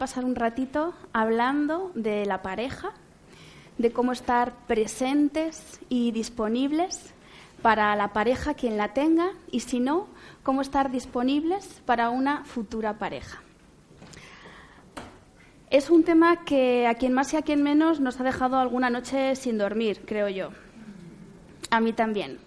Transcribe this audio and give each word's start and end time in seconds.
Pasar 0.00 0.24
un 0.24 0.34
ratito 0.34 0.94
hablando 1.12 1.92
de 1.94 2.24
la 2.24 2.40
pareja, 2.40 2.92
de 3.76 3.92
cómo 3.92 4.12
estar 4.12 4.54
presentes 4.66 5.78
y 5.90 6.10
disponibles 6.10 7.12
para 7.60 7.94
la 7.96 8.14
pareja 8.14 8.54
quien 8.54 8.78
la 8.78 8.94
tenga 8.94 9.32
y 9.50 9.60
si 9.60 9.78
no, 9.78 10.06
cómo 10.42 10.62
estar 10.62 10.90
disponibles 10.90 11.82
para 11.84 12.08
una 12.08 12.46
futura 12.46 12.94
pareja. 12.94 13.42
Es 15.68 15.90
un 15.90 16.02
tema 16.02 16.46
que 16.46 16.86
a 16.86 16.94
quien 16.94 17.12
más 17.12 17.34
y 17.34 17.36
a 17.36 17.42
quien 17.42 17.62
menos 17.62 18.00
nos 18.00 18.18
ha 18.20 18.24
dejado 18.24 18.56
alguna 18.56 18.88
noche 18.88 19.36
sin 19.36 19.58
dormir, 19.58 20.00
creo 20.06 20.30
yo. 20.30 20.48
A 21.70 21.78
mí 21.78 21.92
también. 21.92 22.38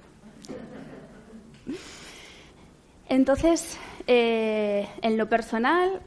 Entonces, 3.10 3.78
eh, 4.08 4.90
en 5.04 5.20
lo 5.20 5.30
personal, 5.30 6.02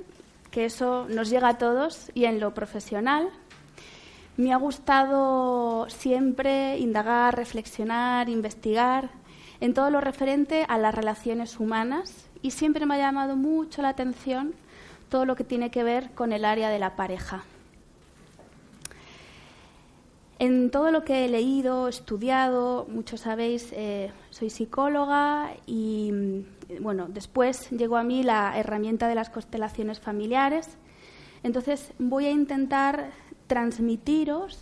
que 0.57 0.65
eso 0.65 1.07
nos 1.11 1.29
llega 1.29 1.49
a 1.49 1.59
todos 1.59 2.11
y 2.15 2.25
en 2.25 2.41
lo 2.41 2.55
profesional. 2.55 3.29
Me 4.39 4.55
ha 4.55 4.57
gustado 4.57 5.87
siempre 5.91 6.79
indagar, 6.79 7.37
reflexionar, 7.37 8.31
investigar 8.31 9.11
en 9.61 9.75
todo 9.75 9.91
lo 9.91 10.01
referente 10.01 10.65
a 10.67 10.79
las 10.79 10.95
relaciones 10.95 11.61
humanas 11.61 12.27
y 12.41 12.53
siempre 12.53 12.87
me 12.87 12.95
ha 12.95 12.99
llamado 12.99 13.37
mucho 13.37 13.83
la 13.83 13.91
atención 13.91 14.55
todo 15.11 15.27
lo 15.27 15.37
que 15.37 15.45
tiene 15.45 15.71
que 15.71 15.83
ver 15.83 16.13
con 16.13 16.33
el 16.33 16.47
área 16.47 16.71
de 16.71 16.79
la 16.79 16.97
pareja. 16.97 17.45
En 20.39 20.71
todo 20.71 20.91
lo 20.91 21.03
que 21.03 21.25
he 21.25 21.29
leído, 21.29 21.89
estudiado, 21.89 22.87
muchos 22.91 23.21
sabéis, 23.21 23.73
eh, 23.73 24.13
soy 24.29 24.51
psicóloga 24.51 25.55
y 25.65 26.11
mm, 26.13 26.83
bueno, 26.83 27.07
después 27.09 27.71
llegó 27.71 27.97
a 27.97 28.03
mí 28.03 28.23
la 28.23 28.59
herramienta 28.59 29.09
de 29.09 29.15
las 29.15 29.31
constelaciones 29.31 29.99
familiares. 29.99 30.77
Entonces 31.43 31.93
voy 31.99 32.27
a 32.27 32.31
intentar 32.31 33.13
transmitiros 33.47 34.59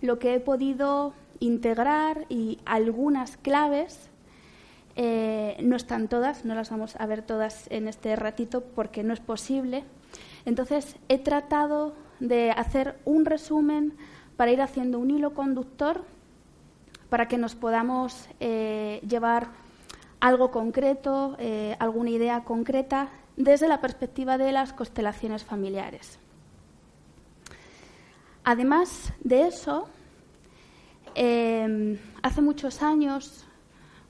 lo 0.00 0.20
que 0.20 0.34
he 0.34 0.40
podido 0.40 1.12
integrar 1.40 2.26
y 2.28 2.58
algunas 2.64 3.36
claves. 3.36 4.10
Eh, 4.94 5.56
no 5.60 5.74
están 5.74 6.06
todas, 6.06 6.44
no 6.44 6.54
las 6.54 6.70
vamos 6.70 6.94
a 6.96 7.06
ver 7.06 7.22
todas 7.22 7.66
en 7.70 7.88
este 7.88 8.14
ratito 8.14 8.62
porque 8.62 9.02
no 9.02 9.12
es 9.12 9.20
posible. 9.20 9.82
Entonces 10.44 10.94
he 11.08 11.18
tratado 11.18 11.94
de 12.20 12.52
hacer 12.52 12.98
un 13.04 13.24
resumen 13.24 13.96
para 14.40 14.52
ir 14.52 14.62
haciendo 14.62 14.98
un 14.98 15.10
hilo 15.10 15.34
conductor 15.34 16.02
para 17.10 17.28
que 17.28 17.36
nos 17.36 17.54
podamos 17.54 18.26
eh, 18.40 19.02
llevar 19.06 19.48
algo 20.18 20.50
concreto, 20.50 21.36
eh, 21.38 21.76
alguna 21.78 22.08
idea 22.08 22.42
concreta 22.42 23.10
desde 23.36 23.68
la 23.68 23.82
perspectiva 23.82 24.38
de 24.38 24.50
las 24.52 24.72
constelaciones 24.72 25.44
familiares. 25.44 26.18
Además 28.42 29.12
de 29.22 29.46
eso, 29.46 29.90
em, 31.14 31.98
hace 32.22 32.40
muchos 32.40 32.82
años, 32.82 33.44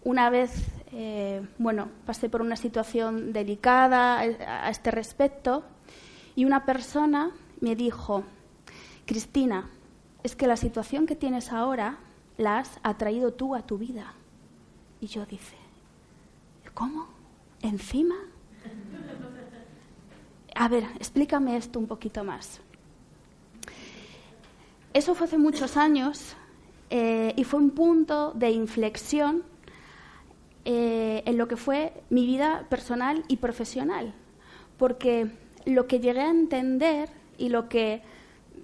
una 0.05 0.31
vez, 0.31 0.53
eh, 0.93 1.45
bueno, 1.59 1.89
pasé 2.07 2.29
por 2.29 2.41
una 2.41 2.55
situación 2.55 3.33
delicada 3.33 4.21
a 4.21 4.71
este 4.71 4.93
respecto 4.93 5.65
y 6.37 6.45
una 6.45 6.65
persona 6.65 7.33
me 7.61 7.75
dijo, 7.75 8.23
Cristina, 9.07 9.69
es 10.23 10.37
que 10.37 10.47
la 10.47 10.57
situación 10.57 11.07
que 11.07 11.17
tienes 11.17 11.53
ahora 11.53 11.99
la 12.37 12.59
has 12.59 12.81
atraído 12.83 13.33
tú 13.33 13.55
a 13.55 13.63
tu 13.63 13.79
vida. 13.79 14.15
Y 15.01 15.07
yo 15.07 15.25
dice, 15.27 15.57
¿cómo? 16.75 17.07
¿Encima? 17.63 18.17
A 20.55 20.69
ver, 20.69 20.85
explícame 20.97 21.57
esto 21.57 21.79
un 21.79 21.87
poquito 21.87 22.25
más. 22.25 22.61
Eso 24.93 25.15
fue 25.15 25.27
hace 25.27 25.39
muchos 25.39 25.77
años 25.77 26.35
eh, 26.91 27.33
y 27.37 27.45
fue 27.45 27.61
un 27.61 27.71
punto 27.71 28.33
de 28.33 28.51
inflexión 28.51 29.45
eh, 30.65 31.23
en 31.25 31.39
lo 31.39 31.47
que 31.49 31.57
fue 31.57 32.03
mi 32.11 32.27
vida 32.27 32.67
personal 32.69 33.25
y 33.29 33.37
profesional, 33.37 34.13
porque 34.79 35.31
lo 35.65 35.87
que 35.87 36.01
llegué 36.01 36.21
a 36.21 36.31
entender 36.31 37.09
y 37.39 37.49
lo 37.49 37.69
que 37.69 38.03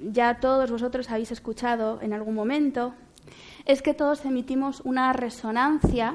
ya 0.00 0.40
todos 0.40 0.70
vosotros 0.70 1.10
habéis 1.10 1.32
escuchado 1.32 2.00
en 2.02 2.12
algún 2.12 2.34
momento, 2.34 2.94
es 3.64 3.82
que 3.82 3.94
todos 3.94 4.24
emitimos 4.24 4.80
una 4.84 5.12
resonancia 5.12 6.14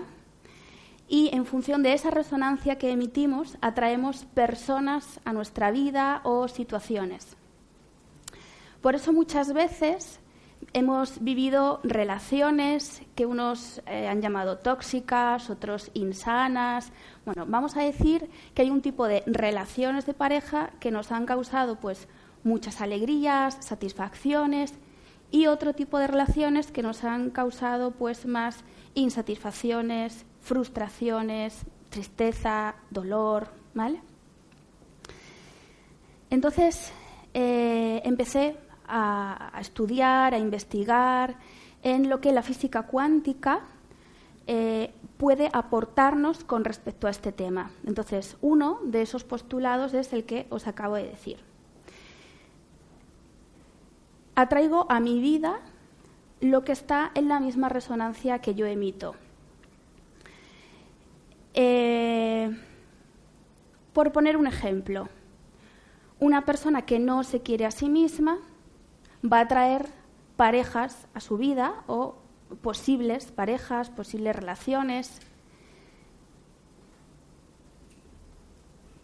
y 1.07 1.29
en 1.33 1.45
función 1.45 1.83
de 1.83 1.93
esa 1.93 2.09
resonancia 2.09 2.77
que 2.77 2.91
emitimos 2.91 3.57
atraemos 3.59 4.25
personas 4.25 5.19
a 5.25 5.33
nuestra 5.33 5.69
vida 5.71 6.21
o 6.23 6.47
situaciones. 6.47 7.35
Por 8.81 8.95
eso 8.95 9.11
muchas 9.11 9.53
veces 9.53 10.21
hemos 10.73 11.21
vivido 11.21 11.81
relaciones 11.83 13.01
que 13.15 13.25
unos 13.25 13.81
eh, 13.85 14.07
han 14.07 14.21
llamado 14.21 14.57
tóxicas, 14.57 15.49
otros 15.49 15.91
insanas. 15.93 16.91
Bueno, 17.25 17.45
vamos 17.47 17.75
a 17.75 17.81
decir 17.81 18.29
que 18.53 18.61
hay 18.61 18.69
un 18.69 18.81
tipo 18.81 19.07
de 19.07 19.23
relaciones 19.25 20.05
de 20.05 20.13
pareja 20.13 20.71
que 20.79 20.91
nos 20.91 21.11
han 21.11 21.25
causado 21.25 21.75
pues 21.75 22.07
muchas 22.43 22.81
alegrías, 22.81 23.57
satisfacciones 23.59 24.73
y 25.31 25.47
otro 25.47 25.73
tipo 25.73 25.97
de 25.97 26.07
relaciones 26.07 26.71
que 26.71 26.83
nos 26.83 27.03
han 27.03 27.29
causado 27.29 27.91
pues 27.91 28.25
más 28.25 28.63
insatisfacciones, 28.93 30.25
frustraciones, 30.41 31.65
tristeza, 31.89 32.75
dolor, 32.89 33.47
¿vale? 33.73 34.01
Entonces 36.29 36.91
eh, 37.33 38.01
empecé 38.03 38.57
a, 38.87 39.53
estudiar, 39.59 40.33
a 40.33 40.37
investigar 40.37 41.35
en 41.83 42.09
lo 42.09 42.19
que 42.19 42.31
la 42.31 42.43
física 42.43 42.83
cuántica 42.83 43.61
eh, 44.47 44.93
puede 45.17 45.49
aportarnos 45.53 46.43
con 46.43 46.65
respecto 46.65 47.07
a 47.07 47.09
este 47.09 47.31
tema. 47.31 47.71
Entonces, 47.85 48.37
uno 48.41 48.79
de 48.83 49.03
esos 49.03 49.23
postulados 49.23 49.93
es 49.93 50.11
el 50.13 50.25
que 50.25 50.47
os 50.49 50.67
acabo 50.67 50.95
de 50.95 51.03
decir 51.03 51.50
atraigo 54.35 54.85
a 54.89 54.99
mi 54.99 55.19
vida 55.19 55.59
lo 56.39 56.63
que 56.63 56.71
está 56.71 57.11
en 57.13 57.27
la 57.27 57.39
misma 57.39 57.69
resonancia 57.69 58.39
que 58.39 58.55
yo 58.55 58.65
emito. 58.65 59.15
Eh, 61.53 62.55
por 63.93 64.11
poner 64.11 64.37
un 64.37 64.47
ejemplo, 64.47 65.09
una 66.19 66.45
persona 66.45 66.83
que 66.83 66.99
no 66.99 67.23
se 67.23 67.41
quiere 67.41 67.65
a 67.65 67.71
sí 67.71 67.89
misma 67.89 68.37
va 69.23 69.41
a 69.41 69.47
traer 69.47 69.87
parejas 70.37 71.07
a 71.13 71.19
su 71.19 71.37
vida 71.37 71.83
o 71.87 72.15
posibles 72.61 73.31
parejas, 73.31 73.89
posibles 73.89 74.35
relaciones 74.35 75.19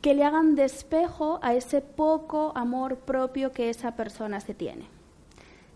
que 0.01 0.13
le 0.13 0.23
hagan 0.23 0.55
despejo 0.55 1.39
a 1.41 1.53
ese 1.53 1.81
poco 1.81 2.53
amor 2.55 2.97
propio 2.99 3.51
que 3.51 3.69
esa 3.69 3.95
persona 3.95 4.39
se 4.39 4.53
tiene. 4.53 4.96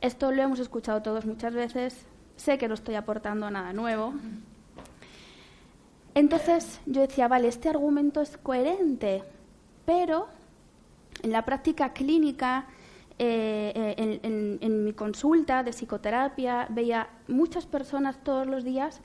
Esto 0.02 0.32
lo 0.32 0.42
hemos 0.42 0.60
escuchado 0.60 1.04
todos 1.04 1.26
muchas 1.26 1.54
veces, 1.54 2.08
sé 2.36 2.58
que 2.58 2.68
no 2.68 2.74
estoy 2.74 2.96
aportando 2.96 3.50
nada 3.52 3.72
nuevo. 3.72 4.16
Entonces 6.16 6.82
yo 6.88 7.02
decía, 7.02 7.28
vale, 7.28 7.48
este 7.48 7.70
argumento 7.70 8.20
es 8.20 8.36
coherente, 8.38 9.24
pero 9.86 10.28
en 11.22 11.32
la 11.32 11.46
práctica 11.46 11.94
clínica, 11.94 12.66
eh, 13.20 13.96
eh, 13.98 14.20
en, 14.24 14.84
mi 14.84 14.94
consulta 14.94 15.62
de 15.62 15.72
psicoterapia, 15.72 16.66
veía 16.72 17.08
muchas 17.28 17.68
personas 17.68 18.18
todos 18.24 18.48
los 18.48 18.64
días 18.64 19.02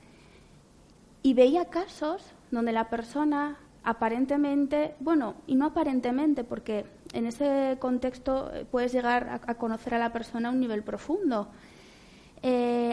y 1.21 1.35
veía 1.35 1.65
casos 1.65 2.33
donde 2.49 2.71
la 2.71 2.89
persona 2.89 3.57
aparentemente, 3.83 4.95
bueno, 4.99 5.35
y 5.45 5.55
no 5.55 5.67
aparentemente, 5.67 6.43
porque 6.43 6.85
en 7.13 7.25
ese 7.25 7.77
contexto 7.79 8.51
eh, 8.53 8.65
puedes 8.69 8.91
llegar 8.91 9.41
a, 9.45 9.55
conocer 9.55 9.93
a 9.93 9.99
la 9.99 10.11
persona 10.11 10.49
a 10.49 10.51
un 10.51 10.59
nivel 10.59 10.83
profundo. 10.83 11.49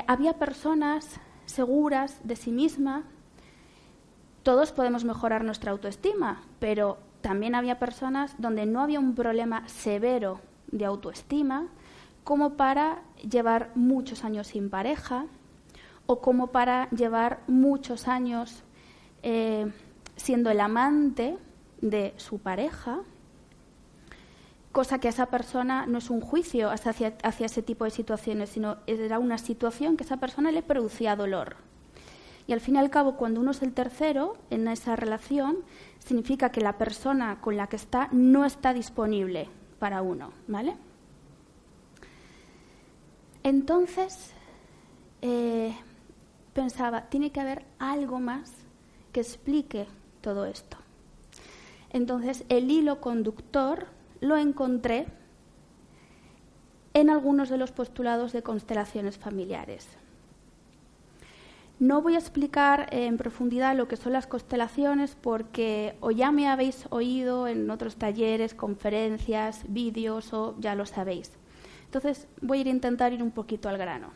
había 0.07 0.35
personas 0.35 1.21
seguras 1.47 2.21
de 2.25 2.37
sí 2.37 2.51
misma, 2.51 3.05
todos 4.43 4.73
podemos 4.73 5.05
mejorar 5.05 5.45
nuestra 5.45 5.73
autoestima, 5.73 6.43
pero 6.59 6.99
también 7.23 7.55
había 7.55 7.79
personas 7.79 8.35
donde 8.39 8.67
no 8.67 8.83
había 8.83 9.01
un 9.01 9.15
problema 9.15 9.67
severo 9.69 10.41
de 10.71 10.85
autoestima, 10.85 11.69
como 12.25 12.55
para 12.55 13.03
llevar 13.29 13.71
muchos 13.75 14.25
años 14.25 14.49
sin 14.49 14.69
pareja 14.69 15.27
o 16.07 16.21
como 16.21 16.49
para 16.49 16.91
llevar 16.91 17.41
muchos 17.47 18.09
años 18.09 18.63
eh, 19.23 19.73
siendo 20.17 20.51
el 20.51 20.61
amante 20.61 21.39
de 21.81 22.13
su 22.19 22.39
pareja, 22.39 23.01
cosa 24.75 24.99
que 24.99 25.06
a 25.06 25.11
esa 25.11 25.26
persona 25.26 25.87
no 25.87 25.99
es 25.99 26.11
un 26.11 26.21
juicio 26.21 26.69
hacia, 26.69 27.15
hacia 27.23 27.47
ese 27.47 27.62
tipo 27.62 27.85
de 27.85 27.93
situaciones, 27.93 28.50
sino 28.50 28.79
era 28.88 29.21
una 29.21 29.38
situación 29.38 29.97
que 29.97 30.03
a 30.03 30.06
esa 30.06 30.17
persona 30.19 30.50
le 30.50 30.62
producía 30.62 31.15
dolor. 31.15 31.56
Y 32.49 32.53
al 32.53 32.61
fin 32.61 32.75
y 32.75 32.79
al 32.79 32.91
cabo, 32.91 33.17
cuando 33.17 33.41
uno 33.41 33.53
es 33.53 33.62
el 33.62 33.73
tercero 33.73 34.37
en 34.50 34.67
esa 34.67 34.97
relación, 34.97 35.59
significa 36.00 36.50
que 36.50 36.61
la 36.61 36.76
persona 36.76 37.41
con 37.41 37.56
la 37.56 37.69
que 37.69 37.76
está 37.76 38.09
no 38.11 38.44
está 38.44 38.75
disponible 38.75 39.49
para 39.79 40.03
uno, 40.03 40.32
¿vale? 40.49 40.77
Entonces, 43.44 44.32
eh, 45.23 45.73
pensaba, 46.53 47.03
tiene 47.03 47.31
que 47.31 47.41
haber 47.41 47.65
algo 47.79 48.19
más 48.19 48.53
que 49.12 49.20
explique 49.20 49.87
todo 50.20 50.47
esto. 50.47 50.79
Entonces, 51.91 52.44
el 52.49 52.73
hilo 52.73 53.00
conductor 53.00 53.94
lo 54.25 54.38
encontré 54.38 55.06
en 56.94 57.11
algunos 57.11 57.50
de 57.50 57.59
los 57.59 57.73
postulados 57.73 58.32
de 58.32 58.43
constelaciones 58.43 59.19
familiares. 59.19 59.87
No 61.79 62.00
voy 62.00 62.15
a 62.15 62.19
explicar 62.19 62.88
en 62.93 63.19
profundidad 63.19 63.76
lo 63.76 63.87
que 63.87 63.97
son 63.97 64.12
las 64.12 64.26
constelaciones 64.26 65.17
porque 65.21 65.97
o 66.00 66.11
ya 66.11 66.32
me 66.32 66.49
habéis 66.49 66.87
oído 66.91 67.49
en 67.49 67.69
otros 67.69 67.97
talleres, 67.97 68.55
conferencias, 68.55 69.65
vídeos 69.69 70.32
o 70.32 70.55
ya 70.59 70.75
lo 70.75 70.87
sabéis. 70.87 71.32
Entonces 71.85 72.27
voy 72.41 72.61
a 72.62 72.70
intentar 72.70 73.12
ir 73.12 73.23
un 73.23 73.32
poquito 73.32 73.69
al 73.69 73.77
grano. 73.77 74.11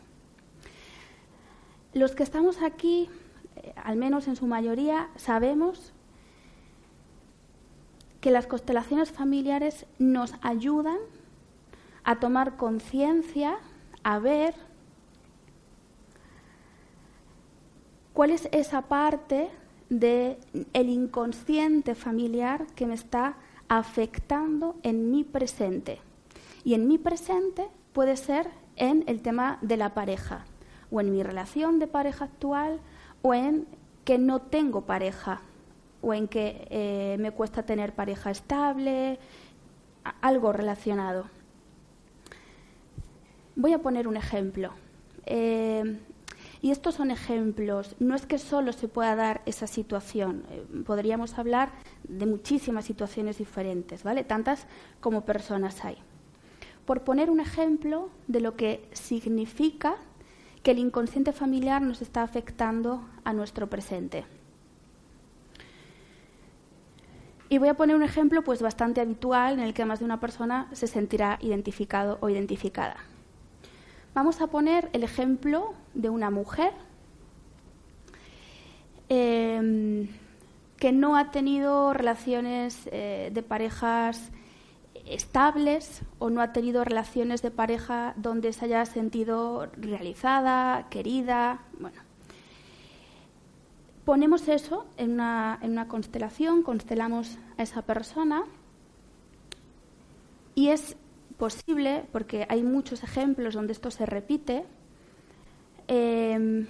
Los 1.93 2.15
que 2.15 2.23
estamos 2.23 2.61
aquí, 2.63 3.09
eh, 3.57 3.73
al 3.75 3.97
menos 3.97 4.27
en 4.27 4.35
su 4.35 4.47
mayoría, 4.47 5.09
sabemos 5.17 5.93
que 8.21 8.31
las 8.31 8.47
constelaciones 8.47 9.11
familiares 9.11 9.85
nos 9.97 10.33
ayudan 10.41 10.97
a 12.03 12.19
tomar 12.19 12.57
conciencia, 12.57 13.57
a 14.03 14.19
ver 14.19 14.55
¿Cuál 18.19 18.31
es 18.31 18.49
esa 18.51 18.81
parte 18.81 19.49
del 19.89 20.39
el 20.73 20.89
inconsciente 20.89 21.95
familiar 21.95 22.67
que 22.75 22.85
me 22.85 22.93
está 22.93 23.37
afectando 23.69 24.75
en 24.83 25.09
mi 25.09 25.23
presente? 25.23 26.01
Y 26.65 26.73
en 26.73 26.89
mi 26.89 26.97
presente 26.97 27.69
puede 27.93 28.17
ser 28.17 28.49
en 28.75 29.05
el 29.07 29.21
tema 29.21 29.57
de 29.61 29.77
la 29.77 29.93
pareja, 29.93 30.43
o 30.91 30.99
en 30.99 31.13
mi 31.13 31.23
relación 31.23 31.79
de 31.79 31.87
pareja 31.87 32.25
actual, 32.25 32.81
o 33.21 33.33
en 33.33 33.67
que 34.03 34.17
no 34.17 34.41
tengo 34.41 34.81
pareja, 34.81 35.39
o 36.01 36.13
en 36.13 36.27
que 36.27 36.67
eh, 36.69 37.17
me 37.19 37.31
cuesta 37.31 37.63
tener 37.63 37.93
pareja 37.93 38.31
estable, 38.31 39.19
algo 40.21 40.53
relacionado. 40.53 41.25
Voy 43.55 43.73
a 43.73 43.79
poner 43.79 44.07
un 44.07 44.17
ejemplo. 44.17 44.71
Eh, 45.25 45.99
y 46.61 46.71
estos 46.71 46.95
son 46.95 47.11
ejemplos. 47.11 47.95
No 47.99 48.15
es 48.15 48.25
que 48.25 48.37
solo 48.37 48.73
se 48.73 48.87
pueda 48.87 49.15
dar 49.15 49.41
esa 49.45 49.67
situación. 49.67 50.43
Eh, 50.49 50.65
podríamos 50.85 51.37
hablar 51.37 51.71
de 52.03 52.25
muchísimas 52.25 52.85
situaciones 52.85 53.37
diferentes, 53.37 54.03
¿vale? 54.03 54.23
Tantas 54.23 54.67
como 54.99 55.25
personas 55.25 55.83
hay. 55.85 55.97
Por 56.85 57.03
poner 57.03 57.29
un 57.29 57.39
ejemplo 57.39 58.09
de 58.27 58.41
lo 58.41 58.55
que 58.55 58.87
significa 58.93 59.95
que 60.63 60.71
el 60.71 60.79
inconsciente 60.79 61.31
familiar 61.31 61.81
nos 61.81 62.01
está 62.01 62.23
afectando 62.23 63.07
a 63.23 63.31
nuestro 63.33 63.69
presente. 63.69 64.25
Y 67.49 67.57
voy 67.57 67.67
a 67.67 67.73
poner 67.73 67.95
un 67.95 68.03
ejemplo 68.03 68.43
pues 68.43 68.61
bastante 68.61 69.01
habitual 69.01 69.53
en 69.53 69.61
el 69.61 69.73
que 69.73 69.83
más 69.83 69.99
de 69.99 70.05
una 70.05 70.19
persona 70.19 70.67
se 70.71 70.85
sentirá 70.85 71.39
identificado 71.41 72.19
o 72.21 72.29
identificada. 72.29 72.97
Vamos 74.13 74.39
a 74.41 74.47
poner 74.47 74.89
el 74.93 75.03
ejemplo 75.03 75.73
de 75.95 76.09
una 76.09 76.29
mujer 76.29 76.73
em, 79.07 80.07
que 80.77 80.91
no 80.91 81.17
ha 81.17 81.31
tenido 81.31 81.93
relaciones 81.93 82.87
eh, 82.91 83.31
de 83.33 83.41
parejas 83.41 84.31
estables 85.05 86.01
o 86.19 86.29
no 86.29 86.41
ha 86.41 86.53
tenido 86.53 86.83
relaciones 86.83 87.41
de 87.41 87.49
pareja 87.49 88.13
donde 88.15 88.53
se 88.53 88.65
haya 88.65 88.85
sentido 88.85 89.71
realizada, 89.75 90.87
querida. 90.89 91.61
Bueno, 91.79 92.08
ponemos 94.09 94.47
eso 94.47 94.87
en 94.97 95.11
una, 95.11 95.59
en 95.61 95.73
una 95.73 95.87
constelación, 95.87 96.63
constelamos 96.63 97.37
a 97.59 97.61
esa 97.61 97.83
persona 97.83 98.43
y 100.55 100.69
es 100.69 100.97
posible, 101.37 102.05
porque 102.11 102.47
hay 102.49 102.63
muchos 102.63 103.03
ejemplos 103.03 103.53
donde 103.53 103.73
esto 103.73 103.91
se 103.91 104.07
repite, 104.07 104.65
em, 105.87 106.65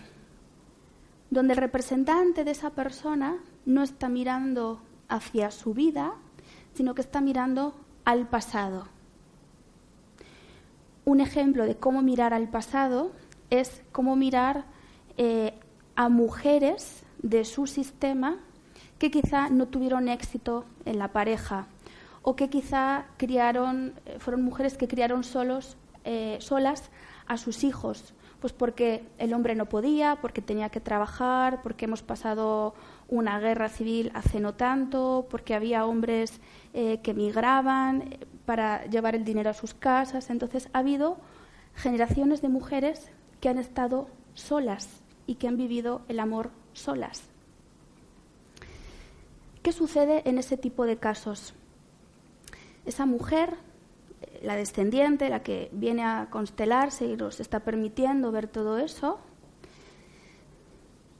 donde 1.30 1.54
el 1.54 1.60
representante 1.60 2.44
de 2.44 2.52
esa 2.52 2.72
persona 2.72 3.38
no 3.66 3.84
está 3.84 4.10
mirando 4.10 4.82
hacia 5.08 5.50
su 5.50 5.74
vida, 5.74 6.16
sino 6.74 6.94
que 6.94 7.02
está 7.02 7.22
mirando 7.22 7.74
al 8.04 8.28
pasado. 8.28 8.90
Un 11.06 11.22
ejemplo 11.22 11.64
de 11.64 11.78
cómo 11.78 12.02
mirar 12.02 12.34
al 12.34 12.50
pasado 12.50 13.14
es 13.50 13.82
cómo 13.94 14.18
mirar 14.18 14.66
eh, 15.16 15.58
a 15.96 16.10
mujeres 16.10 17.06
de 17.22 17.46
su 17.46 17.68
sistema 17.68 18.38
que 18.98 19.12
quizá 19.12 19.50
no 19.50 19.68
tuvieron 19.68 20.08
éxito 20.10 20.66
en 20.86 21.00
la 21.00 21.10
pareja 21.10 21.68
o 22.22 22.36
que 22.36 22.50
quizá 22.50 23.06
criaron, 23.18 23.94
eh, 24.06 24.18
fueron 24.20 24.44
mujeres 24.44 24.78
que 24.78 24.88
criaron 24.88 25.24
solos, 25.24 25.78
eh, 26.04 26.38
solas 26.42 26.92
a 27.28 27.38
sus 27.38 27.64
hijos, 27.64 28.14
pues 28.40 28.54
porque 28.54 29.04
el 29.18 29.34
hombre 29.34 29.56
no 29.56 29.66
podía, 29.66 30.18
porque 30.22 30.42
tenía 30.42 30.70
que 30.70 30.80
trabajar, 30.80 31.62
porque 31.62 31.86
hemos 31.86 32.02
pasado 32.02 32.74
una 33.08 33.40
guerra 33.40 33.70
civil 33.70 34.12
hace 34.14 34.40
no 34.40 34.54
tanto, 34.54 35.28
porque 35.30 35.56
había 35.56 35.86
hombres 35.86 36.40
eh, 36.74 37.00
que 37.02 37.14
migraban 37.14 38.18
para 38.46 38.86
llevar 38.86 39.16
el 39.16 39.26
dinero 39.26 39.50
a 39.50 39.54
sus 39.54 39.74
casas. 39.74 40.30
Entonces 40.30 40.70
ha 40.74 40.80
habido 40.80 41.18
generaciones 41.76 42.42
de 42.42 42.50
mujeres 42.50 43.12
que 43.42 43.50
han 43.50 43.58
estado 43.58 44.08
solas 44.34 45.02
y 45.28 45.36
que 45.36 45.48
han 45.48 45.58
vivido 45.58 46.02
el 46.08 46.20
amor 46.20 46.52
solas. 46.80 47.24
¿Qué 49.62 49.72
sucede 49.72 50.28
en 50.28 50.38
ese 50.38 50.58
tipo 50.58 50.86
de 50.86 50.98
casos? 50.98 51.54
esa 52.90 53.06
mujer, 53.06 53.56
la 54.42 54.56
descendiente, 54.56 55.30
la 55.30 55.44
que 55.44 55.70
viene 55.72 56.04
a 56.04 56.28
constelarse 56.30 57.06
y 57.06 57.16
nos 57.16 57.40
está 57.40 57.62
permitiendo 57.62 58.32
ver 58.32 58.48
todo 58.48 58.78
eso, 58.78 59.20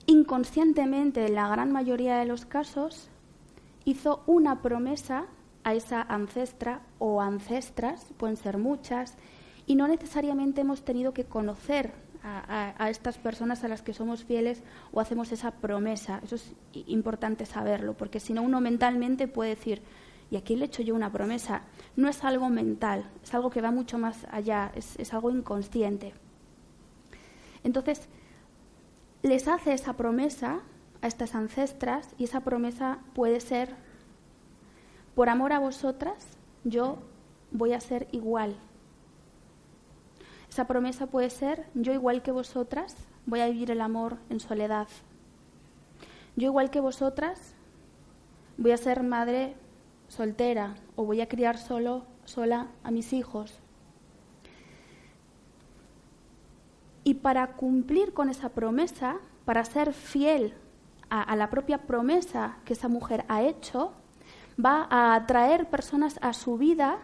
inconscientemente, 0.06 1.26
en 1.26 1.36
la 1.36 1.48
gran 1.48 1.72
mayoría 1.72 2.18
de 2.18 2.26
los 2.26 2.46
casos, 2.46 3.10
hizo 3.86 4.24
una 4.26 4.62
promesa 4.62 5.28
a 5.64 5.74
esa 5.76 6.02
ancestra 6.02 6.82
o 6.98 7.22
ancestras, 7.22 8.08
pueden 8.18 8.38
ser 8.38 8.58
muchas, 8.58 9.16
y 9.68 9.76
no 9.76 9.88
necesariamente 9.88 10.62
hemos 10.62 10.84
tenido 10.84 11.14
que 11.14 11.26
conocer 11.26 11.94
a, 12.24 12.90
estas 12.90 13.18
personas 13.18 13.64
a 13.64 13.68
las 13.68 13.82
que 13.82 13.94
somos 13.94 14.24
fieles 14.24 14.62
o 14.92 15.00
hacemos 15.00 15.32
esa 15.32 15.52
promesa. 15.52 16.22
Eso 16.24 16.36
es 16.36 16.54
importante 16.88 17.46
saberlo, 17.46 17.96
porque 17.96 18.20
si 18.20 18.34
no 18.34 18.42
uno 18.42 18.62
mentalmente 18.62 19.28
puede 19.28 19.52
decir, 19.52 19.82
y 20.32 20.38
aquí 20.38 20.56
le 20.56 20.66
echo 20.66 20.84
yo 20.84 20.96
una 20.96 21.12
promesa, 21.12 21.64
no 21.96 22.08
es 22.08 22.24
algo 22.24 22.50
mental, 22.50 23.10
es 23.24 23.34
algo 23.34 23.50
que 23.50 23.62
va 23.62 23.72
mucho 23.72 23.98
más 23.98 24.26
allá, 24.32 24.72
es, 24.76 25.14
algo 25.14 25.32
inconsciente. 25.32 26.14
Entonces, 27.64 28.08
les 29.24 29.48
hace 29.48 29.74
esa 29.74 29.94
promesa 29.94 30.62
a 31.02 31.08
estas 31.08 31.36
ancestras 31.36 32.14
y 32.18 32.26
esa 32.26 32.42
promesa 32.42 33.00
puede 33.14 33.40
ser, 33.40 33.76
por 35.16 35.30
amor 35.30 35.52
a 35.54 35.60
vosotras, 35.60 36.38
yo 36.64 37.00
voy 37.52 37.74
a 37.74 37.82
ser 37.82 38.08
igual. 38.12 38.56
Esa 40.60 40.68
promesa 40.68 41.08
puede 41.08 41.30
ser, 41.30 41.68
yo 41.74 41.94
igual 41.94 42.22
que 42.22 42.34
vosotras, 42.34 42.94
voy 43.26 43.40
a 43.40 43.48
vivir 43.48 43.72
el 43.72 43.80
amor 43.80 44.18
en 44.30 44.42
soledad. 44.42 44.90
Yo 46.36 46.48
igual 46.48 46.70
que 46.70 46.82
vosotras, 46.82 47.54
voy 48.58 48.72
a 48.72 48.78
ser 48.78 49.02
madre 49.02 49.56
soltera 50.10 50.76
o 50.98 51.06
voy 51.06 51.22
a 51.22 51.30
criar 51.30 51.58
solo, 51.58 52.04
sola 52.26 52.68
a 52.84 52.92
mis 52.92 53.14
hijos. 53.14 53.58
Y 57.06 57.14
para 57.14 57.54
cumplir 57.54 58.14
con 58.14 58.28
esa 58.28 58.50
promesa, 58.50 59.16
para 59.46 59.64
ser 59.64 59.94
fiel 59.94 60.56
a, 61.10 61.38
la 61.38 61.50
propia 61.50 61.88
promesa 61.88 62.58
que 62.66 62.74
esa 62.74 62.90
mujer 62.90 63.24
ha 63.30 63.44
hecho, 63.44 63.94
va 64.60 64.88
a 64.90 65.16
atraer 65.16 65.70
personas 65.70 66.20
a 66.22 66.34
su 66.34 66.58
vida 66.58 66.98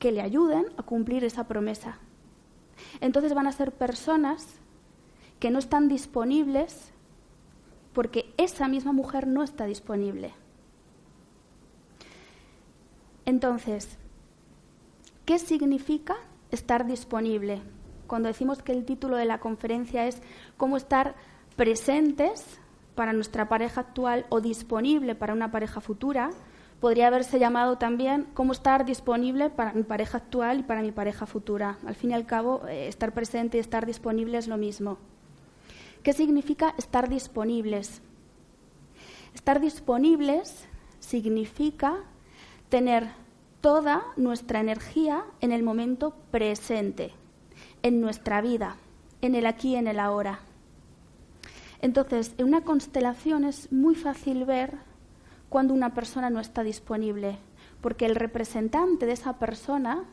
que 0.00 0.10
le 0.10 0.22
ayuden 0.22 0.66
a 0.76 0.82
cumplir 0.82 1.22
esa 1.22 1.44
promesa. 1.46 2.00
Entonces 3.00 3.34
van 3.34 3.46
a 3.46 3.52
ser 3.52 3.72
personas 3.72 4.46
que 5.38 5.50
no 5.50 5.58
están 5.58 5.88
disponibles 5.88 6.92
porque 7.92 8.32
esa 8.36 8.68
misma 8.68 8.92
mujer 8.92 9.26
no 9.26 9.42
está 9.42 9.64
disponible. 9.66 10.32
Entonces, 13.24 13.96
¿qué 15.24 15.38
significa 15.38 16.16
estar 16.50 16.86
disponible? 16.86 17.62
Cuando 18.06 18.28
decimos 18.28 18.62
que 18.62 18.72
el 18.72 18.84
título 18.84 19.16
de 19.16 19.24
la 19.24 19.38
conferencia 19.38 20.06
es 20.06 20.20
cómo 20.56 20.76
estar 20.76 21.14
presentes 21.56 22.58
para 22.94 23.12
nuestra 23.12 23.48
pareja 23.48 23.82
actual 23.82 24.26
o 24.30 24.40
disponible 24.40 25.14
para 25.14 25.32
una 25.32 25.50
pareja 25.50 25.80
futura, 25.80 26.30
podría 26.80 27.08
haberse 27.08 27.38
llamado 27.38 27.76
también 27.76 28.26
cómo 28.34 28.52
estar 28.52 28.84
disponible 28.84 29.50
para 29.50 29.72
mi 29.72 29.82
pareja 29.82 30.18
actual 30.18 30.60
y 30.60 30.62
para 30.62 30.82
mi 30.82 30.92
pareja 30.92 31.26
futura. 31.26 31.78
Al 31.86 31.94
fin 31.94 32.10
y 32.10 32.14
al 32.14 32.26
cabo, 32.26 32.66
eh, 32.66 32.88
estar 32.88 33.12
presente 33.12 33.58
y 33.58 33.60
estar 33.60 33.86
disponible 33.86 34.38
es 34.38 34.48
lo 34.48 34.56
mismo. 34.56 34.98
¿Qué 36.02 36.14
significa 36.14 36.74
estar 36.78 37.08
disponibles? 37.08 38.00
Estar 39.34 39.60
disponibles 39.60 40.66
significa 40.98 41.98
tener 42.70 43.08
toda 43.60 44.02
nuestra 44.16 44.60
energía 44.60 45.24
en 45.40 45.52
el 45.52 45.62
momento 45.62 46.14
presente, 46.30 47.12
en 47.82 48.00
nuestra 48.00 48.40
vida, 48.40 48.76
en 49.20 49.34
el 49.34 49.44
aquí 49.44 49.72
y 49.72 49.76
en 49.76 49.86
el 49.86 50.00
ahora. 50.00 50.40
Entonces, 51.82 52.34
en 52.38 52.46
una 52.46 52.62
constelación 52.62 53.44
es 53.44 53.70
muy 53.70 53.94
fácil 53.94 54.44
ver 54.46 54.78
cuando 55.50 55.74
una 55.74 55.92
persona 55.92 56.30
no 56.30 56.40
está 56.40 56.62
disponible, 56.62 57.36
porque 57.82 58.06
el 58.06 58.14
representante 58.14 59.04
de 59.04 59.12
esa 59.12 59.34
persona 59.34 60.04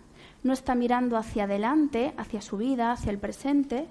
no 0.43 0.51
está 0.51 0.75
mirando 0.75 1.15
hacia 1.15 1.45
adelante, 1.45 2.13
hacia 2.17 2.41
su 2.41 2.57
vida, 2.57 2.91
hacia 2.91 3.11
el 3.11 3.19
presente, 3.19 3.87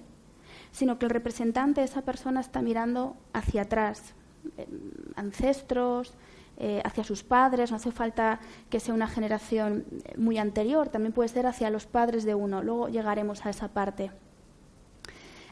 sino 0.73 0.99
que 0.99 1.07
el 1.07 1.11
representante 1.11 1.81
de 1.81 1.87
esa 1.87 2.03
persona 2.03 2.41
está 2.41 2.61
mirando 2.63 3.17
hacia 3.33 3.63
atrás, 3.63 4.15
eh, 4.59 4.67
ancestros, 5.15 6.15
eh, 6.59 6.83
hacia 6.85 7.05
sus 7.05 7.23
padres, 7.23 7.71
no 7.71 7.77
hace 7.77 7.93
falta 7.93 8.41
que 8.69 8.81
sea 8.81 8.95
una 8.95 9.07
generación 9.07 9.85
muy 10.17 10.39
anterior, 10.39 10.89
también 10.89 11.13
puede 11.13 11.29
ser 11.29 11.47
hacia 11.47 11.71
los 11.71 11.87
padres 11.87 12.25
de 12.25 12.35
uno, 12.35 12.63
luego 12.63 12.89
llegaremos 12.89 13.47
a 13.47 13.51
esa 13.51 13.69
parte. 13.69 14.11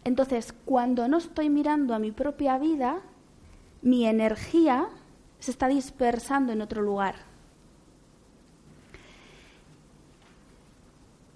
Entonces, 0.03 0.55
cuando 0.65 1.07
no 1.07 1.19
estoy 1.19 1.51
mirando 1.51 1.95
a 1.95 1.99
mi 1.99 2.11
propia 2.11 2.59
vida, 2.59 2.99
mi 3.81 4.07
energía 4.07 4.89
se 5.45 5.51
está 5.51 5.69
dispersando 5.69 6.55
en 6.55 6.63
otro 6.63 6.81
lugar. 6.81 7.17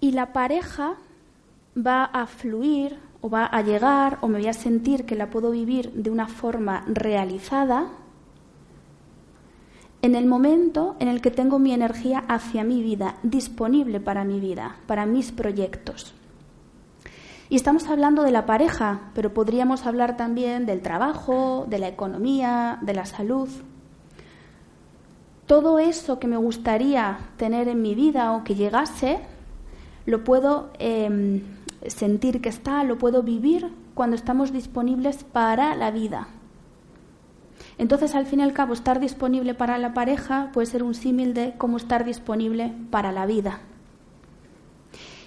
Y 0.01 0.13
la 0.13 0.33
pareja 0.33 0.95
va 1.77 2.05
a 2.05 2.25
fluir 2.25 2.97
o 3.21 3.29
va 3.29 3.45
a 3.45 3.61
llegar 3.61 4.17
o 4.21 4.27
me 4.27 4.39
voy 4.39 4.47
a 4.47 4.53
sentir 4.53 5.05
que 5.05 5.15
la 5.15 5.29
puedo 5.29 5.51
vivir 5.51 5.91
de 5.93 6.09
una 6.09 6.27
forma 6.27 6.83
realizada 6.87 7.91
en 10.01 10.15
el 10.15 10.25
momento 10.25 10.95
en 10.99 11.07
el 11.07 11.21
que 11.21 11.29
tengo 11.29 11.59
mi 11.59 11.71
energía 11.71 12.23
hacia 12.27 12.63
mi 12.63 12.81
vida, 12.81 13.17
disponible 13.21 13.99
para 13.99 14.23
mi 14.23 14.39
vida, 14.39 14.77
para 14.87 15.05
mis 15.05 15.31
proyectos. 15.31 16.15
Y 17.49 17.55
estamos 17.55 17.87
hablando 17.87 18.23
de 18.23 18.31
la 18.31 18.47
pareja, 18.47 19.11
pero 19.13 19.35
podríamos 19.35 19.85
hablar 19.85 20.17
también 20.17 20.65
del 20.65 20.81
trabajo, 20.81 21.67
de 21.69 21.77
la 21.77 21.89
economía, 21.89 22.79
de 22.81 22.93
la 22.95 23.05
salud. 23.05 23.49
Todo 25.49 25.79
eso 25.79 26.19
que 26.19 26.27
me 26.27 26.37
gustaría 26.37 27.17
tener 27.37 27.67
en 27.67 27.81
mi 27.81 27.95
vida 27.95 28.33
o 28.33 28.43
que 28.43 28.53
llegase, 28.53 29.17
lo 30.05 30.23
puedo 30.23 30.69
em, 30.77 31.41
sentir 31.87 32.39
que 32.39 32.49
está, 32.49 32.83
lo 32.83 32.99
puedo 32.99 33.23
vivir 33.23 33.73
cuando 33.95 34.15
estamos 34.15 34.53
disponibles 34.53 35.23
para 35.23 35.75
la 35.75 35.89
vida, 35.89 36.27
entonces, 37.79 38.13
al 38.13 38.25
fin 38.25 38.41
y 38.41 38.43
al 38.43 38.51
cabo, 38.51 38.73
estar 38.73 38.99
disponible 38.99 39.53
para 39.53 39.77
la 39.77 39.93
pareja 39.93 40.49
puede 40.53 40.67
ser 40.67 40.83
un 40.83 40.93
símil 40.93 41.33
de 41.33 41.53
cómo 41.57 41.77
estar 41.77 42.03
disponible 42.03 42.73
para 42.91 43.13
la 43.13 43.25
vida. 43.25 43.61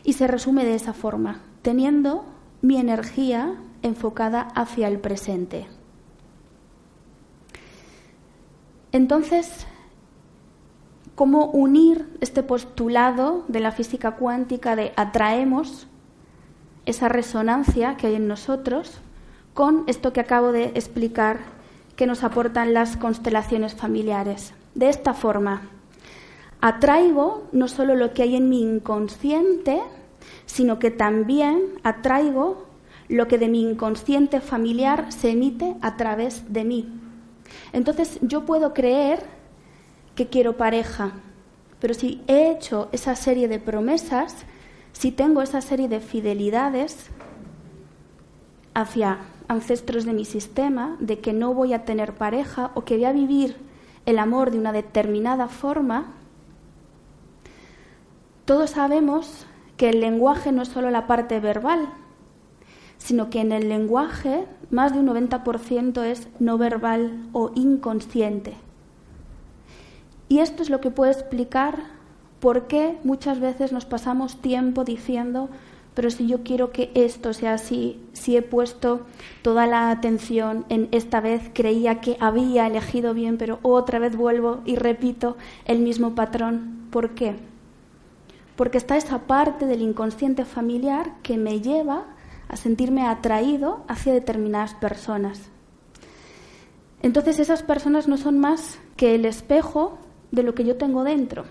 Y 0.05 0.13
se 0.13 0.27
resume 0.27 0.67
de 0.67 0.75
esa 0.75 0.93
forma, 0.93 1.41
teniendo 1.63 2.27
mi 2.61 2.77
energía 2.77 3.57
enfocada 3.81 4.43
hacia 4.55 4.89
el 4.89 4.99
presente. 4.99 5.67
Entonces, 8.93 9.67
¿cómo 11.15 11.47
unir 11.47 12.09
este 12.21 12.43
postulado 12.43 13.45
de 13.49 13.61
la 13.61 13.73
física 13.73 14.13
cuántica 14.13 14.77
de 14.77 14.93
atraemos 14.97 15.87
esa 16.87 17.09
resonancia 17.09 17.97
que 17.97 18.09
hay 18.09 18.15
en 18.17 18.29
nosotros 18.29 18.99
con 19.55 19.85
esto 19.87 20.13
que 20.13 20.21
acabo 20.21 20.53
de 20.53 20.65
explicar 20.75 21.41
que 21.97 22.07
nos 22.07 22.25
aportan 22.25 22.75
las 22.75 22.97
constelaciones 22.97 23.75
familiares. 23.75 24.55
De 24.75 24.89
esta 24.89 25.15
forma, 25.15 25.63
atraigo 26.61 27.45
no 27.53 27.69
solo 27.69 27.95
lo 27.95 28.15
que 28.15 28.23
hay 28.23 28.37
en 28.37 28.49
mi 28.49 28.63
inconsciente, 28.63 29.81
sino 30.47 30.79
que 30.79 30.91
también 30.91 31.61
atraigo 31.83 32.67
lo 33.09 33.29
que 33.29 33.39
de 33.39 33.49
mi 33.49 33.63
inconsciente 33.63 34.41
familiar 34.41 35.13
se 35.13 35.31
emite 35.31 35.77
a 35.83 35.97
través 35.97 36.53
de 36.53 36.65
mí. 36.65 36.89
Entonces 37.73 38.19
yo 38.23 38.47
puedo 38.47 38.73
creer 38.73 39.23
que 40.15 40.29
quiero 40.29 40.57
pareja, 40.57 41.13
pero 41.81 41.95
si 41.95 42.23
he 42.27 42.51
hecho 42.51 42.89
esa 42.93 43.17
serie 43.17 43.49
de 43.49 43.59
promesas, 43.59 44.45
si 44.93 45.11
tengo 45.11 45.43
esa 45.43 45.61
serie 45.61 45.89
de 45.89 46.01
fidelidades 46.01 47.09
hacia 48.75 49.19
ancestros 49.49 50.05
de 50.05 50.13
mi 50.13 50.25
sistema, 50.25 50.97
de 51.01 51.19
que 51.19 51.33
no 51.33 51.55
voy 51.55 51.73
a 51.73 51.85
tener 51.85 52.15
pareja 52.15 52.71
o 52.75 52.85
que 52.85 52.97
voy 52.97 53.05
a 53.05 53.13
vivir 53.13 53.57
el 54.07 54.19
amor 54.19 54.51
de 54.51 54.59
una 54.59 54.73
determinada 54.73 55.49
forma, 55.49 56.15
todos 58.45 58.71
sabemos 58.71 59.47
que 59.77 59.91
el 59.91 60.01
lenguaje 60.01 60.53
no 60.53 60.63
es 60.63 60.69
solo 60.69 60.91
la 60.91 61.07
parte 61.07 61.41
verbal, 61.41 61.89
sino 62.99 63.31
que 63.31 63.41
en 63.41 63.53
el 63.53 63.69
lenguaje 63.69 64.47
más 64.71 64.93
de 64.93 65.01
un 65.01 65.09
90% 65.09 66.03
es 66.05 66.29
no 66.39 66.59
verbal 66.59 67.29
o 67.33 67.51
inconsciente. 67.55 68.55
Y 70.33 70.39
esto 70.39 70.63
es 70.63 70.71
lo 70.71 70.81
que 70.81 70.91
puede 70.91 71.13
explicar 71.13 71.77
por 72.41 72.67
qué 72.67 72.99
muchas 73.05 73.39
veces 73.39 73.71
nos 73.71 73.85
pasamos 73.85 74.41
tiempo 74.41 74.83
diciendo 74.83 75.51
pero 75.93 76.09
si 76.09 76.27
yo 76.27 76.43
quiero 76.43 76.73
que 76.73 76.91
esto 76.95 77.35
sea 77.35 77.53
así, 77.53 78.01
si 78.15 78.35
he 78.35 78.41
puesto 78.41 79.03
toda 79.43 79.67
la 79.67 79.91
atención 79.91 80.65
en 80.71 80.89
esta 80.91 81.21
vez, 81.21 81.51
creía 81.53 82.01
que 82.01 82.17
había 82.19 82.67
elegido 82.67 83.13
bien, 83.13 83.37
pero 83.37 83.59
otra 83.61 83.99
vez 83.99 84.17
vuelvo 84.17 84.63
y 84.65 84.77
repito 84.77 85.37
el 85.67 85.81
mismo 85.81 86.15
patrón. 86.15 86.87
¿Por 86.91 87.11
qué? 87.11 87.37
Porque 88.57 88.79
está 88.79 88.97
esa 88.97 89.27
parte 89.27 89.67
del 89.67 89.83
inconsciente 89.83 90.47
familiar 90.47 91.13
que 91.23 91.37
me 91.37 91.61
lleva 91.61 92.05
a 92.49 92.57
sentirme 92.57 93.07
atraído 93.07 93.85
hacia 93.87 94.15
determinadas 94.15 94.73
personas. 94.73 95.43
Entonces 97.03 97.39
esas 97.39 97.63
personas 97.63 98.09
no 98.09 98.17
son 98.17 98.39
más 98.39 98.79
que 98.97 99.15
el 99.15 99.27
espejo 99.27 99.99
de 100.33 100.43
lo 100.43 100.55
que 100.55 100.65
yo 100.65 100.77
tengo 100.77 101.05
dentro. 101.05 101.45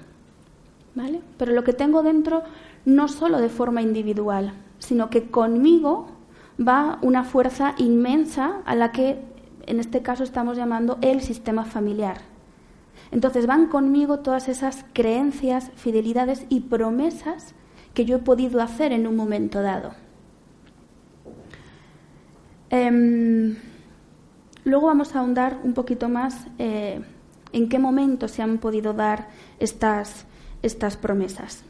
¿Vale? 0.93 1.21
Pero 1.37 1.53
lo 1.53 1.63
que 1.63 1.71
tengo 1.71 2.03
dentro 2.03 2.43
no 2.83 3.07
solo 3.07 3.39
de 3.39 3.47
forma 3.47 3.81
individual, 3.81 4.53
sino 4.79 5.09
que 5.09 5.31
conmigo 5.31 6.07
va 6.59 6.99
una 7.01 7.23
fuerza 7.23 7.75
inmensa 7.77 8.61
a 8.65 8.75
la 8.75 8.91
que 8.91 9.19
en 9.67 9.79
este 9.79 10.01
caso 10.01 10.23
estamos 10.23 10.57
llamando 10.57 10.97
el 11.01 11.21
sistema 11.21 11.63
familiar. 11.63 12.17
Entonces 13.11 13.45
van 13.45 13.67
conmigo 13.67 14.19
todas 14.19 14.49
esas 14.49 14.85
creencias, 14.93 15.71
fidelidades 15.75 16.45
y 16.49 16.61
promesas 16.61 17.55
que 17.93 18.05
yo 18.05 18.17
he 18.17 18.19
podido 18.19 18.61
hacer 18.61 18.91
en 18.91 19.07
un 19.07 19.15
momento 19.15 19.61
dado. 19.61 19.93
Em, 22.69 23.57
luego 24.63 24.87
vamos 24.87 25.15
a 25.15 25.19
ahondar 25.19 25.59
un 25.63 25.73
poquito 25.73 26.07
más 26.07 26.47
eh, 26.57 27.01
en 27.53 27.69
qué 27.69 27.79
momento 27.79 28.27
se 28.27 28.41
han 28.41 28.57
podido 28.57 28.93
dar 28.93 29.29
estas, 29.59 30.25
estas 30.61 30.97
promesas. 30.97 31.63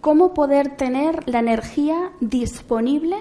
¿Cómo 0.00 0.34
poder 0.34 0.76
tener 0.76 1.26
la 1.26 1.38
energía 1.38 2.12
disponible 2.20 3.16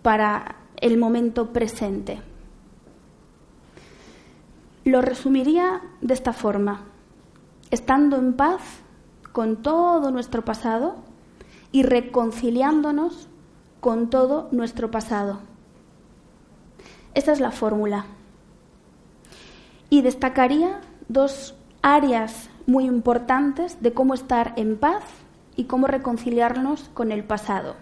para 0.00 0.56
el 0.80 0.96
momento 0.96 1.52
presente? 1.52 2.22
Lo 4.84 5.02
resumiría 5.02 5.82
de 6.00 6.14
esta 6.14 6.32
forma. 6.32 6.84
Estando 7.70 8.16
en 8.16 8.32
paz 8.32 8.62
con 9.32 9.62
todo 9.62 10.10
nuestro 10.10 10.44
pasado 10.44 10.96
y 11.72 11.82
reconciliándonos 11.82 13.28
con 13.80 14.08
todo 14.10 14.48
nuestro 14.50 14.90
pasado. 14.90 15.51
Esa 17.14 17.32
es 17.32 17.40
la 17.40 17.50
fórmula. 17.50 18.06
Y 19.90 20.02
destacaría 20.02 20.80
dos 21.08 21.54
áreas 21.82 22.48
muy 22.66 22.84
importantes 22.84 23.82
de 23.82 23.92
cómo 23.92 24.14
estar 24.14 24.54
en 24.56 24.76
paz 24.76 25.04
y 25.56 25.64
cómo 25.64 25.86
reconciliarnos 25.86 26.88
con 26.94 27.12
el 27.12 27.24
pasado. 27.24 27.76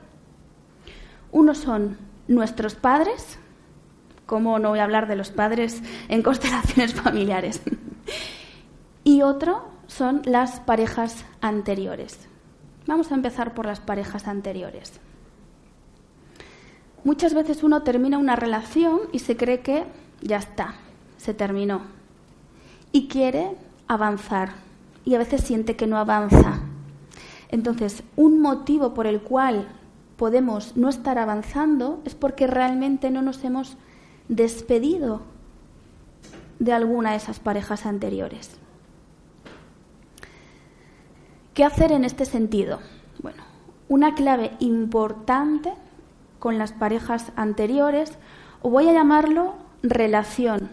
Uno 1.31 1.55
son 1.55 1.99
nuestros 2.27 2.75
padres, 2.75 3.39
cómo 4.27 4.59
no 4.59 4.71
voy 4.71 4.81
a 4.81 4.85
hablar 4.85 5.07
de 5.07 5.17
los 5.17 5.31
padres 5.31 5.83
en 6.09 6.23
constelaciones 6.25 6.95
familiares, 6.95 7.61
y 9.05 9.23
otro 9.23 9.69
son 9.87 10.23
las 10.25 10.61
parejas 10.61 11.25
anteriores. 11.41 12.29
Vamos 12.87 13.13
a 13.13 13.15
empezar 13.15 13.55
por 13.55 13.67
las 13.67 13.81
parejas 13.81 14.27
anteriores. 14.27 15.01
Muchas 17.04 17.35
veces 17.35 17.62
uno 17.62 17.83
termina 17.83 18.19
una 18.19 18.37
relación 18.37 19.00
y 19.12 19.21
se 19.21 19.37
cree 19.37 19.61
que 19.61 19.85
ya 20.21 20.37
está, 20.37 20.75
se 21.16 21.35
terminó. 21.35 21.83
Y 22.92 23.09
quiere 23.09 23.57
avanzar. 23.88 24.52
Y 25.04 25.14
a 25.14 25.19
veces 25.19 25.42
siente 25.42 25.76
que 25.76 25.87
no 25.87 25.97
avanza. 25.97 26.61
Entonces, 27.49 28.02
un 28.16 28.40
motivo 28.40 28.95
por 28.95 29.07
el 29.07 29.21
cual 29.23 29.66
podemos 30.16 30.76
no 30.76 30.88
estar 30.88 31.19
avanzando 31.19 32.00
es 32.04 32.14
porque 32.14 32.47
realmente 32.47 33.11
no 33.11 33.23
nos 33.23 33.42
hemos 33.45 33.76
despedido 34.28 35.23
de 36.59 36.73
alguna 36.73 37.12
de 37.12 37.16
esas 37.16 37.40
parejas 37.40 37.87
anteriores. 37.87 38.50
¿Qué 41.54 41.64
hacer 41.64 41.90
en 41.90 42.04
este 42.04 42.26
sentido? 42.26 42.78
Bueno, 43.23 43.42
una 43.88 44.14
clave 44.14 44.52
importante 44.61 45.73
con 46.40 46.59
las 46.59 46.73
parejas 46.73 47.30
anteriores, 47.37 48.11
o 48.62 48.70
voy 48.70 48.88
a 48.88 48.92
llamarlo 48.92 49.54
relación, 49.82 50.68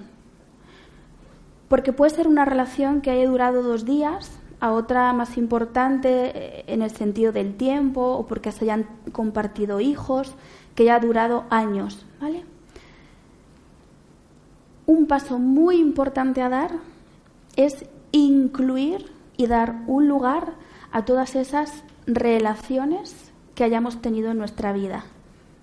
porque 1.67 1.93
puede 1.93 2.15
ser 2.15 2.27
una 2.27 2.45
relación 2.45 3.01
que 3.01 3.11
haya 3.11 3.29
durado 3.29 3.61
dos 3.61 3.85
días, 3.85 4.31
a 4.59 4.71
otra 4.71 5.13
más 5.13 5.37
importante 5.37 6.31
eh, 6.33 6.63
en 6.65 6.81
el 6.81 6.89
sentido 6.89 7.31
del 7.31 7.55
tiempo, 7.55 8.01
o 8.13 8.25
porque 8.25 8.51
se 8.51 8.65
hayan 8.65 8.87
compartido 9.11 9.79
hijos, 9.79 10.33
que 10.73 10.83
haya 10.83 10.99
durado 10.99 11.45
años, 11.49 12.05
¿vale? 12.19 12.43
Un 14.87 15.05
paso 15.05 15.37
muy 15.37 15.77
importante 15.77 16.41
a 16.41 16.49
dar 16.49 16.71
es 17.55 17.85
incluir 18.11 19.11
y 19.35 19.47
dar 19.47 19.75
un 19.85 20.07
lugar 20.07 20.53
a 20.91 21.03
todas 21.03 21.35
esas 21.35 21.83
relaciones 22.07 23.31
que 23.53 23.65
hayamos 23.65 24.01
tenido 24.01 24.31
en 24.31 24.37
nuestra 24.37 24.71
vida 24.71 25.03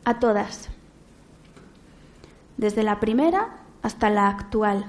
a 0.04 0.18
todas, 0.18 0.68
desde 2.56 2.82
la 2.82 3.00
primera 3.00 3.60
hasta 3.82 4.10
la 4.10 4.28
actual, 4.28 4.84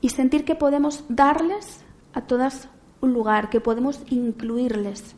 y 0.00 0.08
sentir 0.10 0.44
que 0.44 0.54
podemos 0.54 1.04
darles 1.08 1.84
a 2.12 2.22
todas 2.22 2.68
un 3.00 3.12
lugar, 3.12 3.50
que 3.50 3.60
podemos 3.60 4.00
incluirles. 4.08 5.14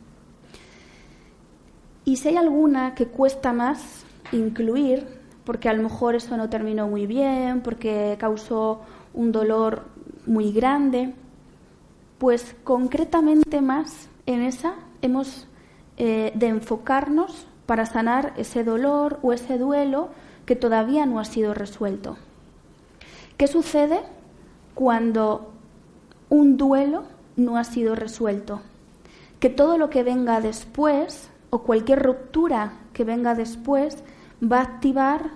Y 2.03 2.17
si 2.17 2.29
hay 2.29 2.37
alguna 2.37 2.93
que 2.93 3.07
cuesta 3.07 3.51
más 3.51 4.05
incluir, 4.31 5.07
porque 5.43 5.69
a 5.69 5.73
lo 5.73 5.83
mejor 5.83 6.15
eso 6.15 6.37
no 6.37 6.49
terminó 6.49 6.87
muy 6.87 7.07
bien, 7.07 7.61
porque 7.61 8.15
causó 8.19 8.81
un 9.13 9.31
dolor 9.31 9.83
muy 10.25 10.51
grande, 10.51 11.13
pues 12.17 12.55
concretamente 12.63 13.61
más 13.61 14.09
en 14.25 14.41
esa 14.41 14.75
hemos 15.01 15.47
eh, 15.97 16.31
de 16.35 16.47
enfocarnos 16.47 17.47
para 17.65 17.85
sanar 17.85 18.33
ese 18.37 18.63
dolor 18.63 19.19
o 19.21 19.33
ese 19.33 19.57
duelo 19.57 20.09
que 20.45 20.55
todavía 20.55 21.05
no 21.05 21.19
ha 21.19 21.25
sido 21.25 21.53
resuelto. 21.53 22.17
¿Qué 23.37 23.47
sucede 23.47 24.01
cuando 24.73 25.51
un 26.29 26.57
duelo 26.57 27.03
no 27.35 27.57
ha 27.57 27.63
sido 27.63 27.95
resuelto? 27.95 28.61
Que 29.39 29.49
todo 29.49 29.77
lo 29.77 29.89
que 29.89 30.03
venga 30.03 30.39
después 30.41 31.29
o 31.49 31.59
cualquier 31.63 32.03
ruptura 32.03 32.73
que 32.93 33.03
venga 33.03 33.35
después 33.35 34.03
va 34.41 34.59
a 34.59 34.63
activar 34.63 35.31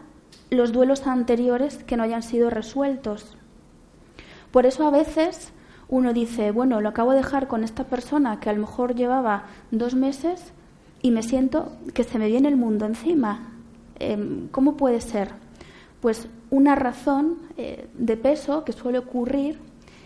los 0.49 0.71
duelos 0.71 1.07
anteriores 1.07 1.83
que 1.83 1.97
no 1.97 2.03
hayan 2.03 2.23
sido 2.23 2.49
resueltos. 2.49 3.35
Por 4.51 4.65
eso 4.65 4.87
a 4.87 4.91
veces 4.91 5.51
uno 5.89 6.13
dice, 6.13 6.51
bueno, 6.51 6.81
lo 6.81 6.89
acabo 6.89 7.11
de 7.11 7.17
dejar 7.17 7.47
con 7.47 7.63
esta 7.63 7.83
persona 7.83 8.39
que 8.39 8.49
a 8.49 8.53
lo 8.53 8.61
mejor 8.61 8.95
llevaba 8.95 9.45
dos 9.71 9.95
meses 9.95 10.53
y 11.01 11.11
me 11.11 11.23
siento 11.23 11.71
que 11.93 12.03
se 12.03 12.19
me 12.19 12.27
viene 12.27 12.49
el 12.49 12.57
mundo 12.57 12.85
encima. 12.85 13.53
Em, 13.99 14.47
¿Cómo 14.49 14.77
puede 14.77 15.01
ser? 15.01 15.29
Pues 16.01 16.27
una 16.49 16.75
razón 16.75 17.37
eh, 17.57 17.87
de 17.93 18.17
peso 18.17 18.63
que 18.63 18.71
suele 18.71 18.99
ocurrir 18.99 19.59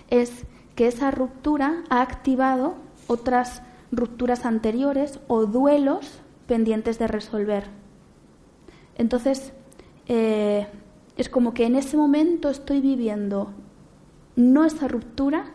es 0.09 0.45
que 0.75 0.87
esa 0.87 1.11
ruptura 1.11 1.83
ha 1.89 2.01
activado 2.01 2.75
otras 3.07 3.61
rupturas 3.91 4.45
anteriores 4.45 5.19
o 5.27 5.45
duelos 5.45 6.19
pendientes 6.47 6.99
de 6.99 7.07
resolver. 7.07 7.65
Entonces, 8.97 9.53
eh, 10.07 10.67
es 11.17 11.29
como 11.29 11.53
que 11.53 11.65
en 11.65 11.75
ese 11.75 11.95
momento 11.95 12.49
estoy 12.49 12.81
viviendo 12.81 13.51
no 14.35 14.65
esa 14.65 14.87
ruptura, 14.87 15.45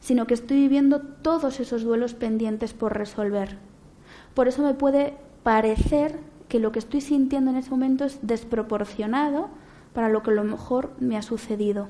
sino 0.00 0.26
que 0.26 0.34
estoy 0.34 0.58
viviendo 0.58 1.00
todos 1.00 1.60
esos 1.60 1.82
duelos 1.82 2.14
pendientes 2.14 2.74
por 2.74 2.96
resolver. 2.96 3.58
Por 4.34 4.48
eso 4.48 4.62
me 4.62 4.74
puede 4.74 5.14
parecer 5.42 6.18
que 6.48 6.58
lo 6.58 6.72
que 6.72 6.78
estoy 6.78 7.00
sintiendo 7.00 7.50
en 7.50 7.56
ese 7.56 7.70
momento 7.70 8.04
es 8.04 8.18
desproporcionado 8.22 9.48
para 9.94 10.08
lo 10.08 10.22
que 10.22 10.30
a 10.30 10.34
lo 10.34 10.44
mejor 10.44 10.92
me 11.00 11.16
ha 11.16 11.22
sucedido. 11.22 11.88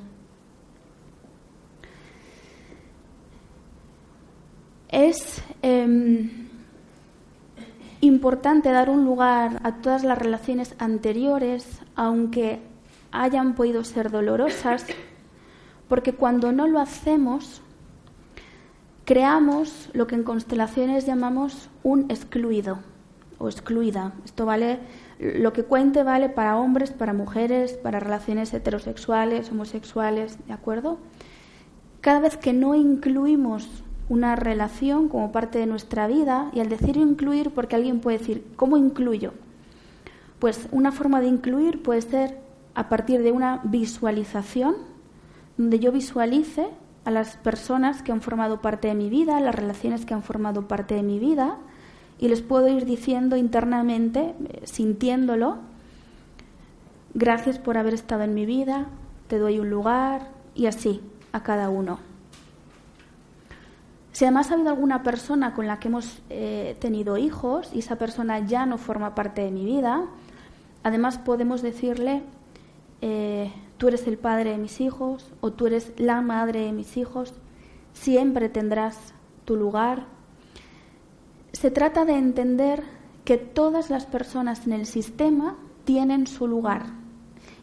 Es 4.88 5.42
em, 5.62 6.48
importante 8.00 8.70
dar 8.70 8.90
un 8.90 9.05
lugar 9.05 9.61
a 9.62 9.76
todas 9.76 10.05
las 10.05 10.18
relaciones 10.18 10.74
anteriores, 10.78 11.81
aunque 11.94 12.61
hayan 13.11 13.55
podido 13.55 13.85
ser 13.85 14.11
dolorosas, 14.11 14.85
porque 15.88 16.12
cuando 16.12 16.52
no 16.52 16.66
lo 16.66 16.78
hacemos, 16.78 17.62
creamos 19.12 19.90
lo 19.92 20.07
que 20.07 20.14
en 20.14 20.22
constelaciones 20.22 21.05
llamamos 21.05 21.68
un 21.83 22.11
excluido 22.11 22.79
o 23.37 23.51
excluida. 23.51 24.14
Esto 24.25 24.46
vale, 24.46 24.79
lo 25.18 25.53
que 25.53 25.64
cuente 25.64 26.03
vale 26.03 26.31
para 26.31 26.57
hombres, 26.57 26.92
para 26.92 27.12
mujeres, 27.12 27.75
para 27.75 28.01
relaciones 28.01 28.55
heterosexuales, 28.55 29.51
homosexuales, 29.51 30.38
¿de 30.46 30.55
acuerdo? 30.55 30.96
Cada 32.01 32.20
vez 32.20 32.38
que 32.38 32.55
no 32.55 32.75
incluimos 32.75 33.85
una 34.09 34.35
relación 34.35 35.11
como 35.11 35.31
parte 35.31 35.59
de 35.59 35.66
nuestra 35.66 36.07
vida, 36.07 36.51
y 36.55 36.61
al 36.61 36.70
decir 36.70 36.96
incluir, 36.96 37.51
porque 37.51 37.77
alguien 37.77 38.01
puede 38.01 38.16
decir, 38.16 38.46
¿cómo 38.57 38.79
incluyo? 38.79 39.35
Pues 40.38 40.68
una 40.70 40.90
forma 40.90 41.20
de 41.20 41.27
incluir 41.27 41.83
puede 41.83 42.01
ser 42.01 42.38
a 42.75 42.88
partir 42.88 43.22
de 43.22 43.31
una 43.31 43.61
visualización, 43.64 44.75
donde 45.59 45.81
yo 45.81 45.92
visualice 45.92 46.70
a 47.05 47.11
las 47.11 47.37
personas 47.37 48.03
que 48.03 48.12
han 48.12 48.21
formado 48.21 48.61
parte 48.61 48.88
de 48.88 48.95
mi 48.95 49.11
vida, 49.11 49.41
las 49.41 49.55
relaciones 49.55 50.05
que 50.05 50.15
han 50.15 50.23
formado 50.23 50.69
parte 50.69 50.95
de 50.95 51.03
mi 51.03 51.19
vida, 51.19 51.57
y 52.19 52.29
les 52.29 52.43
puedo 52.43 52.69
ir 52.69 52.85
diciendo 52.85 53.37
internamente, 53.37 54.35
eh, 54.49 54.62
sintiéndolo, 54.65 55.59
gracias 57.15 57.59
por 57.59 57.77
haber 57.77 57.95
estado 57.95 58.23
en 58.23 58.35
mi 58.35 58.47
vida, 58.47 58.87
te 59.29 59.38
doy 59.38 59.59
un 59.59 59.71
lugar, 59.71 60.31
y 60.55 60.67
así, 60.67 61.01
a 61.33 61.43
cada 61.43 61.69
uno. 61.71 61.99
Si 64.12 64.25
además 64.25 64.51
ha 64.51 64.55
habido 64.55 64.71
alguna 64.71 65.03
persona 65.03 65.55
con 65.55 65.67
la 65.67 65.79
que 65.79 65.88
hemos 65.88 66.21
eh, 66.29 66.77
tenido 66.81 67.17
hijos 67.17 67.71
y 67.73 67.79
esa 67.79 67.97
persona 67.97 68.41
ya 68.41 68.67
no 68.67 68.77
forma 68.77 69.15
parte 69.15 69.41
de 69.41 69.51
mi 69.51 69.65
vida, 69.65 70.05
además 70.83 71.17
podemos 71.19 71.62
decirle 71.62 72.23
eh, 73.01 73.51
tú 73.83 73.88
eres 73.88 74.07
el 74.07 74.16
padre 74.16 74.51
de 74.51 74.59
mis 74.59 74.81
hijos 74.81 75.33
o 75.40 75.51
tú 75.51 75.66
eres 75.66 75.92
la 75.97 76.21
madre 76.21 76.61
de 76.61 76.71
mis 76.71 76.97
hijos, 76.97 77.35
siempre 77.92 78.49
tendrás 78.49 79.12
tu 79.45 79.57
lugar. 79.57 80.07
Se 81.53 81.73
trata 81.73 82.05
de 82.05 82.12
entender 82.12 82.85
que 83.25 83.38
todas 83.38 83.90
las 83.90 84.07
personas 84.07 84.68
en 84.68 84.75
el 84.75 84.87
sistema 84.87 85.57
tienen 85.85 86.29
su 86.29 86.47
lugar 86.47 86.90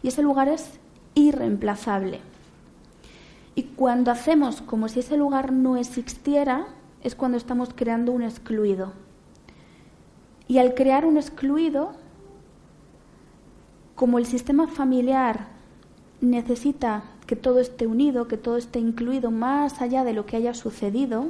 y 0.04 0.10
ese 0.10 0.22
lugar 0.22 0.50
es 0.50 0.82
irreemplazable. 1.16 2.20
Y 3.56 3.64
cuando 3.78 4.12
hacemos 4.12 4.62
como 4.62 4.90
si 4.90 5.00
ese 5.00 5.16
lugar 5.16 5.54
no 5.54 5.78
existiera, 5.78 6.68
es 7.02 7.16
cuando 7.16 7.38
estamos 7.38 7.70
creando 7.74 8.12
un 8.12 8.24
excluido. 8.24 8.92
Y 10.50 10.58
al 10.58 10.74
crear 10.74 11.06
un 11.06 11.16
excluido, 11.16 11.94
como 13.96 14.20
el 14.20 14.26
sistema 14.26 14.68
familiar 14.68 15.59
necesita 16.22 17.04
que 17.28 17.36
todo 17.36 17.60
esté 17.60 17.88
unido, 17.88 18.28
que 18.28 18.38
todo 18.38 18.58
esté 18.58 18.80
incluido 18.80 19.32
más 19.32 19.82
allá 19.82 20.04
de 20.04 20.14
lo 20.14 20.26
que 20.26 20.38
haya 20.38 20.54
sucedido, 20.54 21.28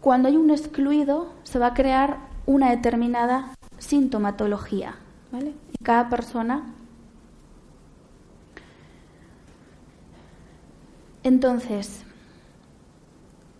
cuando 0.00 0.28
hay 0.28 0.36
un 0.36 0.50
excluido 0.50 1.32
se 1.44 1.58
va 1.58 1.68
a 1.68 1.74
crear 1.74 2.18
una 2.46 2.70
determinada 2.70 3.54
sintomatología. 3.78 4.96
¿vale? 5.32 5.48
En 5.48 5.84
cada 5.84 6.08
persona. 6.08 6.74
Entonces, 11.22 12.02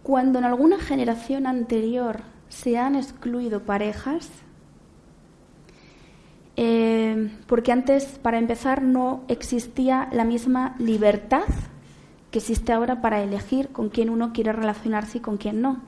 cuando 0.03 0.39
en 0.39 0.45
alguna 0.45 0.79
generación 0.79 1.47
anterior 1.47 2.21
se 2.51 2.77
han 2.77 2.95
excluido 2.95 3.61
parejas, 3.61 4.29
eh, 6.57 7.31
porque 7.47 7.73
antes, 7.73 8.19
para 8.23 8.39
empezar, 8.39 8.83
no 8.83 9.23
existía 9.29 10.09
la 10.13 10.25
misma 10.25 10.77
libertad 10.79 11.45
que 12.31 12.39
existe 12.39 12.73
ahora 12.73 13.01
para 13.01 13.23
elegir 13.23 13.69
con 13.69 13.89
quién 13.89 14.11
uno 14.11 14.33
quiere 14.33 14.53
relacionarse 14.53 15.19
y 15.19 15.21
con 15.21 15.37
quién 15.37 15.61
no. 15.61 15.81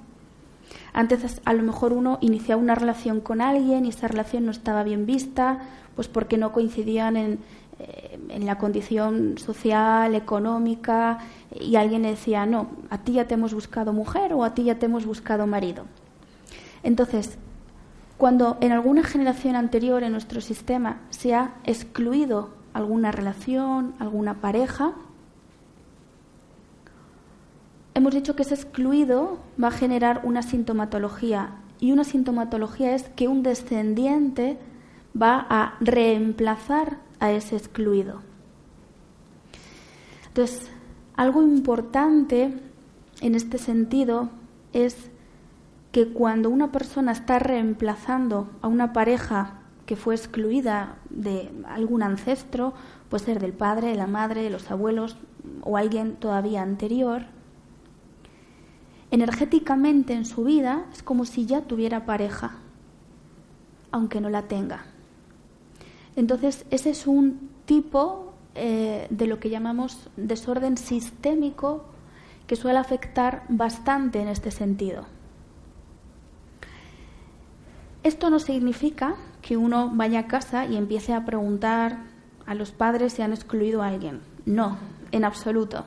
Antes 0.92 1.40
a 1.44 1.52
lo 1.52 1.62
mejor 1.62 1.92
uno 1.92 2.18
iniciaba 2.20 2.60
una 2.60 2.74
relación 2.74 3.20
con 3.20 3.40
alguien 3.40 3.84
y 3.84 3.90
esa 3.90 4.08
relación 4.08 4.46
no 4.46 4.50
estaba 4.50 4.82
bien 4.82 5.06
vista, 5.06 5.60
pues 5.94 6.08
porque 6.08 6.36
no 6.36 6.52
coincidían 6.52 7.16
en, 7.16 7.38
eh, 7.78 8.18
en 8.30 8.46
la 8.46 8.58
condición 8.58 9.38
social, 9.38 10.14
económica, 10.14 11.18
y 11.60 11.76
alguien 11.76 12.02
le 12.02 12.10
decía, 12.10 12.46
no, 12.46 12.68
a 12.90 12.98
ti 12.98 13.12
ya 13.12 13.26
te 13.26 13.34
hemos 13.34 13.54
buscado 13.54 13.92
mujer 13.92 14.32
o 14.32 14.44
a 14.44 14.54
ti 14.54 14.64
ya 14.64 14.78
te 14.78 14.86
hemos 14.86 15.04
buscado 15.04 15.46
marido. 15.46 15.84
Entonces, 16.82 17.38
cuando 18.18 18.56
en 18.60 18.72
alguna 18.72 19.02
generación 19.02 19.56
anterior 19.56 20.02
en 20.02 20.12
nuestro 20.12 20.40
sistema 20.40 21.00
se 21.10 21.34
ha 21.34 21.54
excluido 21.64 22.50
alguna 22.72 23.12
relación, 23.12 23.94
alguna 23.98 24.40
pareja, 24.40 24.92
hemos 27.94 28.14
dicho 28.14 28.36
que 28.36 28.42
ese 28.42 28.54
excluido 28.54 29.38
va 29.62 29.68
a 29.68 29.72
generar 29.72 30.20
una 30.24 30.42
sintomatología 30.42 31.56
y 31.78 31.92
una 31.92 32.04
sintomatología 32.04 32.94
es 32.94 33.04
que 33.10 33.28
un 33.28 33.42
descendiente 33.42 34.58
va 35.20 35.46
a 35.48 35.76
reemplazar 35.80 36.98
a 37.20 37.32
ese 37.32 37.56
excluido. 37.56 38.20
Entonces, 40.28 40.70
algo 41.16 41.42
importante 41.42 42.52
en 43.20 43.34
este 43.34 43.58
sentido 43.58 44.28
es 44.72 45.10
que 45.96 46.08
cuando 46.08 46.50
una 46.50 46.72
persona 46.72 47.12
está 47.12 47.38
reemplazando 47.38 48.50
a 48.60 48.68
una 48.68 48.92
pareja 48.92 49.60
que 49.86 49.96
fue 49.96 50.14
excluida 50.14 50.98
de 51.08 51.50
algún 51.66 52.02
ancestro, 52.02 52.74
puede 53.08 53.24
ser 53.24 53.40
del 53.40 53.54
padre, 53.54 53.88
de 53.88 53.94
la 53.94 54.06
madre, 54.06 54.42
de 54.42 54.50
los 54.50 54.70
abuelos 54.70 55.16
o 55.62 55.78
alguien 55.78 56.16
todavía 56.16 56.60
anterior, 56.60 57.22
energéticamente 59.10 60.12
en 60.12 60.26
su 60.26 60.44
vida 60.44 60.84
es 60.92 61.02
como 61.02 61.24
si 61.24 61.46
ya 61.46 61.62
tuviera 61.62 62.04
pareja, 62.04 62.56
aunque 63.90 64.20
no 64.20 64.28
la 64.28 64.42
tenga. 64.42 64.84
Entonces, 66.14 66.66
ese 66.70 66.90
es 66.90 67.06
un 67.06 67.48
tipo 67.64 68.34
eh, 68.54 69.06
de 69.08 69.26
lo 69.26 69.40
que 69.40 69.48
llamamos 69.48 70.10
desorden 70.18 70.76
sistémico 70.76 71.86
que 72.46 72.54
suele 72.54 72.80
afectar 72.80 73.44
bastante 73.48 74.20
en 74.20 74.28
este 74.28 74.50
sentido. 74.50 75.15
Esto 78.06 78.30
no 78.30 78.38
significa 78.38 79.16
que 79.42 79.56
uno 79.56 79.90
vaya 79.92 80.20
a 80.20 80.26
casa 80.28 80.64
y 80.64 80.76
empiece 80.76 81.12
a 81.12 81.24
preguntar 81.24 82.04
a 82.46 82.54
los 82.54 82.70
padres 82.70 83.14
si 83.14 83.22
han 83.22 83.32
excluido 83.32 83.82
a 83.82 83.88
alguien. 83.88 84.20
No, 84.44 84.78
en 85.10 85.24
absoluto. 85.24 85.84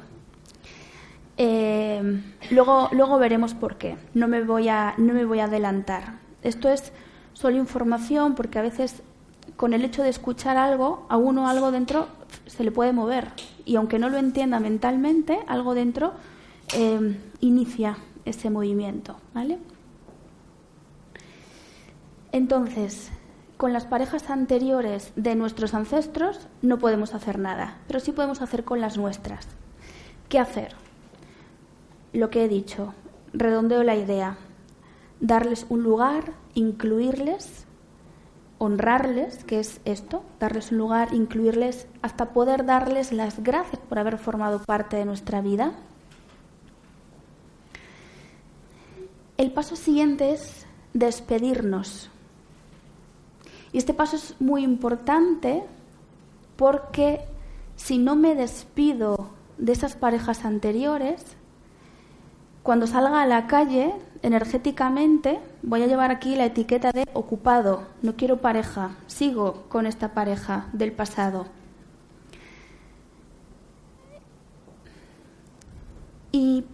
Eh, 1.37 2.21
luego, 2.51 2.89
luego 2.91 3.19
veremos 3.19 3.53
por 3.53 3.77
qué. 3.77 3.95
No 4.13 4.27
me, 4.27 4.43
voy 4.43 4.67
a, 4.67 4.95
no 4.97 5.13
me 5.13 5.23
voy 5.23 5.39
a 5.39 5.45
adelantar. 5.45 6.15
Esto 6.43 6.67
es 6.67 6.91
solo 7.31 7.55
información 7.55 8.35
porque 8.35 8.59
a 8.59 8.63
veces 8.63 9.01
con 9.55 9.71
el 9.71 9.85
hecho 9.85 10.03
de 10.03 10.09
escuchar 10.09 10.57
algo, 10.57 11.05
a 11.07 11.15
uno 11.15 11.47
algo 11.47 11.71
dentro 11.71 12.09
se 12.47 12.65
le 12.65 12.71
puede 12.71 12.91
mover. 12.91 13.29
Y 13.63 13.77
aunque 13.77 13.97
no 13.97 14.09
lo 14.09 14.17
entienda 14.17 14.59
mentalmente, 14.59 15.39
algo 15.47 15.73
dentro 15.73 16.11
eh, 16.75 17.17
inicia 17.39 17.97
ese 18.25 18.49
movimiento. 18.49 19.15
¿vale? 19.33 19.57
Entonces, 22.31 23.09
con 23.57 23.73
las 23.73 23.85
parejas 23.85 24.29
anteriores 24.29 25.11
de 25.15 25.35
nuestros 25.35 25.73
ancestros 25.73 26.47
no 26.61 26.79
podemos 26.79 27.13
hacer 27.13 27.39
nada, 27.39 27.77
pero 27.87 27.99
sí 27.99 28.11
podemos 28.11 28.41
hacer 28.41 28.63
con 28.63 28.81
las 28.81 28.97
nuestras. 28.97 29.47
¿Qué 30.29 30.39
hacer? 30.39 30.75
lo 32.13 32.29
que 32.29 32.43
he 32.43 32.47
dicho, 32.47 32.93
redondeo 33.33 33.83
la 33.83 33.95
idea, 33.95 34.37
darles 35.19 35.65
un 35.69 35.83
lugar, 35.83 36.33
incluirles, 36.53 37.65
honrarles, 38.57 39.43
que 39.43 39.59
es 39.59 39.79
esto, 39.85 40.23
darles 40.39 40.71
un 40.71 40.79
lugar, 40.79 41.13
incluirles, 41.13 41.87
hasta 42.01 42.33
poder 42.33 42.65
darles 42.65 43.11
las 43.11 43.43
gracias 43.43 43.81
por 43.87 43.99
haber 43.99 44.17
formado 44.17 44.59
parte 44.63 44.97
de 44.97 45.05
nuestra 45.05 45.41
vida. 45.41 45.73
El 49.37 49.51
paso 49.51 49.75
siguiente 49.75 50.31
es 50.31 50.65
despedirnos. 50.93 52.09
Y 53.71 53.77
este 53.77 53.93
paso 53.93 54.15
es 54.15 54.35
muy 54.39 54.63
importante 54.63 55.63
porque 56.55 57.21
si 57.75 57.97
no 57.97 58.15
me 58.15 58.35
despido 58.35 59.29
de 59.57 59.71
esas 59.71 59.95
parejas 59.95 60.45
anteriores, 60.45 61.23
cuando 62.63 62.87
salga 62.87 63.21
a 63.21 63.25
la 63.25 63.47
calle, 63.47 63.93
energéticamente, 64.21 65.39
voy 65.63 65.83
a 65.83 65.87
llevar 65.87 66.11
aquí 66.11 66.35
la 66.35 66.45
etiqueta 66.45 66.91
de 66.91 67.05
ocupado, 67.13 67.83
no 68.01 68.15
quiero 68.15 68.37
pareja, 68.41 68.91
sigo 69.07 69.63
con 69.69 69.85
esta 69.85 70.13
pareja 70.13 70.67
del 70.73 70.91
pasado. 70.91 71.45
Y 76.31 76.65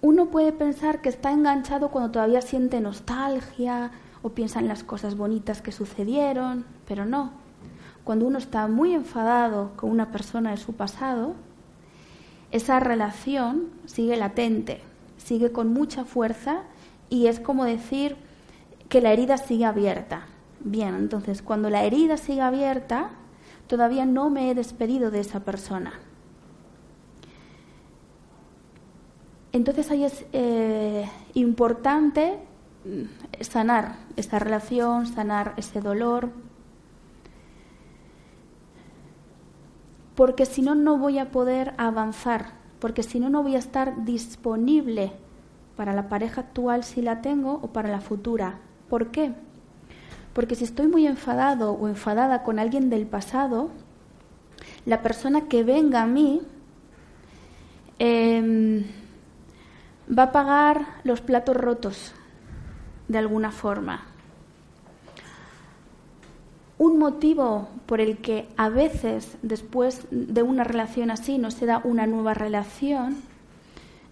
uno 0.00 0.26
puede 0.26 0.52
pensar 0.52 1.00
que 1.00 1.08
está 1.08 1.30
enganchado 1.32 1.90
cuando 1.90 2.10
todavía 2.10 2.40
siente 2.40 2.80
nostalgia 2.80 3.90
o 4.24 4.30
piensa 4.30 4.58
en 4.58 4.68
las 4.68 4.82
cosas 4.82 5.18
bonitas 5.18 5.60
que 5.60 5.70
sucedieron, 5.70 6.64
pero 6.88 7.04
no. 7.04 7.32
Cuando 8.04 8.26
uno 8.26 8.38
está 8.38 8.66
muy 8.68 8.94
enfadado 8.94 9.72
con 9.76 9.90
una 9.90 10.12
persona 10.12 10.52
de 10.52 10.56
su 10.56 10.72
pasado, 10.72 11.34
esa 12.50 12.80
relación 12.80 13.68
sigue 13.84 14.16
latente, 14.16 14.80
sigue 15.18 15.52
con 15.52 15.74
mucha 15.74 16.06
fuerza 16.06 16.62
y 17.10 17.26
es 17.26 17.38
como 17.38 17.66
decir 17.66 18.16
que 18.88 19.02
la 19.02 19.12
herida 19.12 19.36
sigue 19.36 19.66
abierta. 19.66 20.26
Bien, 20.60 20.94
entonces 20.94 21.42
cuando 21.42 21.68
la 21.68 21.84
herida 21.84 22.16
sigue 22.16 22.40
abierta, 22.40 23.10
todavía 23.66 24.06
no 24.06 24.30
me 24.30 24.50
he 24.50 24.54
despedido 24.54 25.10
de 25.10 25.20
esa 25.20 25.40
persona. 25.40 25.92
Entonces 29.52 29.90
ahí 29.90 30.04
es 30.04 30.24
eh, 30.32 31.10
importante 31.34 32.38
sanar 33.40 33.96
esa 34.16 34.38
relación, 34.38 35.06
sanar 35.06 35.54
ese 35.56 35.80
dolor, 35.80 36.30
porque 40.14 40.46
si 40.46 40.62
no, 40.62 40.74
no 40.74 40.98
voy 40.98 41.18
a 41.18 41.30
poder 41.30 41.74
avanzar 41.76 42.64
porque 42.84 43.02
si 43.02 43.18
no, 43.18 43.30
no 43.30 43.42
voy 43.42 43.56
a 43.56 43.60
estar 43.60 44.04
disponible 44.04 45.12
para 45.74 45.94
la 45.94 46.10
pareja 46.10 46.42
actual 46.42 46.84
si 46.84 47.00
la 47.00 47.22
tengo 47.22 47.58
o 47.62 47.68
para 47.68 47.88
la 47.88 48.02
futura. 48.02 48.58
¿Por 48.90 49.10
qué? 49.10 49.32
Porque 50.34 50.54
si 50.54 50.64
estoy 50.64 50.88
muy 50.88 51.06
enfadado 51.06 51.72
o 51.72 51.88
enfadada 51.88 52.42
con 52.42 52.58
alguien 52.58 52.90
del 52.90 53.06
pasado, 53.06 53.70
la 54.84 55.00
persona 55.00 55.48
que 55.48 55.64
venga 55.64 56.02
a 56.02 56.06
mí 56.06 56.42
em, 57.98 58.84
va 60.06 60.24
a 60.24 60.32
pagar 60.32 60.86
los 61.04 61.22
platos 61.22 61.56
rotos 61.56 62.12
de 63.08 63.18
alguna 63.18 63.50
forma. 63.50 64.06
un 66.76 66.98
motivo 66.98 67.68
por 67.86 68.00
el 68.00 68.18
que 68.18 68.48
a 68.56 68.68
veces 68.68 69.38
después 69.42 70.06
de 70.10 70.42
una 70.42 70.64
relación 70.64 71.10
así 71.10 71.38
no 71.38 71.50
se 71.50 71.66
da 71.66 71.80
una 71.84 72.06
nueva 72.06 72.34
relación 72.34 73.16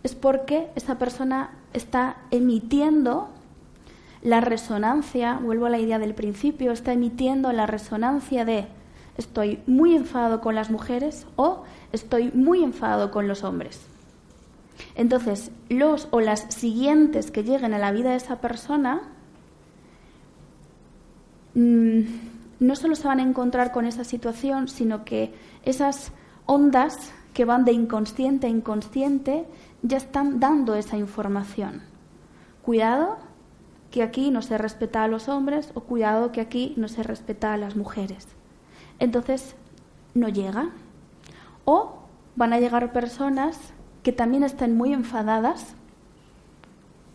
es 0.02 0.14
porque 0.14 0.68
esa 0.74 0.96
persona 0.98 1.50
está 1.72 2.16
emitiendo 2.30 3.28
la 4.22 4.40
resonancia, 4.40 5.38
vuelvo 5.42 5.66
a 5.66 5.70
la 5.70 5.80
idea 5.80 5.98
del 5.98 6.14
principio, 6.14 6.72
está 6.72 6.92
emitiendo 6.92 7.52
la 7.52 7.66
resonancia 7.66 8.44
de 8.44 8.66
estoy 9.18 9.60
muy 9.66 9.94
enfadado 9.94 10.40
con 10.40 10.54
las 10.54 10.70
mujeres 10.70 11.26
o 11.36 11.64
estoy 11.92 12.30
muy 12.32 12.62
enfadado 12.62 13.10
con 13.10 13.28
los 13.28 13.44
hombres. 13.44 13.91
Entonces, 14.94 15.50
los 15.68 16.08
o 16.10 16.20
las 16.20 16.46
siguientes 16.54 17.30
que 17.30 17.44
lleguen 17.44 17.74
a 17.74 17.78
la 17.78 17.92
vida 17.92 18.10
de 18.10 18.16
esa 18.16 18.40
persona 18.40 19.02
mm, 21.54 22.00
no 22.60 22.76
solo 22.76 22.94
se 22.94 23.08
van 23.08 23.20
a 23.20 23.22
encontrar 23.22 23.72
con 23.72 23.86
esa 23.86 24.04
situación, 24.04 24.68
sino 24.68 25.04
que 25.04 25.34
esas 25.64 26.12
ondas 26.46 27.12
que 27.34 27.44
van 27.44 27.64
de 27.64 27.72
inconsciente 27.72 28.46
a 28.46 28.50
inconsciente 28.50 29.46
ya 29.82 29.96
están 29.96 30.40
dando 30.40 30.74
esa 30.74 30.96
información. 30.96 31.82
Cuidado 32.62 33.18
que 33.90 34.02
aquí 34.02 34.30
no 34.30 34.42
se 34.42 34.58
respeta 34.58 35.02
a 35.02 35.08
los 35.08 35.28
hombres 35.28 35.70
o 35.74 35.80
cuidado 35.82 36.32
que 36.32 36.40
aquí 36.40 36.74
no 36.76 36.88
se 36.88 37.02
respeta 37.02 37.52
a 37.52 37.56
las 37.56 37.76
mujeres. 37.76 38.26
Entonces, 38.98 39.56
no 40.14 40.28
llega. 40.28 40.70
O 41.64 41.98
van 42.36 42.52
a 42.52 42.60
llegar 42.60 42.92
personas 42.92 43.58
que 44.02 44.12
también 44.12 44.42
estén 44.42 44.76
muy 44.76 44.92
enfadadas 44.92 45.74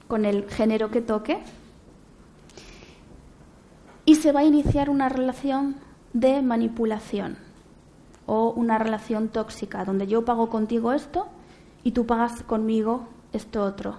con 0.07 0.25
el 0.25 0.49
género 0.49 0.89
que 0.89 1.01
toque 1.01 1.39
y 4.05 4.15
se 4.15 4.31
va 4.31 4.39
a 4.41 4.45
iniciar 4.45 4.89
una 4.89 5.09
relación 5.09 5.75
de 6.13 6.41
manipulación 6.41 7.37
o 8.25 8.51
una 8.51 8.77
relación 8.77 9.27
tóxica 9.27 9.83
donde 9.85 10.07
yo 10.07 10.23
pago 10.25 10.49
contigo 10.49 10.93
esto 10.93 11.27
y 11.83 11.91
tú 11.91 12.05
pagas 12.05 12.43
conmigo 12.43 13.07
esto 13.33 13.63
otro. 13.63 13.95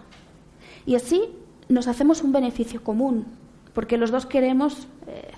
Y 0.86 0.94
así 0.94 1.22
nos 1.68 1.88
hacemos 1.88 2.22
un 2.22 2.32
beneficio 2.32 2.82
común, 2.82 3.26
porque 3.74 3.98
los 3.98 4.10
dos 4.10 4.26
queremos 4.26 4.86
eh, 5.06 5.32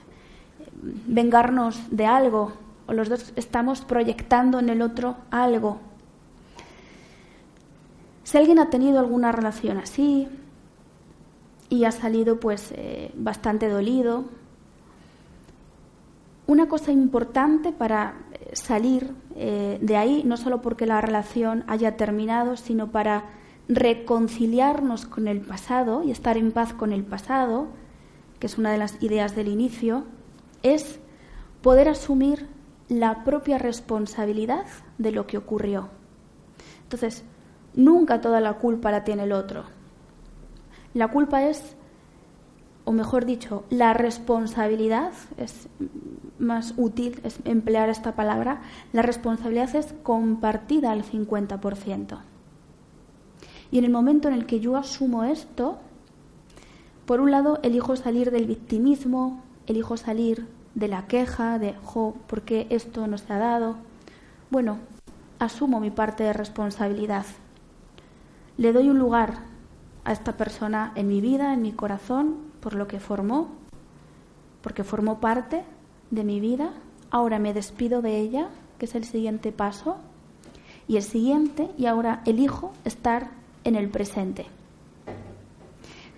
vengarnos 1.07 1.79
de 1.91 2.07
algo, 2.07 2.53
o 2.87 2.93
los 2.93 3.09
dos 3.09 3.33
estamos 3.37 3.83
proyectando 3.83 4.59
en 4.59 4.69
el 4.69 4.83
otro 4.83 5.17
algo. 5.31 5.81
Si 8.31 8.39
alguien 8.39 8.61
ha 8.61 8.71
tenido 8.71 9.01
alguna 9.01 9.33
relación 9.33 9.79
así 9.79 10.29
y 11.69 11.83
ha 11.83 11.91
salido 11.91 12.39
pues 12.39 12.73
eh, 12.77 13.11
bastante 13.17 13.69
dolido, 13.69 14.27
una 16.47 16.69
cosa 16.69 16.93
importante 16.93 17.73
para 17.73 18.15
eh, 18.31 18.51
salir 18.53 19.15
eh, 19.35 19.79
de 19.83 19.97
ahí, 19.97 20.23
no 20.25 20.37
solo 20.37 20.63
porque 20.63 20.87
la 20.87 21.01
relación 21.01 21.65
haya 21.67 21.97
terminado, 21.97 22.57
sino 22.57 22.93
para 22.93 23.25
reconciliarnos 23.69 25.07
con 25.07 25.27
el 25.27 25.41
pasado 25.41 26.05
y 26.05 26.13
estar 26.13 26.37
en 26.37 26.53
paz 26.53 26.73
con 26.73 26.93
el 26.93 27.03
pasado, 27.03 27.67
que 28.39 28.47
es 28.47 28.59
una 28.59 28.71
de 28.71 28.79
las 28.79 29.03
ideas 29.03 29.35
del 29.35 29.49
inicio, 29.49 30.05
es 30.63 31.01
poder 31.63 31.89
asumir 31.89 32.47
la 32.89 33.25
propia 33.25 33.59
responsabilidad 33.59 34.67
de 34.99 35.11
lo 35.11 35.27
que 35.27 35.37
ocurrió. 35.37 35.89
Entonces, 36.85 37.25
nunca 37.75 38.21
toda 38.21 38.41
la 38.41 38.55
culpa 38.55 38.91
la 38.91 39.05
tiene 39.05 39.25
el 39.25 39.33
otro. 39.33 39.65
La 40.95 41.09
culpa 41.09 41.45
es, 41.45 41.77
o 42.85 42.93
mejor 42.93 43.25
dicho, 43.25 43.65
la 43.71 43.93
responsabilidad 43.95 45.13
es 45.37 45.69
más 46.41 46.75
útil 46.77 47.21
es 47.23 47.39
emplear 47.45 47.89
esta 47.89 48.13
palabra, 48.13 48.63
la 48.93 49.03
responsabilidad 49.03 49.75
es 49.77 49.95
compartida 50.03 50.91
al 50.91 51.05
50%. 51.05 52.19
Y 53.71 53.79
en 53.79 53.85
el 53.85 53.91
momento 53.91 54.29
en 54.29 54.35
el 54.35 54.47
que 54.47 54.59
yo 54.59 54.77
asumo 54.77 55.25
esto, 55.25 55.79
por 57.07 57.21
un 57.21 57.31
lado 57.31 57.61
elijo 57.63 57.95
salir 57.95 58.31
del 58.31 58.47
victimismo, 58.47 59.43
elijo 59.67 59.97
salir 59.97 60.49
de 60.75 60.89
la 60.89 61.07
queja, 61.07 61.59
de, 61.59 61.75
jo, 61.85 62.17
¿por 62.27 62.43
qué 62.43 62.67
esto 62.71 63.07
no 63.07 63.19
se 63.19 63.33
ha 63.33 63.39
dado? 63.39 63.77
Bueno, 64.51 64.79
asumo 65.39 65.79
mi 65.79 65.91
parte 65.91 66.25
de 66.25 66.33
responsabilidad. 66.33 67.27
Le 68.61 68.75
doy 68.75 68.91
un 68.91 68.99
lugar 68.99 69.39
a 70.05 70.13
esta 70.13 70.37
persona 70.37 70.93
en 70.95 71.09
mi 71.09 71.23
vida, 71.23 71.55
en 71.55 71.63
mi 71.63 71.73
corazón, 71.73 72.37
por 72.61 72.75
lo 72.75 72.87
que 72.89 73.01
formó, 73.01 73.49
porque 74.61 74.85
formó 74.85 75.19
parte 75.19 75.65
de 76.11 76.25
mi 76.25 76.41
vida, 76.41 76.75
ahora 77.11 77.39
me 77.39 77.55
despido 77.55 78.03
de 78.03 78.19
ella, 78.19 78.49
que 78.79 78.85
es 78.85 78.95
el 78.95 79.05
siguiente 79.05 79.51
paso, 79.51 79.97
y 80.87 80.99
el 80.99 81.03
siguiente, 81.03 81.71
y 81.79 81.87
ahora 81.87 82.21
elijo 82.27 82.75
estar 82.85 83.31
en 83.65 83.77
el 83.77 83.89
presente. 83.89 84.45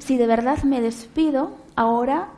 Si 0.01 0.17
de 0.17 0.27
verdad 0.27 0.65
me 0.65 0.81
despido, 0.81 1.53
ahora 1.77 2.31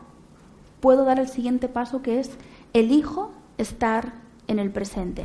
puedo 0.81 1.07
dar 1.07 1.19
el 1.19 1.29
siguiente 1.29 1.67
paso 1.67 2.03
que 2.03 2.21
es 2.21 2.37
elijo 2.75 3.31
estar 3.57 4.13
en 4.49 4.59
el 4.59 4.71
presente. 4.71 5.25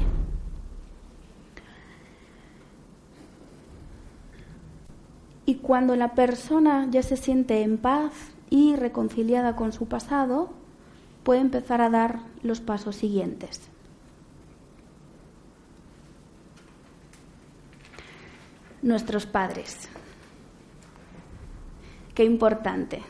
Y 5.49 5.55
cuando 5.55 5.95
la 5.95 6.13
persona 6.13 6.85
ya 6.91 7.01
se 7.01 7.17
siente 7.17 7.63
en 7.63 7.79
paz 7.79 8.13
y 8.51 8.75
reconciliada 8.75 9.55
con 9.55 9.73
su 9.73 9.87
pasado, 9.87 10.51
puede 11.23 11.39
empezar 11.39 11.81
a 11.81 11.89
dar 11.89 12.19
los 12.43 12.61
pasos 12.61 12.95
siguientes. 12.95 13.67
Nuestros 18.83 19.25
padres. 19.25 19.89
Qué 22.13 22.25
importante. 22.25 23.01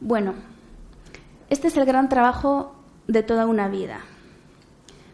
Bueno, 0.00 0.32
este 1.50 1.68
es 1.68 1.76
el 1.76 1.84
gran 1.84 2.08
trabajo 2.08 2.74
de 3.08 3.22
toda 3.22 3.44
una 3.44 3.68
vida. 3.68 4.00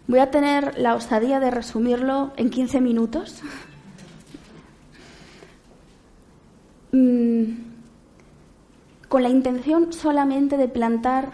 Voy 0.07 0.21
a 0.21 0.31
tener 0.31 0.79
la 0.79 0.95
osadía 0.95 1.41
de 1.41 1.51
resumirlo 1.51 2.33
en 2.37 2.51
15 2.51 2.81
minutos. 2.81 3.43
Mm, 6.95 7.57
con 9.09 9.25
la 9.25 9.29
intención 9.29 9.93
solamente 9.93 10.57
de 10.57 10.69
plantar 10.69 11.31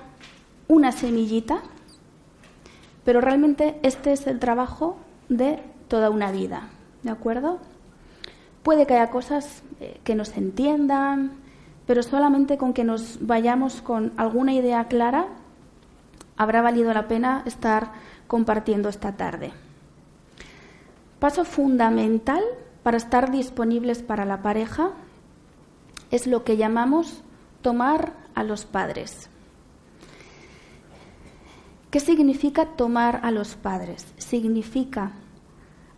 una 0.69 0.91
semillita, 0.91 1.61
pero 3.05 3.21
realmente 3.21 3.79
este 3.83 4.15
es 4.15 4.27
el 4.27 4.39
trabajo 4.39 4.97
de 5.29 5.63
toda 5.89 6.09
una 6.09 6.33
vida, 6.33 6.71
¿de 7.03 7.11
acuerdo? 7.11 7.59
Puede 8.63 8.87
que 8.87 8.95
haya 8.95 9.11
cosas 9.11 9.63
eh, 9.81 10.01
que 10.03 10.15
no 10.15 10.25
se 10.25 10.39
entiendan, 10.39 11.33
pero 11.87 12.03
solamente 12.03 12.57
con 12.57 12.73
que 12.73 12.85
nos 12.85 13.19
vayamos 13.21 13.83
con 13.83 14.15
alguna 14.17 14.55
idea 14.55 14.89
clara 14.89 15.27
habrá 16.39 16.63
valido 16.63 16.95
la 16.95 17.07
pena 17.07 17.43
estar 17.45 17.93
compartiendo 18.29 18.89
esta 18.89 19.13
tarde. 19.13 19.53
Paso 21.19 21.45
fundamental 21.45 22.43
para 22.83 22.97
estar 22.97 23.31
disponibles 23.31 24.03
para 24.03 24.25
la 24.25 24.41
pareja 24.41 24.93
es 26.11 26.27
lo 26.27 26.45
que 26.45 26.57
llamamos 26.57 27.23
tomar 27.63 28.15
a 28.35 28.43
los 28.43 28.65
padres. 28.65 29.29
¿Qué 31.91 32.01
significa 32.01 32.67
tomar 32.67 33.21
a 33.25 33.31
los 33.31 33.57
padres? 33.57 34.07
Significa 34.17 35.13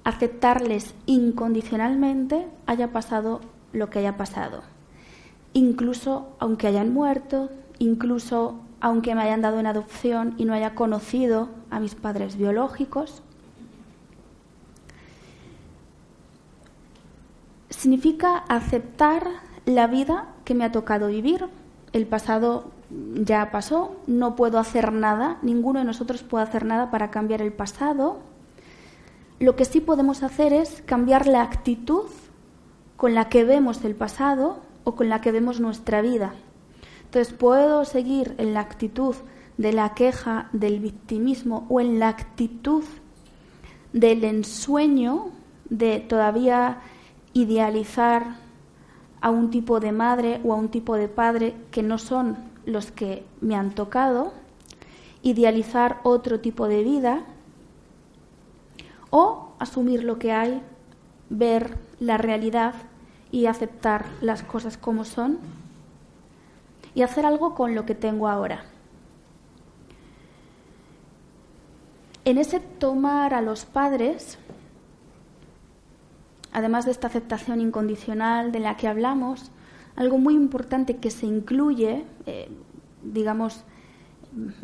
aceptarles 0.04 0.94
incondicionalmente 1.06 2.48
haya 2.66 2.92
pasado 2.92 3.40
lo 3.72 3.90
que 3.90 3.98
haya 3.98 4.16
pasado. 4.16 4.62
Incluso 5.52 6.34
aunque 6.38 6.66
hayan 6.66 6.92
muerto, 6.92 7.50
incluso 7.78 8.58
aunque 8.80 9.14
me 9.14 9.22
hayan 9.22 9.42
dado 9.42 9.60
en 9.60 9.66
adopción 9.66 10.34
y 10.38 10.44
no 10.44 10.54
haya 10.54 10.74
conocido 10.74 11.50
a 11.70 11.78
mis 11.78 11.94
padres 11.94 12.36
biológicos. 12.36 13.22
Significa 17.68 18.38
aceptar 18.48 19.26
la 19.66 19.86
vida 19.86 20.28
que 20.44 20.54
me 20.54 20.64
ha 20.64 20.72
tocado 20.72 21.08
vivir. 21.08 21.46
El 21.92 22.06
pasado 22.06 22.70
ya 23.14 23.50
pasó, 23.50 23.96
no 24.06 24.36
puedo 24.36 24.58
hacer 24.58 24.92
nada, 24.92 25.38
ninguno 25.42 25.78
de 25.78 25.84
nosotros 25.84 26.22
puede 26.22 26.44
hacer 26.44 26.64
nada 26.64 26.90
para 26.90 27.10
cambiar 27.10 27.42
el 27.42 27.52
pasado. 27.52 28.18
Lo 29.38 29.56
que 29.56 29.64
sí 29.64 29.80
podemos 29.80 30.22
hacer 30.22 30.52
es 30.52 30.82
cambiar 30.86 31.26
la 31.26 31.42
actitud 31.42 32.06
con 32.96 33.14
la 33.14 33.28
que 33.28 33.44
vemos 33.44 33.84
el 33.84 33.94
pasado 33.94 34.60
o 34.84 34.94
con 34.94 35.08
la 35.08 35.20
que 35.20 35.32
vemos 35.32 35.60
nuestra 35.60 36.02
vida. 36.02 36.34
Entonces 37.04 37.32
puedo 37.34 37.84
seguir 37.84 38.34
en 38.38 38.54
la 38.54 38.60
actitud 38.60 39.14
de 39.58 39.72
la 39.72 39.94
queja, 39.94 40.48
del 40.52 40.80
victimismo 40.80 41.66
o 41.68 41.80
en 41.80 41.98
la 41.98 42.08
actitud 42.08 42.84
del 43.92 44.24
ensueño 44.24 45.30
de 45.68 46.00
todavía 46.00 46.78
idealizar 47.34 48.41
a 49.22 49.30
un 49.30 49.50
tipo 49.50 49.80
de 49.80 49.92
madre 49.92 50.40
o 50.44 50.52
a 50.52 50.56
un 50.56 50.68
tipo 50.68 50.96
de 50.96 51.08
padre 51.08 51.54
que 51.70 51.82
no 51.82 51.96
son 51.96 52.36
los 52.66 52.90
que 52.90 53.24
me 53.40 53.56
han 53.56 53.70
tocado 53.70 54.32
idealizar 55.22 56.00
otro 56.02 56.40
tipo 56.40 56.68
de 56.68 56.82
vida 56.82 57.24
o 59.10 59.52
asumir 59.58 60.02
lo 60.02 60.18
que 60.18 60.32
hay, 60.32 60.60
ver 61.30 61.78
la 62.00 62.18
realidad 62.18 62.74
y 63.30 63.46
aceptar 63.46 64.06
las 64.20 64.42
cosas 64.42 64.76
como 64.76 65.04
son 65.04 65.38
y 66.94 67.02
hacer 67.02 67.24
algo 67.24 67.54
con 67.54 67.74
lo 67.74 67.86
que 67.86 67.94
tengo 67.94 68.28
ahora. 68.28 68.64
En 72.24 72.38
ese 72.38 72.60
tomar 72.60 73.34
a 73.34 73.40
los 73.40 73.64
padres, 73.64 74.38
además 76.52 76.84
de 76.84 76.90
esta 76.90 77.06
aceptación 77.06 77.60
incondicional 77.60 78.52
de 78.52 78.60
la 78.60 78.76
que 78.76 78.88
hablamos, 78.88 79.50
algo 79.96 80.18
muy 80.18 80.34
importante 80.34 80.96
que 80.96 81.10
se 81.10 81.26
incluye, 81.26 82.04
eh, 82.26 82.48
digamos, 83.02 83.64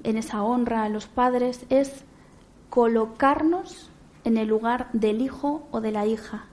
en 0.02 0.16
esa 0.16 0.42
honra 0.42 0.84
a 0.84 0.88
los 0.88 1.06
padres 1.06 1.66
es 1.68 2.04
colocarnos 2.70 3.90
en 4.24 4.36
el 4.36 4.48
lugar 4.48 4.88
del 4.92 5.20
hijo 5.20 5.66
o 5.70 5.80
de 5.80 5.92
la 5.92 6.06
hija. 6.06 6.46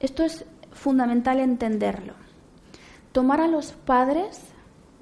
Esto 0.00 0.24
es 0.24 0.44
fundamental 0.72 1.40
entenderlo. 1.40 2.12
Tomar 3.12 3.40
a 3.40 3.48
los 3.48 3.72
padres 3.72 4.40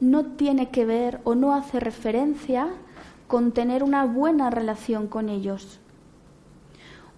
no 0.01 0.25
tiene 0.25 0.71
que 0.71 0.85
ver 0.85 1.21
o 1.25 1.35
no 1.35 1.55
hace 1.55 1.81
referencia 1.81 2.69
con 3.27 3.53
tener 3.53 3.83
una 3.83 4.05
buena 4.05 4.51
relación 4.51 5.09
con 5.09 5.29
ellos. 5.29 5.81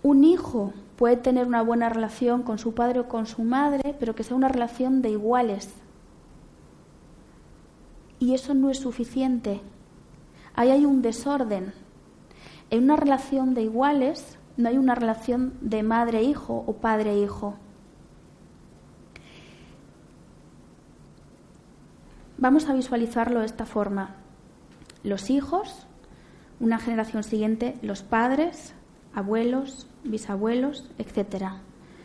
Un 0.02 0.24
hijo 0.24 0.72
puede 0.96 1.16
tener 1.16 1.46
una 1.46 1.62
buena 1.62 1.88
relación 1.88 2.42
con 2.42 2.58
su 2.58 2.74
padre 2.74 3.00
o 3.00 3.08
con 3.08 3.26
su 3.26 3.42
madre, 3.42 3.94
pero 3.98 4.14
que 4.14 4.24
sea 4.24 4.36
una 4.36 4.48
relación 4.48 5.02
de 5.02 5.10
iguales. 5.10 5.74
Y 8.18 8.34
eso 8.34 8.54
no 8.54 8.70
es 8.70 8.78
suficiente. 8.78 9.60
Ahí 10.54 10.70
hay 10.70 10.86
un 10.86 11.02
desorden. 11.02 11.74
En 12.70 12.84
una 12.84 12.96
relación 12.96 13.54
de 13.54 13.62
iguales 13.62 14.38
no 14.56 14.68
hay 14.68 14.78
una 14.78 14.94
relación 14.94 15.52
de 15.60 15.82
madre-hijo 15.82 16.64
o 16.66 16.72
padre-hijo. 16.74 17.56
Vamos 22.38 22.68
a 22.68 22.74
visualizarlo 22.74 23.40
de 23.40 23.46
esta 23.46 23.66
forma. 23.66 24.16
Los 25.02 25.30
hijos, 25.30 25.86
una 26.58 26.78
generación 26.78 27.22
siguiente, 27.22 27.78
los 27.82 28.02
padres, 28.02 28.74
abuelos, 29.14 29.86
bisabuelos, 30.10 30.90
etc. 30.98 31.52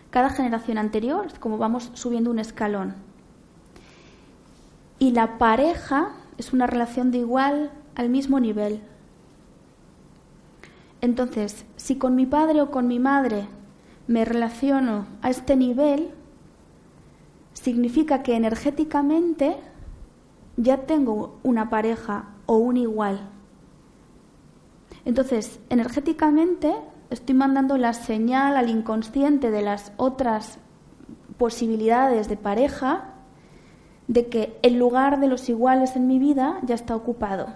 Cada 0.09 0.29
generación 0.29 0.77
anterior 0.77 1.27
como 1.39 1.57
vamos 1.57 1.91
subiendo 1.93 2.31
un 2.31 2.39
escalón. 2.39 2.95
Y 4.99 5.11
la 5.11 5.37
pareja 5.37 6.11
es 6.37 6.53
una 6.53 6.67
relación 6.67 7.11
de 7.11 7.19
igual 7.19 7.71
al 7.95 8.09
mismo 8.09 8.39
nivel. 8.39 8.81
Entonces, 11.01 11.65
si 11.75 11.97
con 11.97 12.15
mi 12.15 12.25
padre 12.25 12.61
o 12.61 12.69
con 12.69 12.87
mi 12.87 12.99
madre 12.99 13.47
me 14.07 14.25
relaciono 14.25 15.07
a 15.21 15.29
este 15.29 15.55
nivel, 15.55 16.11
significa 17.53 18.21
que 18.23 18.35
energéticamente 18.35 19.57
ya 20.57 20.85
tengo 20.85 21.39
una 21.43 21.69
pareja 21.69 22.25
o 22.45 22.57
un 22.57 22.77
igual. 22.77 23.21
Entonces, 25.05 25.59
energéticamente 25.69 26.75
estoy 27.11 27.35
mandando 27.35 27.77
la 27.77 27.93
señal 27.93 28.57
al 28.57 28.69
inconsciente 28.69 29.51
de 29.51 29.61
las 29.61 29.91
otras 29.97 30.57
posibilidades 31.37 32.29
de 32.29 32.37
pareja 32.37 33.13
de 34.07 34.27
que 34.27 34.57
el 34.63 34.79
lugar 34.79 35.19
de 35.19 35.27
los 35.27 35.49
iguales 35.49 35.95
en 35.95 36.07
mi 36.07 36.19
vida 36.19 36.59
ya 36.63 36.75
está 36.75 36.95
ocupado. 36.95 37.47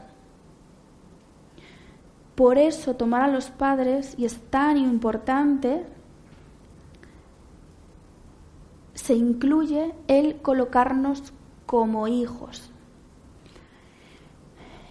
Por 2.35 2.57
eso 2.57 2.95
tomar 2.95 3.21
a 3.21 3.27
los 3.29 3.49
padres, 3.49 4.13
y 4.17 4.25
es 4.25 4.37
tan 4.49 4.77
importante, 4.77 5.85
se 8.93 9.13
incluye 9.15 9.93
el 10.07 10.41
colocarnos 10.41 11.33
como 11.65 12.07
hijos. 12.07 12.71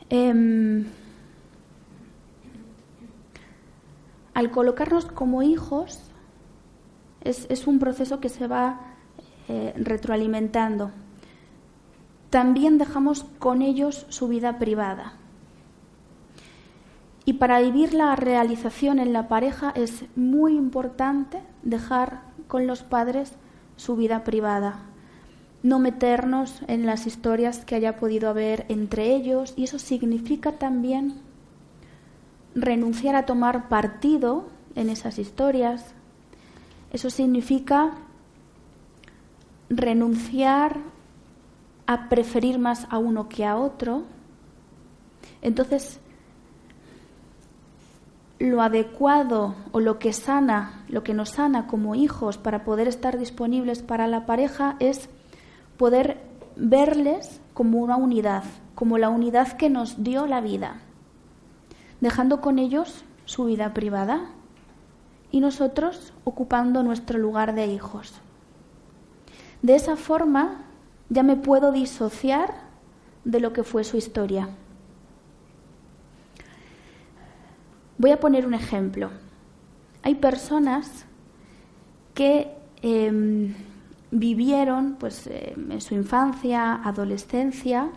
Em, 0.09 0.87
al 4.35 4.51
colocarnos 4.51 5.07
como 5.07 5.43
hijos, 5.43 6.01
es, 7.23 7.67
un 7.67 7.79
proceso 7.79 8.21
que 8.21 8.29
se 8.29 8.47
va 8.47 8.81
eh, 9.49 9.73
retroalimentando. 9.77 10.91
También 12.31 12.77
dejamos 12.77 13.25
con 13.39 13.63
ellos 13.63 14.07
su 14.09 14.29
vida 14.29 14.59
privada. 14.59 15.15
Y 17.25 17.35
para 17.35 17.61
vivir 17.61 17.95
la 17.95 18.15
realización 18.17 18.99
en 18.99 19.15
la 19.15 19.29
pareja 19.29 19.73
es 19.75 20.05
muy 20.15 20.55
importante 20.55 21.41
dejar 21.63 22.23
con 22.49 22.67
los 22.67 22.83
padres 22.83 23.33
su 23.77 23.97
vida 23.97 24.25
privada, 24.25 24.81
no 25.63 25.79
meternos 25.79 26.61
en 26.69 26.85
las 26.85 27.07
historias 27.07 27.65
que 27.65 27.77
haya 27.77 27.97
podido 27.97 28.29
haber 28.29 28.67
entre 28.69 29.15
ellos 29.15 29.55
y 29.57 29.65
eso 29.65 29.79
significa 29.79 30.53
también 30.53 31.15
renunciar 32.55 33.17
a 33.17 33.27
tomar 33.27 33.69
partido 33.69 34.47
en 34.75 34.89
esas 34.89 35.19
historias. 35.19 35.95
Eso 36.93 37.11
significa 37.11 37.93
renunciar 39.69 40.79
a 41.87 42.09
preferir 42.09 42.59
más 42.59 42.87
a 42.91 42.99
uno 42.99 43.29
que 43.29 43.45
a 43.45 43.57
otro. 43.57 44.03
Entonces, 45.43 46.01
lo 48.39 48.63
adecuado 48.63 49.55
o 49.73 49.81
lo 49.81 49.99
que 49.99 50.13
sana, 50.13 50.85
lo 50.89 51.03
que 51.03 51.15
nos 51.15 51.31
sana 51.31 51.67
como 51.67 51.95
hijos 51.95 52.39
para 52.39 52.65
poder 52.65 52.89
estar 52.89 53.19
disponibles 53.19 53.83
para 53.83 54.07
la 54.07 54.27
pareja 54.27 54.77
es 54.81 55.09
poder 55.77 56.21
verles 56.57 57.41
como 57.53 57.79
una 57.79 57.97
unidad, 57.97 58.45
como 58.75 58.99
la 58.99 59.09
unidad 59.09 59.53
que 59.57 59.71
nos 59.71 60.03
dio 60.05 60.27
la 60.27 60.41
vida 60.41 60.84
dejando 62.05 62.43
con 62.43 62.59
ellos 62.59 63.03
su 63.25 63.47
vida 63.47 63.73
privada 63.73 64.27
y 65.31 65.41
nosotros 65.41 66.13
ocupando 66.25 66.83
nuestro 66.83 67.19
lugar 67.19 67.55
de 67.55 67.67
hijos. 67.67 68.13
De 69.63 69.75
esa 69.75 69.97
forma 69.97 70.67
ya 71.09 71.23
me 71.23 71.37
puedo 71.37 71.73
disociar 71.73 72.53
de 73.25 73.41
lo 73.41 73.55
que 73.55 73.65
fue 73.65 73.85
su 73.85 73.97
historia. 73.97 74.51
Voy 77.97 78.11
a 78.11 78.21
poner 78.21 78.47
un 78.47 78.53
ejemplo. 78.53 79.09
Hay 80.03 80.17
personas 80.17 81.07
que 82.13 82.51
em, 82.83 83.55
vivieron 84.11 84.97
pues, 85.01 85.27
em, 85.27 85.73
en 85.73 85.81
su 85.81 85.95
infancia, 85.95 86.83
adolescencia, 86.85 87.89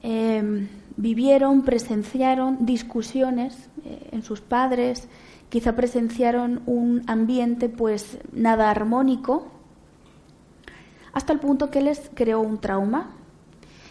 em, 0.00 0.68
vivieron, 0.96 1.62
presenciaron 1.62 2.64
discusiones 2.66 3.68
eh, 3.84 4.08
en 4.12 4.22
sus 4.22 4.40
padres, 4.40 5.08
quizá 5.48 5.74
presenciaron 5.76 6.62
un 6.66 7.02
ambiente 7.06 7.68
pues 7.68 8.18
nada 8.32 8.70
armónico, 8.70 9.48
hasta 11.12 11.32
el 11.32 11.40
punto 11.40 11.70
que 11.70 11.80
les 11.80 12.10
creó 12.14 12.40
un 12.40 12.58
trauma. 12.58 13.10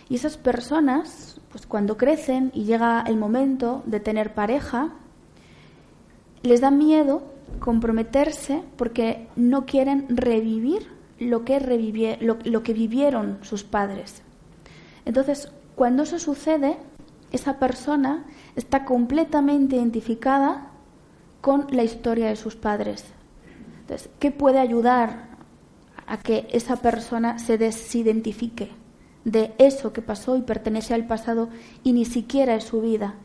Y 0.10 0.16
esas 0.16 0.38
personas, 0.38 1.40
pues 1.52 1.66
cuando 1.66 1.98
crecen 1.98 2.52
y 2.54 2.66
llega 2.66 3.04
el 3.08 3.18
momento 3.18 3.82
de 3.86 4.00
tener 4.00 4.34
pareja, 4.34 4.90
les 6.42 6.60
da 6.60 6.72
miedo 6.72 7.24
comprometerse 7.60 8.64
porque 8.76 9.28
no 9.38 9.66
quieren 9.66 10.06
revivir 10.10 10.88
lo 11.20 11.46
que, 11.46 12.18
lo 12.20 12.64
que 12.64 12.74
vivieron 12.74 13.40
sus 13.42 13.64
padres. 13.64 14.22
Entonces, 15.06 15.52
cuando 15.76 16.04
eso 16.04 16.20
sucede, 16.20 16.78
esa 17.34 17.58
persona 17.60 18.24
está 18.56 18.86
completamente 18.86 19.76
identificada 19.76 20.70
con 21.42 21.68
la 21.72 21.84
historia 21.84 22.30
de 22.30 22.36
sus 22.38 22.56
padres. 22.56 23.04
Entonces, 23.82 24.10
¿qué 24.20 24.32
puede 24.32 24.60
ayudar 24.60 25.34
a 26.08 26.18
que 26.18 26.48
esa 26.52 26.78
persona 26.78 27.40
se 27.40 27.58
desidentifique 27.58 28.70
de 29.26 29.54
eso 29.58 29.94
que 29.94 30.02
pasó 30.02 30.38
y 30.38 30.42
pertenece 30.42 30.94
al 30.94 31.08
pasado 31.08 31.50
y 31.84 31.94
ni 31.94 32.06
siquiera 32.06 32.56
es 32.56 32.66
su 32.66 32.82
vida? 32.82 33.16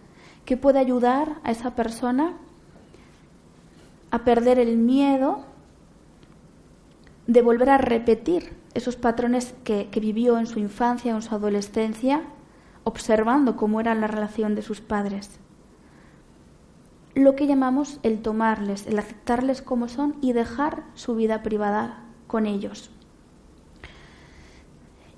¿Qué 0.47 0.57
puede 0.57 0.79
ayudar 0.79 1.37
a 1.45 1.51
esa 1.51 1.75
persona 1.75 2.33
a 4.11 4.25
perder 4.25 4.59
el 4.59 4.79
miedo 4.79 5.45
de 7.27 7.43
volver 7.43 7.69
a 7.69 7.77
repetir 7.77 8.55
esos 8.73 8.97
patrones 8.97 9.55
que, 9.65 9.89
que 9.91 10.01
vivió 10.01 10.39
en 10.39 10.47
su 10.47 10.59
infancia 10.61 11.13
o 11.13 11.17
en 11.17 11.23
su 11.23 11.35
adolescencia 11.35 12.23
observando 12.89 13.57
cómo 13.57 13.81
era 13.81 13.95
la 13.95 14.07
relación 14.07 14.55
de 14.55 14.63
sus 14.63 14.81
padres. 14.81 15.39
Lo 17.15 17.37
que 17.37 17.47
llamamos 17.47 18.01
el 18.03 18.23
tomarles, 18.23 18.87
el 18.87 18.99
aceptarles 18.99 19.63
como 19.63 19.89
son 19.89 20.17
y 20.21 20.33
dejar 20.33 20.85
su 20.95 21.15
vida 21.15 21.43
privada 21.43 22.05
con 22.27 22.47
ellos. 22.47 22.91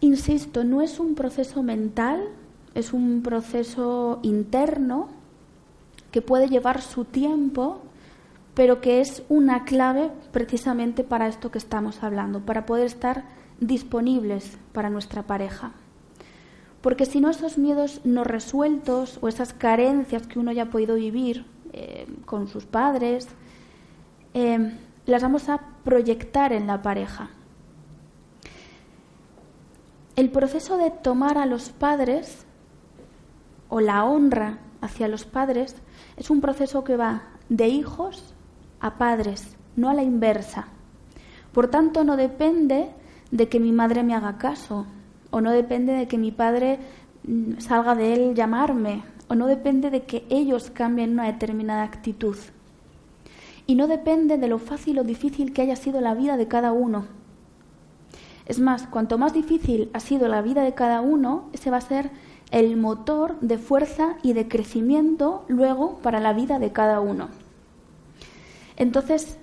Insisto, 0.00 0.64
no 0.64 0.82
es 0.82 0.98
un 0.98 1.14
proceso 1.14 1.62
mental 1.62 2.28
es 2.74 2.92
un 2.92 3.22
proceso 3.22 4.20
interno 4.22 5.08
que 6.12 6.22
puede 6.22 6.48
llevar 6.48 6.82
su 6.82 7.04
tiempo, 7.04 7.80
pero 8.54 8.80
que 8.80 9.00
es 9.00 9.22
una 9.28 9.64
clave 9.64 10.10
precisamente 10.32 11.04
para 11.04 11.28
esto 11.28 11.50
que 11.50 11.58
estamos 11.58 12.02
hablando, 12.02 12.40
para 12.40 12.66
poder 12.66 12.86
estar 12.86 13.24
disponibles 13.60 14.56
para 14.72 14.90
nuestra 14.90 15.22
pareja. 15.22 15.72
Porque 16.80 17.04
si 17.04 17.20
no, 17.20 17.30
esos 17.30 17.58
miedos 17.58 18.00
no 18.04 18.24
resueltos 18.24 19.18
o 19.20 19.28
esas 19.28 19.52
carencias 19.52 20.26
que 20.26 20.38
uno 20.38 20.52
ya 20.52 20.64
ha 20.64 20.70
podido 20.70 20.94
vivir 20.94 21.44
eh, 21.72 22.06
con 22.24 22.48
sus 22.48 22.64
padres, 22.64 23.28
eh, 24.32 24.78
las 25.06 25.22
vamos 25.22 25.48
a 25.48 25.60
proyectar 25.84 26.52
en 26.52 26.66
la 26.66 26.80
pareja. 26.82 27.30
El 30.16 30.30
proceso 30.30 30.76
de 30.76 30.90
tomar 30.90 31.38
a 31.38 31.46
los 31.46 31.70
padres 31.70 32.44
o 33.68 33.80
la 33.80 34.04
honra 34.04 34.58
hacia 34.80 35.08
los 35.08 35.24
padres 35.24 35.76
es 36.16 36.30
un 36.30 36.40
proceso 36.40 36.84
que 36.84 36.96
va 36.96 37.22
de 37.48 37.68
hijos 37.68 38.34
a 38.80 38.96
padres, 38.96 39.56
no 39.76 39.90
a 39.90 39.94
la 39.94 40.02
inversa. 40.02 40.68
Por 41.52 41.68
tanto, 41.68 42.04
no 42.04 42.16
depende 42.16 42.90
de 43.30 43.48
que 43.48 43.60
mi 43.60 43.72
madre 43.72 44.02
me 44.02 44.14
haga 44.14 44.38
caso, 44.38 44.86
o 45.30 45.40
no 45.40 45.50
depende 45.52 45.92
de 45.92 46.08
que 46.08 46.18
mi 46.18 46.32
padre 46.32 46.78
mm, 47.24 47.58
salga 47.58 47.94
de 47.94 48.12
él 48.12 48.34
llamarme, 48.34 49.02
o 49.28 49.34
no 49.34 49.46
depende 49.46 49.90
de 49.90 50.02
que 50.02 50.24
ellos 50.28 50.70
cambien 50.70 51.12
una 51.12 51.26
determinada 51.26 51.82
actitud. 51.82 52.36
Y 53.66 53.76
no 53.76 53.86
depende 53.86 54.38
de 54.38 54.48
lo 54.48 54.58
fácil 54.58 54.98
o 54.98 55.04
difícil 55.04 55.52
que 55.52 55.62
haya 55.62 55.76
sido 55.76 56.00
la 56.00 56.14
vida 56.14 56.36
de 56.36 56.48
cada 56.48 56.72
uno. 56.72 57.06
Es 58.46 58.58
más, 58.58 58.88
cuanto 58.88 59.16
más 59.16 59.32
difícil 59.32 59.90
ha 59.92 60.00
sido 60.00 60.26
la 60.26 60.42
vida 60.42 60.64
de 60.64 60.74
cada 60.74 61.00
uno, 61.00 61.48
ese 61.52 61.70
va 61.70 61.76
a 61.76 61.80
ser 61.80 62.10
el 62.50 62.76
motor 62.76 63.38
de 63.40 63.58
fuerza 63.58 64.16
y 64.24 64.32
de 64.32 64.48
crecimiento 64.48 65.44
luego 65.46 65.98
para 65.98 66.18
la 66.18 66.32
vida 66.32 66.58
de 66.58 66.72
cada 66.72 66.98
uno. 66.98 67.28
Entonces, 68.76 69.38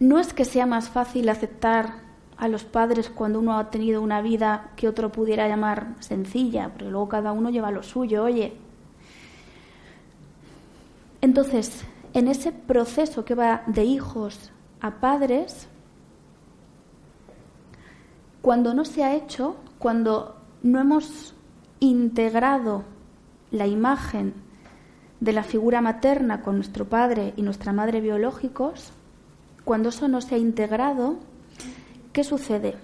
no 0.00 0.18
es 0.18 0.34
que 0.34 0.44
sea 0.44 0.66
más 0.66 0.88
fácil 0.88 1.28
aceptar 1.28 2.00
a 2.42 2.48
los 2.48 2.64
padres 2.64 3.08
cuando 3.08 3.38
uno 3.38 3.56
ha 3.56 3.70
tenido 3.70 4.02
una 4.02 4.20
vida 4.20 4.72
que 4.74 4.88
otro 4.88 5.12
pudiera 5.12 5.46
llamar 5.46 5.94
sencilla, 6.00 6.70
porque 6.70 6.90
luego 6.90 7.08
cada 7.08 7.30
uno 7.30 7.50
lleva 7.50 7.70
lo 7.70 7.84
suyo, 7.84 8.24
oye. 8.24 8.54
Entonces, 11.20 11.84
en 12.12 12.26
ese 12.26 12.50
proceso 12.50 13.24
que 13.24 13.36
va 13.36 13.62
de 13.68 13.84
hijos 13.84 14.50
a 14.80 14.90
padres, 14.96 15.68
cuando 18.40 18.74
no 18.74 18.84
se 18.84 19.04
ha 19.04 19.14
hecho, 19.14 19.54
cuando 19.78 20.34
no 20.64 20.80
hemos 20.80 21.34
integrado 21.78 22.82
la 23.52 23.68
imagen 23.68 24.34
de 25.20 25.32
la 25.32 25.44
figura 25.44 25.80
materna 25.80 26.42
con 26.42 26.56
nuestro 26.56 26.86
padre 26.86 27.34
y 27.36 27.42
nuestra 27.42 27.72
madre 27.72 28.00
biológicos, 28.00 28.92
cuando 29.64 29.90
eso 29.90 30.08
no 30.08 30.20
se 30.20 30.34
ha 30.34 30.38
integrado, 30.38 31.18
¿qué 32.12 32.24
sucede? 32.24 32.74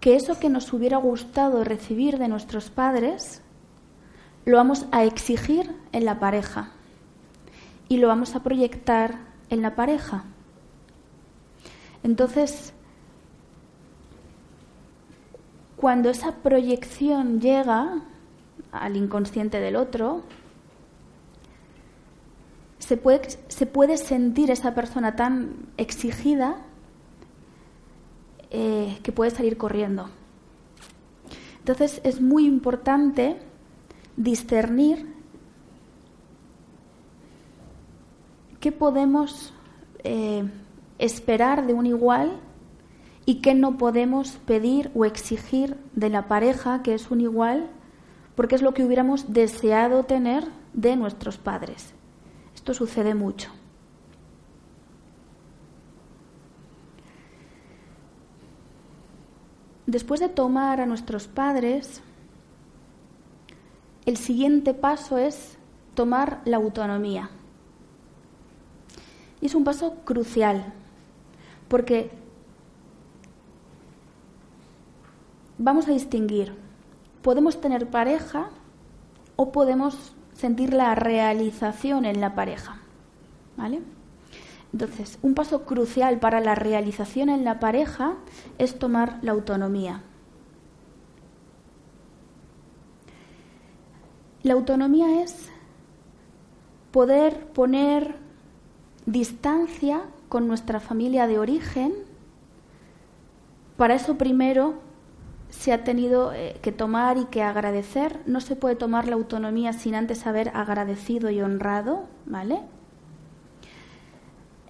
Que 0.00 0.16
eso 0.16 0.38
que 0.38 0.50
nos 0.50 0.72
hubiera 0.72 0.96
gustado 0.98 1.64
recibir 1.64 2.18
de 2.18 2.28
nuestros 2.28 2.70
padres, 2.70 3.42
lo 4.44 4.56
vamos 4.56 4.86
a 4.92 5.04
exigir 5.04 5.74
en 5.92 6.04
la 6.04 6.18
pareja 6.18 6.70
y 7.88 7.96
lo 7.98 8.08
vamos 8.08 8.34
a 8.34 8.42
proyectar 8.42 9.18
en 9.50 9.62
la 9.62 9.74
pareja. 9.74 10.24
Entonces, 12.02 12.72
cuando 15.76 16.10
esa 16.10 16.32
proyección 16.36 17.40
llega 17.40 18.02
al 18.72 18.96
inconsciente 18.96 19.60
del 19.60 19.76
otro, 19.76 20.22
se 22.78 22.98
puede, 22.98 23.22
se 23.48 23.66
puede 23.66 23.96
sentir 23.96 24.50
esa 24.50 24.74
persona 24.74 25.16
tan 25.16 25.68
exigida 25.78 26.56
eh, 28.56 29.00
que 29.02 29.10
puede 29.10 29.32
salir 29.32 29.56
corriendo. 29.56 30.10
Entonces 31.58 32.00
es 32.04 32.20
muy 32.20 32.46
importante 32.46 33.36
discernir 34.16 35.12
qué 38.60 38.70
podemos 38.70 39.52
eh, 40.04 40.44
esperar 41.00 41.66
de 41.66 41.72
un 41.72 41.86
igual 41.86 42.38
y 43.26 43.40
qué 43.40 43.56
no 43.56 43.76
podemos 43.76 44.38
pedir 44.46 44.92
o 44.94 45.04
exigir 45.04 45.76
de 45.96 46.10
la 46.10 46.28
pareja 46.28 46.84
que 46.84 46.94
es 46.94 47.10
un 47.10 47.22
igual, 47.22 47.68
porque 48.36 48.54
es 48.54 48.62
lo 48.62 48.72
que 48.72 48.84
hubiéramos 48.84 49.32
deseado 49.32 50.04
tener 50.04 50.46
de 50.74 50.94
nuestros 50.94 51.38
padres. 51.38 51.92
Esto 52.54 52.72
sucede 52.72 53.16
mucho. 53.16 53.50
Después 59.86 60.20
de 60.20 60.28
tomar 60.28 60.80
a 60.80 60.86
nuestros 60.86 61.26
padres, 61.26 62.02
el 64.06 64.16
siguiente 64.16 64.74
paso 64.74 65.18
es 65.18 65.58
tomar 65.94 66.40
la 66.44 66.56
autonomía. 66.56 67.30
Y 69.40 69.46
es 69.46 69.54
un 69.54 69.64
paso 69.64 69.96
crucial, 70.04 70.72
porque 71.68 72.10
vamos 75.58 75.86
a 75.88 75.92
distinguir, 75.92 76.54
podemos 77.22 77.60
tener 77.60 77.88
pareja 77.90 78.48
o 79.36 79.52
podemos 79.52 80.14
sentir 80.32 80.72
la 80.72 80.94
realización 80.94 82.04
en 82.04 82.20
la 82.20 82.34
pareja. 82.34 82.78
¿Vale? 83.56 83.82
Entonces, 84.74 85.20
un 85.22 85.34
paso 85.34 85.64
crucial 85.64 86.18
para 86.18 86.40
la 86.40 86.56
realización 86.56 87.28
en 87.28 87.44
la 87.44 87.60
pareja 87.60 88.16
es 88.58 88.76
tomar 88.76 89.20
la 89.22 89.30
autonomía. 89.30 90.02
La 94.42 94.54
autonomía 94.54 95.22
es 95.22 95.48
poder 96.90 97.46
poner 97.52 98.16
distancia 99.06 100.02
con 100.28 100.48
nuestra 100.48 100.80
familia 100.80 101.28
de 101.28 101.38
origen. 101.38 101.94
Para 103.76 103.94
eso 103.94 104.18
primero 104.18 104.74
se 105.50 105.72
ha 105.72 105.84
tenido 105.84 106.32
eh, 106.32 106.58
que 106.62 106.72
tomar 106.72 107.16
y 107.16 107.26
que 107.26 107.44
agradecer. 107.44 108.18
No 108.26 108.40
se 108.40 108.56
puede 108.56 108.74
tomar 108.74 109.06
la 109.06 109.14
autonomía 109.14 109.72
sin 109.72 109.94
antes 109.94 110.26
haber 110.26 110.48
agradecido 110.48 111.30
y 111.30 111.40
honrado, 111.42 112.08
¿vale? 112.26 112.73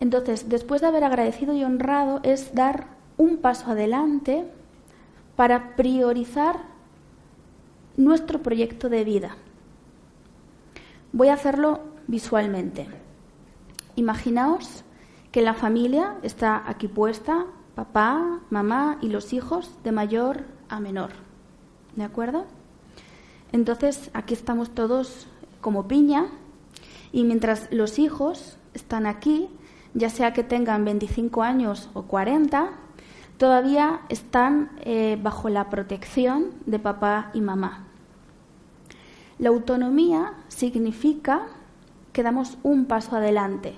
Entonces, 0.00 0.48
después 0.48 0.80
de 0.80 0.88
haber 0.88 1.04
agradecido 1.04 1.54
y 1.54 1.64
honrado, 1.64 2.20
es 2.22 2.54
dar 2.54 2.86
un 3.16 3.38
paso 3.38 3.70
adelante 3.70 4.44
para 5.36 5.76
priorizar 5.76 6.60
nuestro 7.96 8.42
proyecto 8.42 8.88
de 8.88 9.04
vida. 9.04 9.36
Voy 11.12 11.28
a 11.28 11.34
hacerlo 11.34 11.80
visualmente. 12.06 12.88
Imaginaos 13.96 14.84
que 15.30 15.42
la 15.42 15.54
familia 15.54 16.16
está 16.22 16.62
aquí 16.68 16.88
puesta, 16.88 17.46
papá, 17.74 18.40
mamá 18.50 18.98
y 19.00 19.08
los 19.08 19.32
hijos 19.32 19.70
de 19.84 19.92
mayor 19.92 20.44
a 20.68 20.80
menor. 20.80 21.10
¿De 21.96 22.04
acuerdo? 22.04 22.46
Entonces 23.52 24.10
aquí 24.12 24.34
estamos 24.34 24.70
todos 24.70 25.26
como 25.60 25.86
piña 25.86 26.26
y 27.12 27.22
mientras 27.24 27.72
los 27.72 27.98
hijos 28.00 28.56
están 28.74 29.06
aquí, 29.06 29.48
ya 29.94 30.10
sea 30.10 30.32
que 30.32 30.42
tengan 30.42 30.84
25 30.84 31.42
años 31.42 31.88
o 31.94 32.02
40, 32.02 32.70
todavía 33.38 34.00
están 34.08 34.70
eh, 34.80 35.18
bajo 35.22 35.48
la 35.48 35.70
protección 35.70 36.50
de 36.66 36.78
papá 36.78 37.30
y 37.32 37.40
mamá. 37.40 37.86
La 39.38 39.48
autonomía 39.48 40.34
significa 40.48 41.46
que 42.12 42.22
damos 42.22 42.58
un 42.62 42.86
paso 42.86 43.16
adelante. 43.16 43.74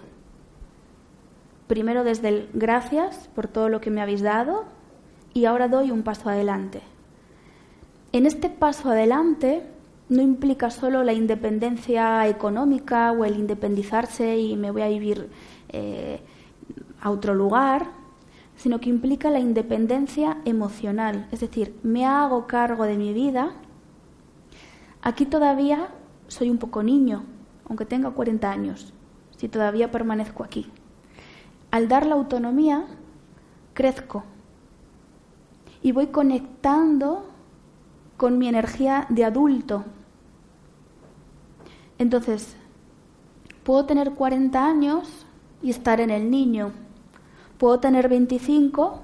Primero 1.67 2.05
desde 2.05 2.29
el 2.29 2.49
gracias 2.53 3.29
por 3.35 3.49
todo 3.49 3.69
lo 3.69 3.81
que 3.81 3.91
me 3.91 4.01
habéis 4.01 4.23
dado 4.23 4.65
y 5.35 5.47
ahora 5.47 5.69
doy 5.69 5.91
un 5.91 6.03
paso 6.03 6.29
adelante. 6.29 6.83
En 8.13 8.25
este 8.25 8.49
paso 8.49 8.91
adelante 8.91 9.63
no 10.09 10.23
implica 10.23 10.71
solo 10.71 11.03
la 11.03 11.13
independencia 11.13 12.27
económica 12.29 13.13
o 13.13 13.25
el 13.25 13.37
independizarse 13.37 14.39
y 14.39 14.57
me 14.57 14.71
voy 14.71 14.83
a 14.83 14.89
vivir 14.89 15.29
eh, 15.69 16.21
a 17.01 17.11
otro 17.11 17.35
lugar, 17.35 17.89
sino 18.57 18.81
que 18.81 18.89
implica 18.89 19.31
la 19.31 19.41
independencia 19.41 20.39
emocional, 20.45 21.29
es 21.31 21.41
decir, 21.41 21.79
me 21.83 22.07
hago 22.07 22.47
cargo 22.47 22.85
de 22.85 22.97
mi 22.97 23.13
vida. 23.13 23.53
Aquí 25.03 25.27
todavía 25.27 25.89
soy 26.29 26.51
un 26.51 26.59
poco 26.59 26.83
niño, 26.83 27.25
aunque 27.69 27.85
tenga 27.85 28.11
40 28.11 28.51
años, 28.51 28.93
si 29.37 29.49
todavía 29.49 29.91
permanezco 29.91 30.43
aquí. 30.43 30.71
Al 31.71 31.89
dar 31.89 32.07
la 32.07 32.15
autonomía, 32.15 32.87
crezco 33.75 34.25
y 35.83 35.93
voy 35.93 36.09
conectando 36.09 37.27
con 38.17 38.39
mi 38.39 38.49
energía 38.49 39.07
de 39.11 39.25
adulto. 39.25 39.85
Entonces, 41.99 42.57
puedo 43.65 43.87
tener 43.87 44.13
40 44.13 44.65
años 44.65 45.27
y 45.63 45.71
estar 45.71 46.01
en 46.01 46.11
el 46.11 46.31
niño. 46.31 46.73
Puedo 47.59 47.81
tener 47.81 48.09
25 48.09 49.01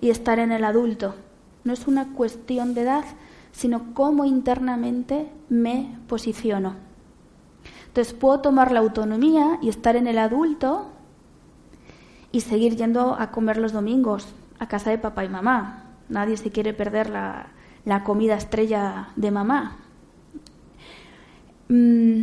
y 0.00 0.10
estar 0.10 0.38
en 0.38 0.52
el 0.52 0.64
adulto. 0.64 1.14
No 1.64 1.72
es 1.72 1.86
una 1.86 2.12
cuestión 2.12 2.74
de 2.74 2.82
edad, 2.82 3.04
sino 3.52 3.94
cómo 3.94 4.24
internamente 4.24 5.30
me 5.48 5.98
posiciono. 6.06 6.74
Entonces 7.88 8.14
puedo 8.14 8.40
tomar 8.40 8.72
la 8.72 8.80
autonomía 8.80 9.58
y 9.62 9.68
estar 9.68 9.96
en 9.96 10.06
el 10.06 10.18
adulto 10.18 10.88
y 12.30 12.42
seguir 12.42 12.76
yendo 12.76 13.16
a 13.18 13.30
comer 13.30 13.56
los 13.56 13.72
domingos 13.72 14.34
a 14.58 14.68
casa 14.68 14.90
de 14.90 14.98
papá 14.98 15.24
y 15.24 15.28
mamá. 15.28 15.84
Nadie 16.08 16.36
se 16.36 16.50
quiere 16.50 16.74
perder 16.74 17.08
la, 17.08 17.48
la 17.84 18.04
comida 18.04 18.36
estrella 18.36 19.08
de 19.16 19.30
mamá. 19.30 19.78
Mm, 21.68 22.22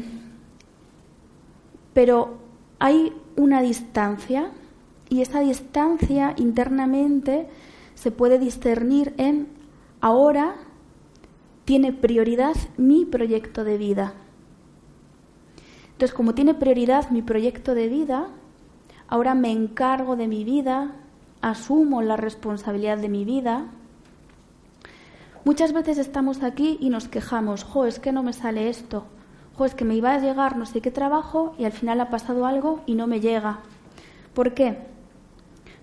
pero 1.93 2.37
hay 2.79 3.13
una 3.35 3.61
distancia 3.61 4.51
y 5.09 5.21
esa 5.21 5.41
distancia 5.41 6.33
internamente 6.37 7.47
se 7.95 8.11
puede 8.11 8.39
discernir 8.39 9.13
en 9.17 9.47
ahora 10.01 10.55
tiene 11.65 11.93
prioridad 11.93 12.55
mi 12.77 13.05
proyecto 13.05 13.63
de 13.63 13.77
vida. 13.77 14.13
Entonces, 15.91 16.13
como 16.13 16.33
tiene 16.33 16.53
prioridad 16.53 17.09
mi 17.11 17.21
proyecto 17.21 17.75
de 17.75 17.87
vida, 17.87 18.27
ahora 19.07 19.35
me 19.35 19.51
encargo 19.51 20.15
de 20.15 20.27
mi 20.27 20.43
vida, 20.43 20.95
asumo 21.41 22.01
la 22.01 22.17
responsabilidad 22.17 22.97
de 22.97 23.09
mi 23.09 23.23
vida, 23.23 23.69
Muchas 25.45 25.73
veces 25.73 25.97
estamos 25.97 26.41
aquí 26.41 26.77
y 26.79 26.89
nos 26.89 27.09
quejamos, 27.09 27.65
jo, 27.65 27.85
es 27.85 27.99
que 27.99 28.13
no 28.13 28.23
me 28.23 28.31
sale 28.31 28.69
esto, 28.69 29.03
jo, 29.57 29.65
que 29.75 29.85
me 29.85 29.95
iba 29.95 30.13
a 30.13 30.19
llegar 30.19 30.57
no 30.57 30.65
sé 30.65 30.81
qué 30.81 30.91
trabajo 30.91 31.55
y 31.57 31.65
al 31.65 31.71
final 31.71 32.01
ha 32.01 32.09
pasado 32.09 32.45
algo 32.45 32.81
y 32.85 32.95
no 32.95 33.07
me 33.07 33.19
llega. 33.19 33.59
¿Por 34.33 34.53
qué? 34.53 34.77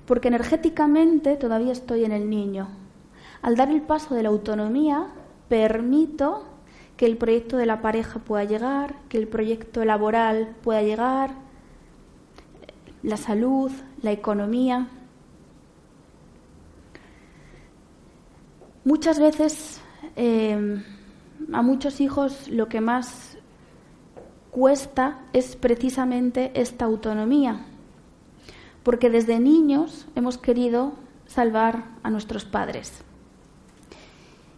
Porque 0.07 0.29
energéticamente 0.29 1.37
todavía 1.37 1.73
estoy 1.73 2.05
en 2.05 2.13
el 2.13 2.29
niño. 2.29 2.69
Al 3.43 3.57
dar 3.57 3.71
el 3.71 3.83
paso 3.83 4.15
de 4.15 4.23
la 4.23 4.29
autonomía, 4.29 5.07
permito 5.49 6.45
que 6.97 7.07
el 7.07 7.17
proyecto 7.17 7.57
de 7.57 7.67
la 7.67 7.81
pareja 7.81 8.19
pueda 8.19 8.45
llegar, 8.45 8.97
que 9.09 9.19
el 9.19 9.29
proyecto 9.29 9.85
laboral 9.85 10.57
pueda 10.63 10.83
llegar, 10.83 11.31
la 13.03 13.17
salud, 13.17 13.71
la 14.03 14.13
economía. 14.13 14.89
Muchas 18.85 19.19
veces 19.19 19.81
eh, 20.17 20.83
a 21.53 21.63
muchos 21.63 22.01
hijos 22.01 22.49
lo 22.49 22.69
que 22.69 22.81
más 22.81 23.30
cuesta 24.51 25.19
es 25.33 25.57
precisamente 25.57 26.51
esta 26.55 26.85
autonomía, 26.85 27.65
porque 28.83 29.11
desde 29.11 29.39
niños 29.41 30.07
hemos 30.15 30.39
querido 30.39 30.93
salvar 31.27 31.85
a 32.03 32.11
nuestros 32.11 32.45
padres. 32.45 33.03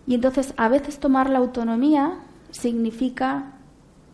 Y 0.06 0.14
entonces 0.14 0.54
a 0.56 0.68
veces 0.68 0.98
tomar 0.98 1.30
la 1.30 1.38
autonomía 1.38 2.18
significa 2.50 3.52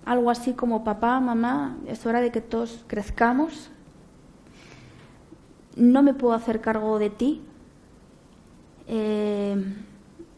algo 0.04 0.30
así 0.30 0.52
como 0.52 0.84
papá, 0.84 1.20
mamá, 1.20 1.76
es 1.86 2.04
hora 2.06 2.20
de 2.20 2.30
que 2.30 2.40
todos 2.40 2.84
crezcamos, 2.86 3.70
no 5.76 6.02
me 6.02 6.14
puedo 6.14 6.34
hacer 6.34 6.60
cargo 6.60 6.98
de 6.98 7.10
ti. 7.10 7.42
Eh, 8.88 9.56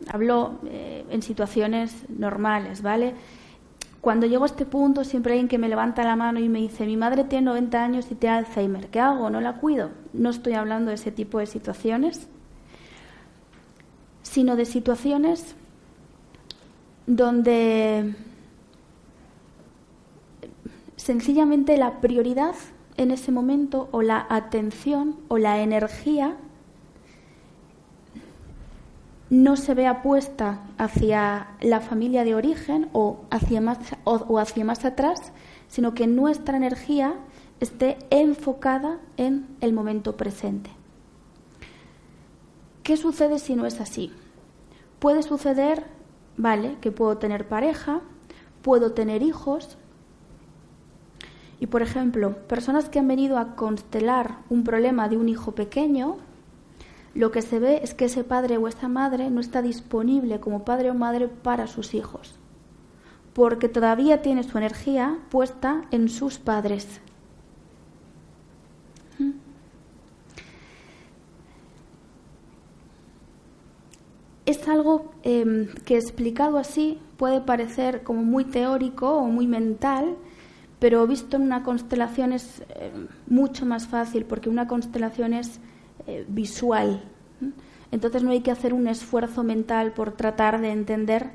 Hablo 0.08 0.58
eh, 0.66 1.04
en 1.10 1.22
situaciones 1.22 2.08
normales, 2.08 2.82
¿vale? 2.82 3.14
Cuando 4.00 4.26
llego 4.26 4.44
a 4.44 4.46
este 4.46 4.64
punto, 4.64 5.04
siempre 5.04 5.34
hay 5.34 5.40
alguien 5.40 5.48
que 5.48 5.58
me 5.58 5.68
levanta 5.68 6.04
la 6.04 6.16
mano 6.16 6.40
y 6.40 6.48
me 6.48 6.60
dice, 6.60 6.86
mi 6.86 6.96
madre 6.96 7.24
tiene 7.24 7.46
90 7.46 7.84
años 7.84 8.06
y 8.10 8.14
tiene 8.14 8.36
Alzheimer, 8.36 8.88
¿qué 8.88 8.98
hago? 8.98 9.28
¿No 9.28 9.40
la 9.40 9.56
cuido? 9.56 9.90
No 10.14 10.30
estoy 10.30 10.54
hablando 10.54 10.88
de 10.88 10.94
ese 10.94 11.12
tipo 11.12 11.38
de 11.38 11.46
situaciones, 11.46 12.28
sino 14.22 14.56
de 14.56 14.64
situaciones 14.64 15.54
donde 17.06 18.14
sencillamente 20.96 21.76
la 21.76 22.00
prioridad 22.00 22.54
en 22.96 23.10
ese 23.10 23.32
momento 23.32 23.88
o 23.90 24.00
la 24.00 24.26
atención 24.30 25.16
o 25.28 25.36
la 25.36 25.60
energía 25.60 26.36
no 29.30 29.56
se 29.56 29.74
vea 29.74 30.02
puesta 30.02 30.60
hacia 30.76 31.48
la 31.60 31.80
familia 31.80 32.24
de 32.24 32.34
origen 32.34 32.88
o 32.92 33.20
hacia 33.30 33.60
más, 33.60 33.78
o, 34.04 34.38
hacia 34.38 34.64
más 34.64 34.84
atrás, 34.84 35.32
sino 35.68 35.94
que 35.94 36.08
nuestra 36.08 36.56
energía 36.56 37.14
esté 37.60 37.96
enfocada 38.10 38.98
en 39.16 39.46
el 39.60 39.72
momento 39.72 40.16
presente. 40.16 40.70
¿Qué 42.82 42.96
sucede 42.96 43.38
si 43.38 43.54
no 43.54 43.66
es 43.66 43.80
así? 43.80 44.12
Puede 44.98 45.22
suceder, 45.22 45.84
vale, 46.36 46.76
que 46.80 46.90
puedo 46.90 47.18
tener 47.18 47.46
pareja, 47.46 48.00
puedo 48.62 48.92
tener 48.92 49.22
hijos, 49.22 49.78
y 51.60 51.66
por 51.66 51.82
ejemplo, 51.82 52.34
personas 52.48 52.88
que 52.88 52.98
han 52.98 53.06
venido 53.06 53.38
a 53.38 53.54
constelar 53.54 54.38
un 54.48 54.64
problema 54.64 55.08
de 55.08 55.18
un 55.18 55.28
hijo 55.28 55.52
pequeño, 55.52 56.16
lo 57.14 57.32
que 57.32 57.42
se 57.42 57.58
ve 57.58 57.80
es 57.82 57.94
que 57.94 58.04
ese 58.04 58.24
padre 58.24 58.56
o 58.56 58.68
esa 58.68 58.88
madre 58.88 59.30
no 59.30 59.40
está 59.40 59.62
disponible 59.62 60.38
como 60.40 60.64
padre 60.64 60.90
o 60.90 60.94
madre 60.94 61.28
para 61.28 61.66
sus 61.66 61.94
hijos, 61.94 62.34
porque 63.34 63.68
todavía 63.68 64.22
tiene 64.22 64.44
su 64.44 64.58
energía 64.58 65.18
puesta 65.28 65.86
en 65.90 66.08
sus 66.08 66.38
padres. 66.38 67.00
¿Mm? 69.18 69.30
Es 74.46 74.68
algo 74.68 75.12
em, 75.24 75.68
que 75.84 75.96
explicado 75.96 76.58
así 76.58 76.98
puede 77.16 77.40
parecer 77.40 78.04
como 78.04 78.22
muy 78.22 78.44
teórico 78.44 79.10
o 79.14 79.26
muy 79.26 79.48
mental, 79.48 80.16
pero 80.78 81.06
visto 81.08 81.36
en 81.36 81.42
una 81.42 81.64
constelación 81.64 82.32
es 82.32 82.62
em, 82.76 83.08
mucho 83.26 83.66
más 83.66 83.88
fácil, 83.88 84.24
porque 84.24 84.48
una 84.48 84.68
constelación 84.68 85.34
es 85.34 85.60
eh, 86.06 86.24
visual. 86.28 87.02
Entonces 87.90 88.22
no 88.22 88.30
hay 88.30 88.40
que 88.40 88.50
hacer 88.50 88.72
un 88.72 88.86
esfuerzo 88.86 89.42
mental 89.42 89.92
por 89.92 90.12
tratar 90.12 90.60
de 90.60 90.70
entender, 90.70 91.30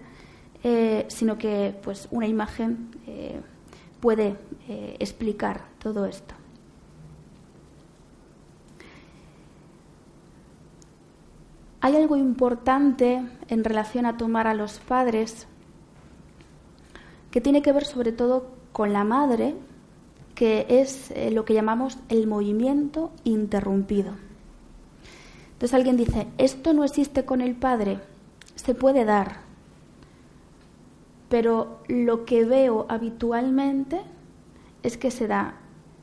eh, 0.63 1.05
sino 1.09 1.37
que 1.37 1.75
pues 1.83 2.07
una 2.11 2.27
imagen 2.27 2.89
eh, 3.07 3.41
puede 3.99 4.37
explicar 4.99 5.65
todo 5.79 6.05
esto. 6.05 6.33
Hay 11.81 11.95
algo 11.95 12.17
importante 12.17 13.21
en 13.47 13.63
relación 13.63 14.05
a 14.05 14.17
tomar 14.17 14.47
a 14.47 14.55
los 14.55 14.79
padres 14.79 15.47
que 17.29 17.41
tiene 17.41 17.61
que 17.61 17.71
ver 17.71 17.85
sobre 17.85 18.11
todo 18.11 18.47
con 18.71 18.91
la 18.91 19.03
madre, 19.03 19.55
que 20.33 20.65
es 20.67 21.13
lo 21.31 21.45
que 21.45 21.53
llamamos 21.53 21.97
el 22.09 22.25
movimiento 22.27 23.11
interrumpido. 23.23 24.24
Entonces 25.65 25.79
alguien 25.79 25.97
dice, 25.97 26.27
esto 26.37 26.73
no 26.73 26.83
existe 26.83 27.25
con 27.25 27.41
el 27.41 27.55
Padre, 27.55 27.97
se 28.53 28.75
puede 28.75 29.03
dar, 29.03 29.37
pero 31.27 31.79
lo 31.87 32.23
que 32.23 32.45
veo 32.45 32.85
habitualmente 32.87 34.01
es 34.83 34.95
que 34.95 35.09
se 35.09 35.25
da 35.25 35.55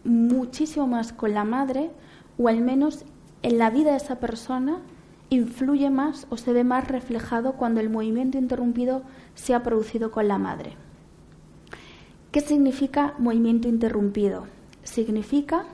muchísimo 0.02 0.88
más 0.88 1.12
con 1.12 1.32
la 1.32 1.44
madre 1.44 1.92
o 2.38 2.48
al 2.48 2.60
menos 2.60 3.04
en 3.44 3.58
la 3.58 3.70
vida 3.70 3.92
de 3.92 3.98
esa 3.98 4.18
persona 4.18 4.78
influye 5.30 5.90
más 5.90 6.26
o 6.28 6.36
se 6.36 6.52
ve 6.52 6.64
más 6.64 6.88
reflejado 6.88 7.52
cuando 7.52 7.78
el 7.80 7.88
movimiento 7.88 8.38
interrumpido 8.38 9.02
se 9.36 9.54
ha 9.54 9.62
producido 9.62 10.10
con 10.10 10.26
la 10.26 10.38
madre. 10.38 10.72
¿Qué 12.32 12.40
significa 12.40 13.14
movimiento 13.16 13.68
interrumpido? 13.68 14.42
Significa 14.82 15.66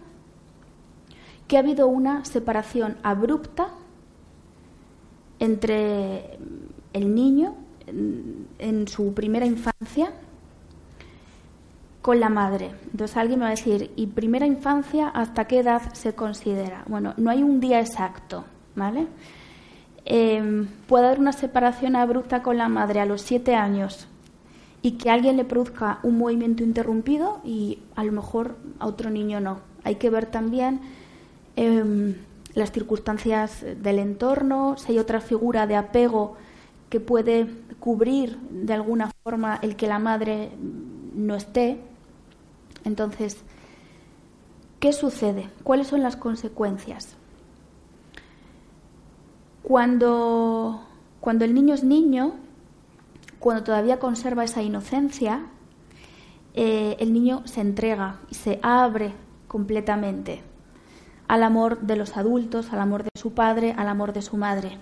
que 1.49 1.57
ha 1.57 1.61
habido 1.61 1.89
una 1.89 2.25
separación 2.27 2.99
abrupta 3.03 3.71
entre 5.41 6.39
el 6.93 7.15
niño 7.15 7.57
en, 7.87 8.87
su 8.87 9.15
primera 9.15 9.47
infancia 9.47 10.13
con 12.03 12.21
la 12.21 12.29
madre. 12.29 12.73
Entonces 12.93 13.17
alguien 13.17 13.39
me 13.39 13.45
va 13.45 13.49
a 13.49 13.55
decir, 13.55 13.91
¿y 13.97 14.07
primera 14.09 14.47
infancia 14.47 15.09
hasta 15.09 15.47
qué 15.47 15.61
edad 15.61 15.93
se 15.95 16.15
considera? 16.15 16.85
Bueno, 16.87 17.15
no 17.17 17.31
hay 17.31 17.43
un 17.43 17.61
día 17.61 17.81
exacto, 17.81 18.45
¿vale? 18.77 19.07
Em, 20.05 20.69
puede 20.87 21.07
haber 21.07 21.19
una 21.19 21.33
separación 21.33 21.97
abrupta 21.97 22.43
con 22.43 22.59
la 22.59 22.69
madre 22.69 23.01
a 23.01 23.07
los 23.07 23.23
siete 23.23 23.55
años 23.55 24.07
y 24.83 24.93
que 24.93 25.11
alguien 25.11 25.37
le 25.37 25.45
produzca 25.45 25.99
un 26.03 26.19
movimiento 26.19 26.63
interrumpido 26.63 27.41
y 27.45 27.81
a 27.97 28.05
lo 28.05 28.13
mejor 28.13 28.57
a 28.79 28.87
otro 28.87 29.11
niño 29.11 29.41
no. 29.41 29.61
Hay 29.85 29.97
que 29.97 30.11
ver 30.11 30.27
también 30.27 30.81
Em, 31.61 32.15
las 32.55 32.71
circunstancias 32.71 33.65
del 33.83 33.99
entorno, 33.99 34.77
si 34.77 34.93
hay 34.93 35.01
otra 35.01 35.21
figura 35.21 35.67
de 35.67 35.75
apego 35.75 36.37
que 36.89 37.01
puede 37.01 37.49
cubrir 37.81 38.39
de 38.49 38.75
alguna 38.75 39.11
forma 39.25 39.59
el 39.61 39.75
que 39.75 39.89
la 39.89 39.99
madre 39.99 40.53
no 41.17 41.35
esté. 41.35 41.81
Entonces, 42.85 43.39
¿qué 44.79 44.93
sucede? 44.93 45.51
¿Cuáles 45.65 45.89
son 45.89 46.01
las 46.01 46.15
consecuencias? 46.15 47.17
Cuando, 49.65 50.87
cuando 51.19 51.45
el 51.45 51.55
niño 51.55 51.75
es 51.75 51.83
niño, 51.83 52.35
cuando 53.41 53.65
todavía 53.65 53.99
conserva 53.99 54.45
esa 54.45 54.63
inocencia, 54.63 55.47
eh, 56.55 56.95
el 57.01 57.13
niño 57.13 57.43
se 57.47 57.63
entrega 57.63 58.21
y 58.31 58.37
se 58.37 58.61
abre 58.63 59.13
completamente 59.49 60.48
al 61.29 61.43
amor 61.43 61.81
de 61.81 61.97
los 61.97 62.17
adultos, 62.17 62.73
al 62.73 62.81
amor 62.81 63.05
de 63.05 63.11
su 63.15 63.33
padre, 63.33 63.75
al 63.77 63.89
amor 63.89 64.13
de 64.13 64.23
su 64.23 64.37
madre. 64.37 64.79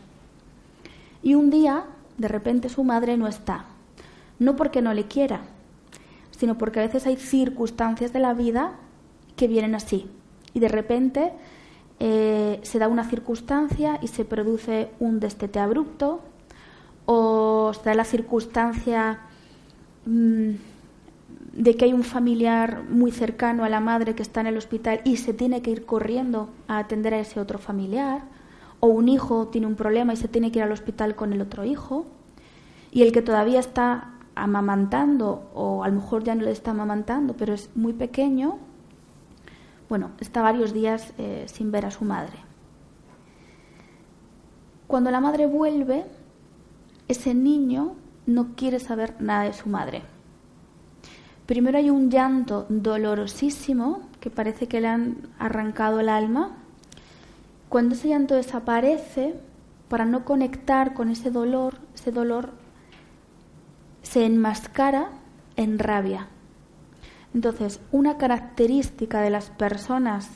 Y 1.22 1.34
un 1.34 1.50
día, 1.50 1.84
de 2.18 2.28
repente, 2.28 2.68
su 2.68 2.84
madre 2.84 3.16
no 3.16 3.26
está. 3.26 3.66
No 4.38 4.54
porque 4.54 4.80
no 4.80 4.94
le 4.94 5.06
quiera, 5.06 5.40
sino 6.30 6.56
porque 6.56 6.80
a 6.80 6.84
veces 6.84 7.06
hay 7.06 7.16
circunstancias 7.16 8.12
de 8.12 8.20
la 8.20 8.32
vida 8.32 8.74
que 9.34 9.48
vienen 9.48 9.74
así. 9.74 10.08
Y 10.54 10.60
de 10.60 10.68
repente 10.68 11.32
eh, 11.98 12.60
se 12.62 12.78
da 12.78 12.88
una 12.88 13.08
circunstancia 13.08 13.98
y 14.00 14.08
se 14.08 14.24
produce 14.24 14.90
un 15.00 15.18
destete 15.18 15.58
abrupto, 15.58 16.20
o 17.06 17.72
se 17.72 17.82
da 17.88 17.94
la 17.94 18.04
circunstancia 18.04 19.20
mm, 20.04 20.50
de 21.56 21.74
que 21.74 21.86
hay 21.86 21.94
un 21.94 22.04
familiar 22.04 22.84
muy 22.88 23.10
cercano 23.10 23.64
a 23.64 23.70
la 23.70 23.80
madre 23.80 24.14
que 24.14 24.22
está 24.22 24.42
en 24.42 24.48
el 24.48 24.58
hospital 24.58 25.00
y 25.04 25.16
se 25.16 25.32
tiene 25.32 25.62
que 25.62 25.70
ir 25.70 25.86
corriendo 25.86 26.50
a 26.68 26.78
atender 26.78 27.14
a 27.14 27.18
ese 27.18 27.40
otro 27.40 27.58
familiar, 27.58 28.22
o 28.80 28.88
un 28.88 29.08
hijo 29.08 29.48
tiene 29.48 29.66
un 29.66 29.74
problema 29.74 30.12
y 30.12 30.16
se 30.16 30.28
tiene 30.28 30.52
que 30.52 30.58
ir 30.58 30.64
al 30.64 30.72
hospital 30.72 31.16
con 31.16 31.32
el 31.32 31.40
otro 31.40 31.64
hijo, 31.64 32.04
y 32.92 33.02
el 33.02 33.12
que 33.12 33.22
todavía 33.22 33.58
está 33.58 34.10
amamantando, 34.34 35.50
o 35.54 35.82
a 35.82 35.88
lo 35.88 35.94
mejor 35.94 36.24
ya 36.24 36.34
no 36.34 36.42
le 36.42 36.50
está 36.50 36.72
amamantando, 36.72 37.34
pero 37.34 37.54
es 37.54 37.70
muy 37.74 37.94
pequeño, 37.94 38.58
bueno, 39.88 40.10
está 40.20 40.42
varios 40.42 40.74
días 40.74 41.14
eh, 41.16 41.46
sin 41.48 41.72
ver 41.72 41.86
a 41.86 41.90
su 41.90 42.04
madre. 42.04 42.36
Cuando 44.86 45.10
la 45.10 45.20
madre 45.20 45.46
vuelve, 45.46 46.04
ese 47.08 47.32
niño 47.34 47.94
no 48.26 48.48
quiere 48.56 48.78
saber 48.78 49.14
nada 49.20 49.44
de 49.44 49.54
su 49.54 49.70
madre 49.70 50.02
Primero 51.46 51.78
hay 51.78 51.90
un 51.90 52.10
llanto 52.10 52.66
dolorosísimo 52.68 54.00
que 54.18 54.30
parece 54.30 54.66
que 54.66 54.80
le 54.80 54.88
han 54.88 55.28
arrancado 55.38 56.00
el 56.00 56.08
alma. 56.08 56.56
Cuando 57.68 57.94
ese 57.94 58.08
llanto 58.08 58.34
desaparece, 58.34 59.34
para 59.88 60.04
no 60.04 60.24
conectar 60.24 60.92
con 60.92 61.08
ese 61.08 61.30
dolor, 61.30 61.74
ese 61.94 62.10
dolor 62.10 62.50
se 64.02 64.26
enmascara 64.26 65.10
en 65.54 65.78
rabia. 65.78 66.26
Entonces, 67.32 67.80
una 67.92 68.16
característica 68.16 69.20
de 69.20 69.30
las 69.30 69.50
personas 69.50 70.28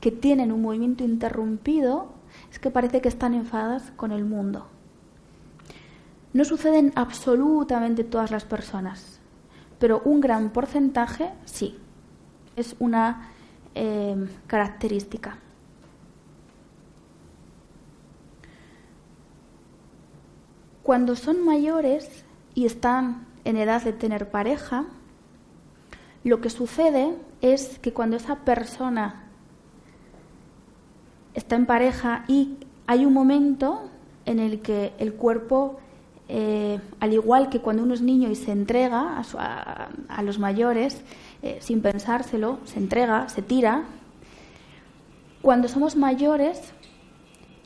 que 0.00 0.12
tienen 0.12 0.50
un 0.50 0.62
movimiento 0.62 1.04
interrumpido 1.04 2.14
es 2.50 2.58
que 2.58 2.70
parece 2.70 3.02
que 3.02 3.08
están 3.08 3.34
enfadadas 3.34 3.92
con 3.96 4.12
el 4.12 4.24
mundo. 4.24 4.66
No 6.32 6.44
suceden 6.46 6.92
absolutamente 6.94 8.02
todas 8.02 8.30
las 8.30 8.44
personas 8.44 9.13
pero 9.78 10.02
un 10.04 10.20
gran 10.20 10.50
porcentaje 10.50 11.30
sí. 11.44 11.78
Es 12.56 12.76
una 12.78 13.30
eh, 13.74 14.28
característica. 14.46 15.38
Cuando 20.82 21.16
son 21.16 21.44
mayores 21.44 22.24
y 22.54 22.66
están 22.66 23.26
en 23.44 23.56
edad 23.56 23.82
de 23.82 23.92
tener 23.92 24.30
pareja, 24.30 24.84
lo 26.24 26.40
que 26.40 26.50
sucede 26.50 27.16
es 27.40 27.78
que 27.78 27.92
cuando 27.92 28.16
esa 28.16 28.36
persona 28.40 29.24
está 31.34 31.56
en 31.56 31.66
pareja 31.66 32.24
y 32.28 32.58
hay 32.86 33.04
un 33.04 33.12
momento 33.12 33.90
en 34.24 34.38
el 34.38 34.60
que 34.60 34.92
el 34.98 35.14
cuerpo 35.14 35.78
eh, 36.28 36.80
al 37.00 37.12
igual 37.12 37.50
que 37.50 37.60
cuando 37.60 37.82
uno 37.82 37.94
es 37.94 38.00
niño 38.00 38.30
y 38.30 38.34
se 38.34 38.52
entrega 38.52 39.22
a, 39.38 40.22
los 40.22 40.38
mayores, 40.38 41.02
eh, 41.42 41.58
sin 41.60 41.82
pensárselo, 41.82 42.58
se 42.64 42.78
entrega, 42.78 43.28
se 43.28 43.42
tira, 43.42 43.84
cuando 45.42 45.68
somos 45.68 45.96
mayores 45.96 46.72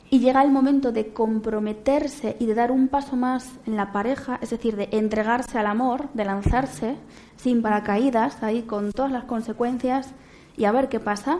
y 0.09 0.19
llega 0.19 0.43
el 0.43 0.51
momento 0.51 0.91
de 0.91 1.13
comprometerse 1.13 2.35
y 2.39 2.47
de 2.47 2.55
dar 2.55 2.71
un 2.71 2.87
paso 2.87 3.15
más 3.15 3.49
en 3.65 3.77
la 3.77 3.93
pareja, 3.93 4.39
es 4.41 4.49
decir, 4.49 4.75
de 4.75 4.89
entregarse 4.91 5.57
al 5.57 5.67
amor, 5.67 6.09
de 6.13 6.25
lanzarse 6.25 6.95
sin 7.37 7.61
paracaídas, 7.61 8.43
ahí 8.43 8.63
con 8.63 8.91
todas 8.91 9.11
las 9.11 9.23
consecuencias 9.25 10.13
y 10.57 10.65
a 10.65 10.71
ver 10.71 10.89
qué 10.89 10.99
pasa, 10.99 11.39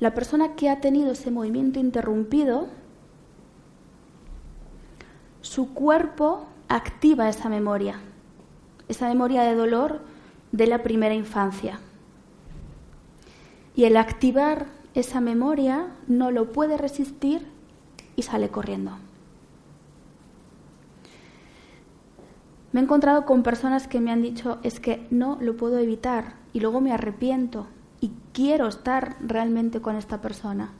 la 0.00 0.14
persona 0.14 0.54
que 0.54 0.70
ha 0.70 0.80
tenido 0.80 1.12
ese 1.12 1.30
movimiento 1.30 1.78
interrumpido 1.78 2.68
su 5.40 5.74
cuerpo 5.74 6.46
activa 6.68 7.28
esa 7.28 7.48
memoria, 7.48 8.00
esa 8.88 9.08
memoria 9.08 9.42
de 9.42 9.54
dolor 9.54 10.00
de 10.52 10.66
la 10.66 10.82
primera 10.82 11.14
infancia. 11.14 11.80
Y 13.74 13.84
el 13.84 13.96
activar 13.96 14.66
esa 14.94 15.20
memoria 15.20 15.86
no 16.06 16.30
lo 16.30 16.50
puede 16.52 16.76
resistir 16.76 17.46
y 18.16 18.22
sale 18.22 18.48
corriendo. 18.48 18.98
Me 22.72 22.80
he 22.80 22.82
encontrado 22.82 23.24
con 23.24 23.42
personas 23.42 23.88
que 23.88 24.00
me 24.00 24.10
han 24.10 24.22
dicho 24.22 24.58
es 24.62 24.78
que 24.80 25.06
no 25.10 25.38
lo 25.40 25.56
puedo 25.56 25.78
evitar 25.78 26.34
y 26.52 26.60
luego 26.60 26.80
me 26.80 26.92
arrepiento 26.92 27.66
y 28.00 28.12
quiero 28.32 28.66
estar 28.66 29.16
realmente 29.20 29.80
con 29.80 29.96
esta 29.96 30.20
persona. 30.20 30.72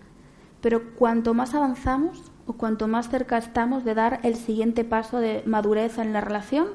Pero 0.61 0.95
cuanto 0.97 1.35
más 1.35 1.55
avanzamos, 1.55 2.31
o 2.49 2.55
cuanto 2.55 2.89
más 2.89 3.11
cerca 3.11 3.37
estamos 3.37 3.85
de 3.85 3.95
dar 3.95 4.21
el 4.23 4.35
siguiente 4.35 4.83
paso 4.83 5.19
de 5.19 5.43
madurez 5.45 5.99
en 5.99 6.15
la 6.15 6.23
relación, 6.23 6.69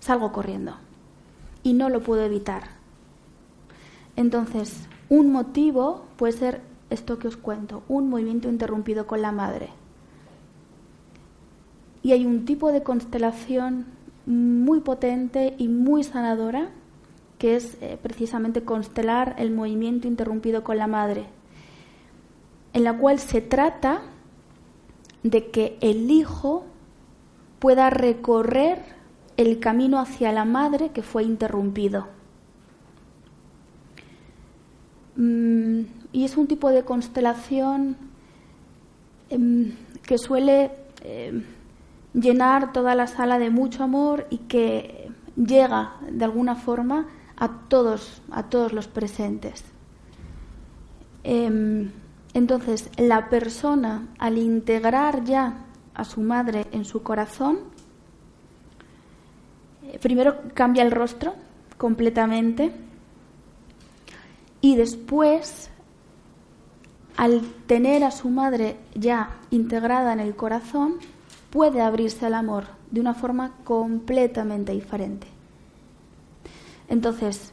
salgo 0.00 0.32
corriendo. 0.32 0.74
Y 1.62 1.72
no 1.72 1.88
lo 1.88 2.02
puedo 2.02 2.22
evitar. 2.22 2.64
Entonces, 4.16 4.86
un 5.08 5.32
motivo 5.32 6.04
puede 6.16 6.34
ser 6.34 6.60
esto 6.90 7.18
que 7.18 7.26
os 7.26 7.38
cuento, 7.38 7.82
un 7.88 8.10
movimiento 8.10 8.50
interrumpido 8.50 9.06
con 9.06 9.22
la 9.22 9.32
madre. 9.32 9.70
Y 12.02 12.12
hay 12.12 12.26
un 12.26 12.44
tipo 12.44 12.70
de 12.70 12.82
constelación 12.82 13.86
muy 14.26 14.80
potente 14.80 15.54
y 15.56 15.68
muy 15.68 16.04
sanadora, 16.04 16.68
que 17.38 17.56
es 17.56 17.78
eh, 17.80 17.98
precisamente 18.02 18.62
constelar 18.62 19.36
el 19.38 19.52
movimiento 19.52 20.06
interrumpido 20.06 20.62
con 20.62 20.76
la 20.76 20.86
madre, 20.86 21.24
en 22.74 22.84
la 22.84 22.98
cual 22.98 23.18
se 23.20 23.40
trata 23.40 24.02
de 25.22 25.50
que 25.50 25.78
el 25.80 26.10
hijo 26.10 26.64
pueda 27.58 27.90
recorrer 27.90 28.96
el 29.36 29.60
camino 29.60 29.98
hacia 29.98 30.32
la 30.32 30.44
madre 30.44 30.90
que 30.90 31.02
fue 31.02 31.22
interrumpido. 31.22 32.08
Mm, 35.16 35.80
y 36.12 36.24
es 36.24 36.36
un 36.36 36.46
tipo 36.46 36.70
de 36.70 36.84
constelación 36.84 37.96
em, 39.30 39.72
que 40.02 40.16
suele 40.16 40.70
em, 41.02 41.44
llenar 42.14 42.72
toda 42.72 42.94
la 42.94 43.06
sala 43.06 43.38
de 43.38 43.50
mucho 43.50 43.82
amor 43.84 44.26
y 44.30 44.38
que 44.38 45.10
llega 45.36 45.96
de 46.10 46.24
alguna 46.24 46.54
forma 46.54 47.06
a 47.36 47.48
todos, 47.68 48.22
a 48.30 48.44
todos 48.44 48.72
los 48.72 48.88
presentes. 48.88 49.64
Em, 51.24 51.90
entonces, 52.34 52.90
la 52.96 53.28
persona, 53.28 54.08
al 54.18 54.38
integrar 54.38 55.24
ya 55.24 55.64
a 55.94 56.04
su 56.04 56.20
madre 56.20 56.66
en 56.72 56.84
su 56.84 57.02
corazón, 57.02 57.60
eh, 59.84 59.98
primero 59.98 60.36
cambia 60.54 60.82
el 60.82 60.90
rostro 60.90 61.34
completamente 61.76 62.72
y 64.60 64.76
después, 64.76 65.70
al 67.16 67.40
tener 67.66 68.04
a 68.04 68.10
su 68.10 68.28
madre 68.28 68.76
ya 68.94 69.38
integrada 69.50 70.12
en 70.12 70.20
el 70.20 70.36
corazón, 70.36 70.96
puede 71.50 71.80
abrirse 71.80 72.26
al 72.26 72.34
amor 72.34 72.64
de 72.90 73.00
una 73.00 73.14
forma 73.14 73.52
completamente 73.64 74.72
diferente. 74.72 75.26
Entonces, 76.88 77.52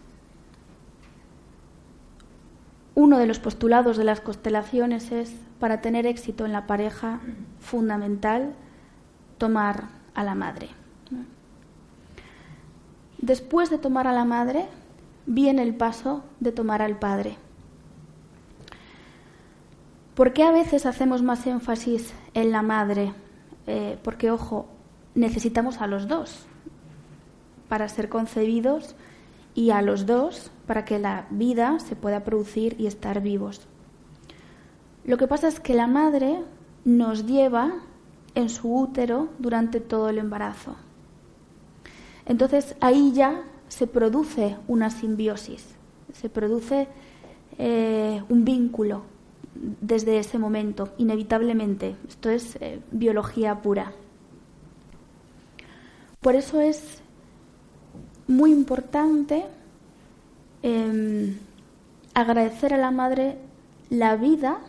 uno 2.95 3.17
de 3.17 3.27
los 3.27 3.39
postulados 3.39 3.97
de 3.97 4.05
las 4.05 4.21
constelaciones 4.21 5.11
es, 5.11 5.35
para 5.59 5.81
tener 5.81 6.07
éxito 6.07 6.45
en 6.45 6.53
la 6.53 6.65
pareja, 6.65 7.19
fundamental 7.59 8.53
tomar 9.37 9.89
a 10.13 10.23
la 10.23 10.33
madre. 10.33 10.69
Después 13.17 13.69
de 13.69 13.77
tomar 13.77 14.07
a 14.07 14.13
la 14.13 14.23
madre, 14.23 14.65
viene 15.25 15.61
el 15.61 15.75
paso 15.75 16.23
de 16.39 16.53
tomar 16.53 16.81
al 16.81 16.97
padre. 16.97 17.37
¿Por 20.13 20.31
qué 20.31 20.43
a 20.43 20.51
veces 20.51 20.85
hacemos 20.85 21.21
más 21.21 21.45
énfasis 21.45 22.13
en 22.33 22.51
la 22.51 22.61
madre? 22.61 23.13
Eh, 23.67 23.97
porque, 24.03 24.31
ojo, 24.31 24.67
necesitamos 25.15 25.81
a 25.81 25.87
los 25.87 26.07
dos 26.07 26.45
para 27.67 27.89
ser 27.89 28.07
concebidos 28.07 28.95
y 29.55 29.71
a 29.71 29.81
los 29.81 30.05
dos 30.05 30.51
para 30.67 30.85
que 30.85 30.99
la 30.99 31.25
vida 31.31 31.79
se 31.79 31.95
pueda 31.95 32.23
producir 32.23 32.75
y 32.77 32.87
estar 32.87 33.21
vivos. 33.21 33.61
Lo 35.05 35.17
que 35.17 35.27
pasa 35.27 35.47
es 35.47 35.59
que 35.59 35.73
la 35.73 35.87
madre 35.87 36.43
nos 36.83 37.25
lleva 37.25 37.73
en 38.35 38.49
su 38.49 38.75
útero 38.75 39.29
durante 39.39 39.79
todo 39.79 40.09
el 40.09 40.19
embarazo. 40.19 40.75
Entonces 42.25 42.75
ahí 42.81 43.13
ya 43.13 43.43
se 43.69 43.87
produce 43.87 44.57
una 44.67 44.89
simbiosis, 44.89 45.65
se 46.11 46.29
produce 46.29 46.87
eh, 47.57 48.21
un 48.29 48.43
vínculo 48.43 49.03
desde 49.55 50.19
ese 50.19 50.37
momento, 50.37 50.89
inevitablemente. 50.97 51.95
Esto 52.07 52.29
es 52.29 52.57
eh, 52.57 52.81
biología 52.91 53.61
pura. 53.61 53.93
Por 56.19 56.35
eso 56.35 56.59
es 56.59 57.01
muy 58.27 58.51
importante 58.51 59.45
em, 60.63 61.37
agradecer 62.13 62.73
a 62.73 62.77
la 62.77 62.91
Madre 62.91 63.37
la 63.89 64.15
vida 64.15 64.59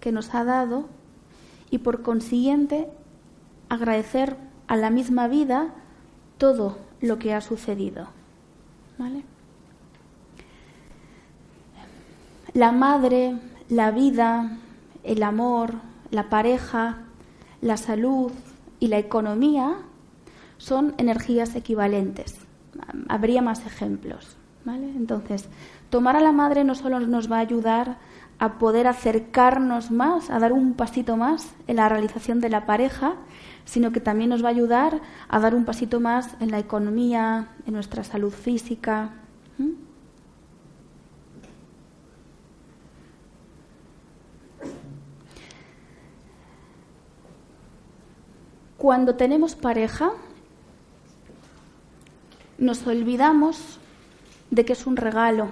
que 0.00 0.12
nos 0.12 0.34
ha 0.34 0.44
dado 0.44 0.86
y 1.70 1.78
por 1.78 2.02
consiguiente 2.02 2.88
agradecer 3.68 4.36
a 4.66 4.76
la 4.76 4.90
misma 4.90 5.28
vida 5.28 5.74
todo 6.38 6.78
lo 7.00 7.18
que 7.18 7.34
ha 7.34 7.40
sucedido. 7.40 8.08
La 12.52 12.72
madre, 12.72 13.36
la 13.68 13.90
vida, 13.92 14.58
el 15.04 15.22
amor, 15.22 15.74
la 16.10 16.28
pareja, 16.28 16.98
la 17.60 17.76
salud 17.76 18.32
y 18.80 18.88
la 18.88 18.98
economía 18.98 19.76
son 20.58 20.94
energías 20.98 21.54
equivalentes. 21.54 22.49
Habría 23.08 23.42
más 23.42 23.66
ejemplos. 23.66 24.36
Entonces, 24.66 25.48
tomar 25.88 26.16
a 26.16 26.20
la 26.20 26.32
madre 26.32 26.64
no 26.64 26.74
solo 26.74 27.00
nos 27.00 27.30
va 27.30 27.36
a 27.36 27.40
ayudar 27.40 27.98
a 28.38 28.58
poder 28.58 28.86
acercarnos 28.86 29.90
más, 29.90 30.30
a 30.30 30.38
dar 30.38 30.52
un 30.52 30.74
pasito 30.74 31.16
más 31.16 31.54
en 31.66 31.76
la 31.76 31.88
realización 31.88 32.40
de 32.40 32.48
la 32.48 32.66
pareja, 32.66 33.14
sino 33.64 33.92
que 33.92 34.00
también 34.00 34.30
nos 34.30 34.42
va 34.42 34.48
a 34.48 34.52
ayudar 34.52 35.00
a 35.28 35.40
dar 35.40 35.54
un 35.54 35.64
pasito 35.64 36.00
más 36.00 36.36
en 36.40 36.50
la 36.50 36.58
economía, 36.58 37.48
en 37.66 37.74
nuestra 37.74 38.04
salud 38.04 38.32
física. 38.32 39.10
Cuando 48.78 49.14
tenemos 49.16 49.54
pareja, 49.54 50.12
nos 52.60 52.86
olvidamos 52.86 53.78
de 54.50 54.64
que 54.64 54.74
es 54.74 54.86
un 54.86 54.96
regalo 54.96 55.48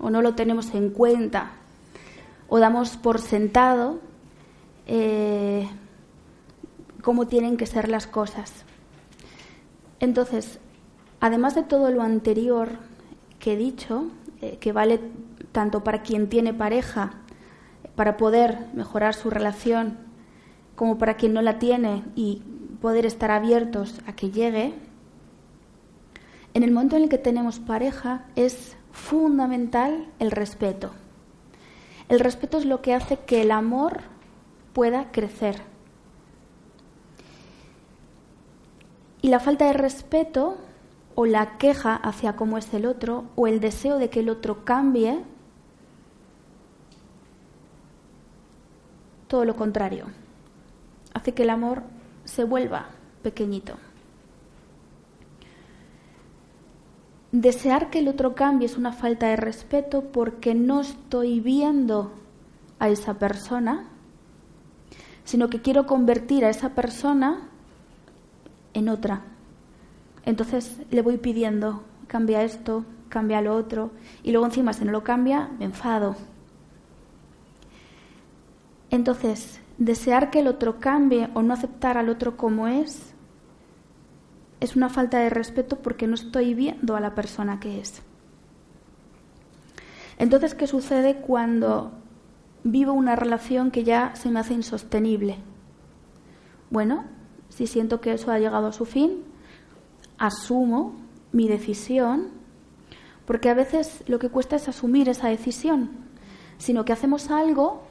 o 0.00 0.10
no 0.10 0.22
lo 0.22 0.34
tenemos 0.34 0.74
en 0.74 0.90
cuenta 0.90 1.52
o 2.48 2.58
damos 2.58 2.96
por 2.96 3.20
sentado 3.20 4.00
eh, 4.86 5.68
cómo 7.02 7.26
tienen 7.26 7.56
que 7.56 7.66
ser 7.66 7.88
las 7.88 8.06
cosas. 8.06 8.64
Entonces, 10.00 10.58
además 11.20 11.54
de 11.54 11.62
todo 11.62 11.90
lo 11.90 12.02
anterior 12.02 12.70
que 13.38 13.52
he 13.52 13.56
dicho, 13.56 14.06
eh, 14.40 14.56
que 14.58 14.72
vale 14.72 15.00
tanto 15.52 15.84
para 15.84 16.02
quien 16.02 16.28
tiene 16.28 16.54
pareja, 16.54 17.12
para 17.94 18.16
poder 18.16 18.66
mejorar 18.74 19.14
su 19.14 19.30
relación, 19.30 19.98
como 20.76 20.98
para 20.98 21.14
quien 21.14 21.34
no 21.34 21.42
la 21.42 21.58
tiene 21.58 22.02
y 22.16 22.42
poder 22.80 23.06
estar 23.06 23.30
abiertos 23.30 24.00
a 24.06 24.14
que 24.14 24.30
llegue, 24.30 24.74
en 26.54 26.62
el 26.62 26.70
momento 26.70 26.96
en 26.96 27.02
el 27.02 27.08
que 27.08 27.18
tenemos 27.18 27.58
pareja 27.58 28.24
es 28.36 28.76
fundamental 28.92 30.08
el 30.20 30.30
respeto. 30.30 30.92
El 32.08 32.20
respeto 32.20 32.58
es 32.58 32.64
lo 32.64 32.80
que 32.80 32.94
hace 32.94 33.18
que 33.18 33.42
el 33.42 33.50
amor 33.50 34.02
pueda 34.72 35.10
crecer. 35.10 35.62
Y 39.20 39.28
la 39.28 39.40
falta 39.40 39.66
de 39.66 39.72
respeto 39.72 40.56
o 41.16 41.26
la 41.26 41.58
queja 41.58 41.96
hacia 41.96 42.36
cómo 42.36 42.56
es 42.56 42.72
el 42.72 42.86
otro 42.86 43.24
o 43.34 43.48
el 43.48 43.58
deseo 43.58 43.98
de 43.98 44.10
que 44.10 44.20
el 44.20 44.28
otro 44.28 44.64
cambie, 44.64 45.24
todo 49.26 49.44
lo 49.44 49.56
contrario, 49.56 50.06
hace 51.14 51.34
que 51.34 51.42
el 51.42 51.50
amor 51.50 51.82
se 52.24 52.44
vuelva 52.44 52.90
pequeñito. 53.22 53.76
Desear 57.34 57.90
que 57.90 57.98
el 57.98 58.06
otro 58.06 58.36
cambie 58.36 58.66
es 58.66 58.76
una 58.76 58.92
falta 58.92 59.26
de 59.26 59.34
respeto 59.34 60.04
porque 60.12 60.54
no 60.54 60.82
estoy 60.82 61.40
viendo 61.40 62.12
a 62.78 62.88
esa 62.88 63.14
persona, 63.14 63.88
sino 65.24 65.50
que 65.50 65.60
quiero 65.60 65.84
convertir 65.84 66.44
a 66.44 66.48
esa 66.48 66.76
persona 66.76 67.48
en 68.72 68.88
otra. 68.88 69.22
Entonces 70.24 70.80
le 70.92 71.02
voy 71.02 71.16
pidiendo, 71.16 71.82
cambia 72.06 72.44
esto, 72.44 72.84
cambia 73.08 73.40
lo 73.40 73.56
otro, 73.56 73.90
y 74.22 74.30
luego 74.30 74.46
encima 74.46 74.72
si 74.72 74.84
no 74.84 74.92
lo 74.92 75.02
cambia, 75.02 75.50
me 75.58 75.64
enfado. 75.64 76.14
Entonces, 78.90 79.60
desear 79.76 80.30
que 80.30 80.38
el 80.38 80.46
otro 80.46 80.78
cambie 80.78 81.28
o 81.34 81.42
no 81.42 81.52
aceptar 81.52 81.98
al 81.98 82.10
otro 82.10 82.36
como 82.36 82.68
es, 82.68 83.12
es 84.60 84.76
una 84.76 84.88
falta 84.88 85.18
de 85.18 85.30
respeto 85.30 85.76
porque 85.76 86.06
no 86.06 86.14
estoy 86.14 86.54
viendo 86.54 86.96
a 86.96 87.00
la 87.00 87.14
persona 87.14 87.60
que 87.60 87.80
es. 87.80 88.02
Entonces, 90.18 90.54
¿qué 90.54 90.66
sucede 90.66 91.16
cuando 91.16 91.92
vivo 92.62 92.92
una 92.92 93.16
relación 93.16 93.70
que 93.70 93.84
ya 93.84 94.14
se 94.14 94.30
me 94.30 94.40
hace 94.40 94.54
insostenible? 94.54 95.38
Bueno, 96.70 97.04
si 97.48 97.66
siento 97.66 98.00
que 98.00 98.12
eso 98.12 98.30
ha 98.30 98.38
llegado 98.38 98.68
a 98.68 98.72
su 98.72 98.84
fin, 98.84 99.22
asumo 100.18 100.94
mi 101.32 101.48
decisión, 101.48 102.28
porque 103.26 103.48
a 103.48 103.54
veces 103.54 104.04
lo 104.06 104.18
que 104.18 104.28
cuesta 104.28 104.56
es 104.56 104.68
asumir 104.68 105.08
esa 105.08 105.28
decisión, 105.28 105.90
sino 106.58 106.84
que 106.84 106.92
hacemos 106.92 107.30
algo 107.30 107.82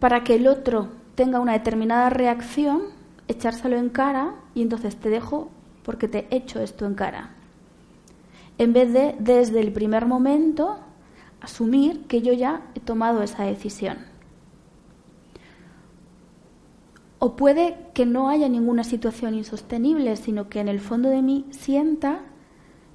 para 0.00 0.24
que 0.24 0.34
el 0.34 0.48
otro 0.48 0.88
tenga 1.14 1.40
una 1.40 1.52
determinada 1.52 2.10
reacción, 2.10 2.82
echárselo 3.28 3.76
en 3.76 3.90
cara 3.90 4.34
y 4.54 4.62
entonces 4.62 4.96
te 4.96 5.08
dejo 5.10 5.50
porque 5.82 6.08
te 6.08 6.26
he 6.30 6.36
hecho 6.36 6.60
esto 6.60 6.86
en 6.86 6.94
cara. 6.94 7.30
En 8.58 8.72
vez 8.72 8.92
de 8.92 9.16
desde 9.18 9.60
el 9.60 9.72
primer 9.72 10.06
momento 10.06 10.78
asumir 11.40 12.06
que 12.06 12.22
yo 12.22 12.32
ya 12.32 12.62
he 12.74 12.80
tomado 12.80 13.22
esa 13.22 13.44
decisión. 13.44 13.98
O 17.18 17.36
puede 17.36 17.76
que 17.94 18.06
no 18.06 18.28
haya 18.28 18.48
ninguna 18.48 18.84
situación 18.84 19.34
insostenible, 19.34 20.16
sino 20.16 20.48
que 20.48 20.60
en 20.60 20.68
el 20.68 20.80
fondo 20.80 21.08
de 21.08 21.22
mí 21.22 21.46
sienta 21.50 22.20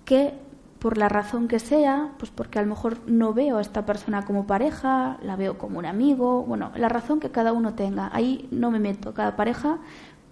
que 0.06 0.34
por 0.80 0.98
la 0.98 1.10
razón 1.10 1.48
que 1.48 1.60
sea, 1.60 2.14
pues 2.20 2.32
porque 2.32 2.60
a 2.60 2.62
lo 2.62 2.68
mejor 2.70 3.00
no 3.08 3.34
veo 3.34 3.58
a 3.58 3.62
esta 3.62 3.86
persona 3.86 4.26
como 4.26 4.46
pareja, 4.46 5.18
la 5.24 5.36
veo 5.36 5.58
como 5.58 5.80
un 5.80 5.86
amigo, 5.86 6.44
bueno, 6.44 6.72
la 6.76 6.90
razón 6.90 7.20
que 7.20 7.32
cada 7.32 7.54
uno 7.54 7.74
tenga, 7.74 8.10
ahí 8.14 8.48
no 8.52 8.70
me 8.72 8.80
meto, 8.80 9.14
cada 9.14 9.36
pareja 9.36 9.80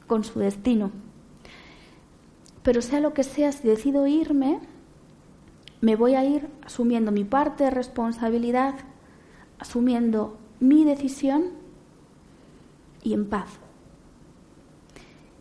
con 0.07 0.23
su 0.23 0.39
destino. 0.39 0.91
Pero 2.63 2.81
sea 2.81 2.99
lo 2.99 3.13
que 3.13 3.23
sea, 3.23 3.51
si 3.51 3.67
decido 3.67 4.07
irme, 4.07 4.59
me 5.81 5.95
voy 5.95 6.15
a 6.15 6.23
ir 6.23 6.47
asumiendo 6.65 7.11
mi 7.11 7.23
parte 7.23 7.63
de 7.63 7.71
responsabilidad, 7.71 8.75
asumiendo 9.59 10.37
mi 10.59 10.83
decisión 10.83 11.51
y 13.03 13.13
en 13.13 13.29
paz 13.29 13.59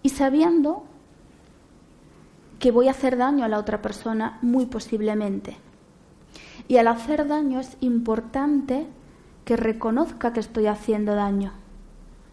y 0.04 0.10
sabiendo 0.10 0.84
que 2.64 2.70
voy 2.70 2.88
a 2.88 2.92
hacer 2.92 3.18
daño 3.18 3.44
a 3.44 3.48
la 3.48 3.58
otra 3.58 3.82
persona 3.82 4.38
muy 4.40 4.64
posiblemente. 4.64 5.58
Y 6.66 6.78
al 6.78 6.88
hacer 6.88 7.28
daño 7.28 7.60
es 7.60 7.76
importante 7.82 8.86
que 9.44 9.58
reconozca 9.58 10.32
que 10.32 10.40
estoy 10.40 10.66
haciendo 10.66 11.14
daño, 11.14 11.52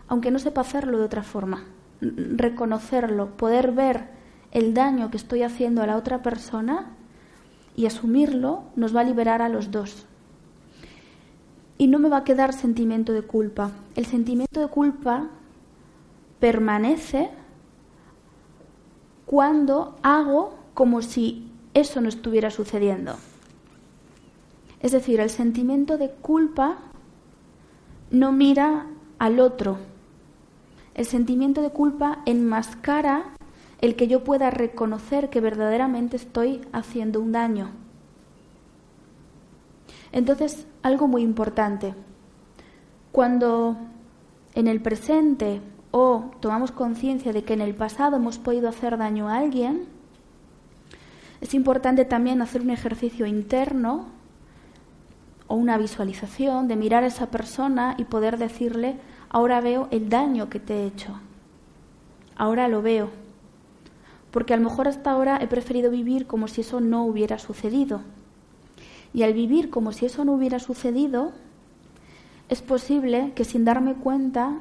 aunque 0.07 0.31
no 0.31 0.39
sepa 0.39 0.61
hacerlo 0.61 0.99
de 0.99 1.03
otra 1.03 1.23
forma. 1.23 1.65
Reconocerlo, 1.99 3.35
poder 3.35 3.73
ver 3.73 4.05
el 4.51 4.73
daño 4.73 5.11
que 5.11 5.17
estoy 5.17 5.43
haciendo 5.43 5.81
a 5.81 5.87
la 5.87 5.97
otra 5.97 6.23
persona 6.23 6.91
y 7.75 7.85
asumirlo 7.85 8.63
nos 8.77 8.95
va 8.95 9.01
a 9.01 9.03
liberar 9.03 9.41
a 9.41 9.49
los 9.49 9.69
dos. 9.69 10.05
Y 11.77 11.87
no 11.87 11.99
me 11.99 12.07
va 12.07 12.19
a 12.19 12.23
quedar 12.23 12.53
sentimiento 12.53 13.11
de 13.11 13.23
culpa. 13.23 13.71
El 13.97 14.05
sentimiento 14.05 14.61
de 14.61 14.67
culpa 14.69 15.27
permanece 16.39 17.31
cuando 19.31 19.95
hago 20.03 20.53
como 20.73 21.01
si 21.01 21.49
eso 21.73 22.01
no 22.01 22.09
estuviera 22.09 22.51
sucediendo. 22.51 23.15
Es 24.81 24.91
decir, 24.91 25.21
el 25.21 25.29
sentimiento 25.29 25.97
de 25.97 26.09
culpa 26.09 26.79
no 28.09 28.33
mira 28.33 28.87
al 29.19 29.39
otro, 29.39 29.77
El 30.93 31.05
sentimiento 31.05 31.61
de 31.61 31.69
culpa 31.69 32.19
enmascara 32.25 33.23
el 33.79 33.95
que 33.95 34.09
yo 34.09 34.25
pueda 34.25 34.49
reconocer 34.49 35.29
que 35.29 35.39
verdaderamente 35.39 36.17
estoy 36.17 36.59
haciendo 36.73 37.21
un 37.21 37.31
daño. 37.31 37.69
Entonces, 40.11 40.67
algo 40.83 41.07
muy 41.07 41.21
importante. 41.21 41.95
Cuando 43.13 43.77
en 44.53 44.67
el 44.67 44.81
presente 44.81 45.61
o 45.91 46.31
tomamos 46.39 46.71
conciencia 46.71 47.33
de 47.33 47.43
que 47.43 47.53
en 47.53 47.61
el 47.61 47.75
pasado 47.75 48.15
hemos 48.15 48.39
podido 48.39 48.69
hacer 48.69 48.97
daño 48.97 49.27
a 49.27 49.37
alguien, 49.37 49.85
es 51.41 51.53
importante 51.53 52.05
también 52.05 52.41
hacer 52.41 52.61
un 52.61 52.69
ejercicio 52.69 53.25
interno 53.25 54.05
o 55.47 55.55
una 55.55 55.77
visualización 55.77 56.67
de 56.67 56.75
mirar 56.77 57.03
a 57.03 57.07
esa 57.07 57.27
persona 57.27 57.95
y 57.97 58.05
poder 58.05 58.37
decirle, 58.37 58.97
ahora 59.29 59.59
veo 59.59 59.87
el 59.91 60.07
daño 60.07 60.49
que 60.49 60.59
te 60.59 60.75
he 60.75 60.87
hecho, 60.87 61.19
ahora 62.37 62.67
lo 62.67 62.81
veo, 62.81 63.09
porque 64.31 64.53
a 64.53 64.57
lo 64.57 64.69
mejor 64.69 64.87
hasta 64.87 65.11
ahora 65.11 65.39
he 65.41 65.47
preferido 65.47 65.91
vivir 65.91 66.25
como 66.25 66.47
si 66.47 66.61
eso 66.61 66.79
no 66.79 67.03
hubiera 67.03 67.37
sucedido. 67.37 68.01
Y 69.13 69.23
al 69.23 69.33
vivir 69.33 69.69
como 69.69 69.91
si 69.91 70.05
eso 70.05 70.23
no 70.23 70.31
hubiera 70.33 70.59
sucedido, 70.59 71.33
es 72.47 72.61
posible 72.61 73.33
que 73.35 73.43
sin 73.43 73.65
darme 73.65 73.95
cuenta 73.95 74.57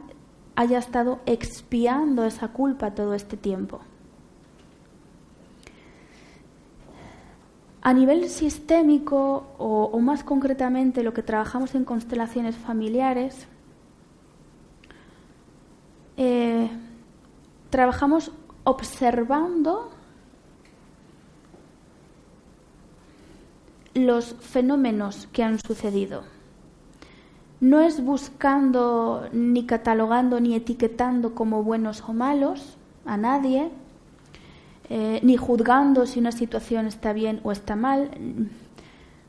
haya 0.60 0.78
estado 0.78 1.20
expiando 1.24 2.26
esa 2.26 2.48
culpa 2.48 2.90
todo 2.90 3.14
este 3.14 3.38
tiempo. 3.38 3.80
A 7.80 7.94
nivel 7.94 8.28
sistémico, 8.28 9.54
o, 9.56 9.98
más 10.00 10.22
concretamente 10.22 11.02
lo 11.02 11.14
que 11.14 11.22
trabajamos 11.22 11.74
en 11.74 11.86
constelaciones 11.86 12.56
familiares, 12.56 13.46
eh, 16.18 16.68
trabajamos 17.70 18.30
observando 18.64 19.90
los 23.94 24.34
fenómenos 24.40 25.26
que 25.32 25.42
han 25.42 25.58
sucedido. 25.58 26.39
No 27.60 27.80
es 27.80 28.02
buscando, 28.02 29.28
ni 29.32 29.66
catalogando, 29.66 30.40
ni 30.40 30.54
etiquetando 30.54 31.34
como 31.34 31.62
buenos 31.62 32.02
o 32.08 32.14
malos 32.14 32.76
a 33.04 33.16
nadie, 33.16 33.70
eh, 34.88 35.20
ni 35.22 35.36
juzgando 35.36 36.06
si 36.06 36.18
una 36.18 36.32
situación 36.32 36.86
está 36.86 37.12
bien 37.12 37.40
o 37.44 37.52
está 37.52 37.76
mal, 37.76 38.10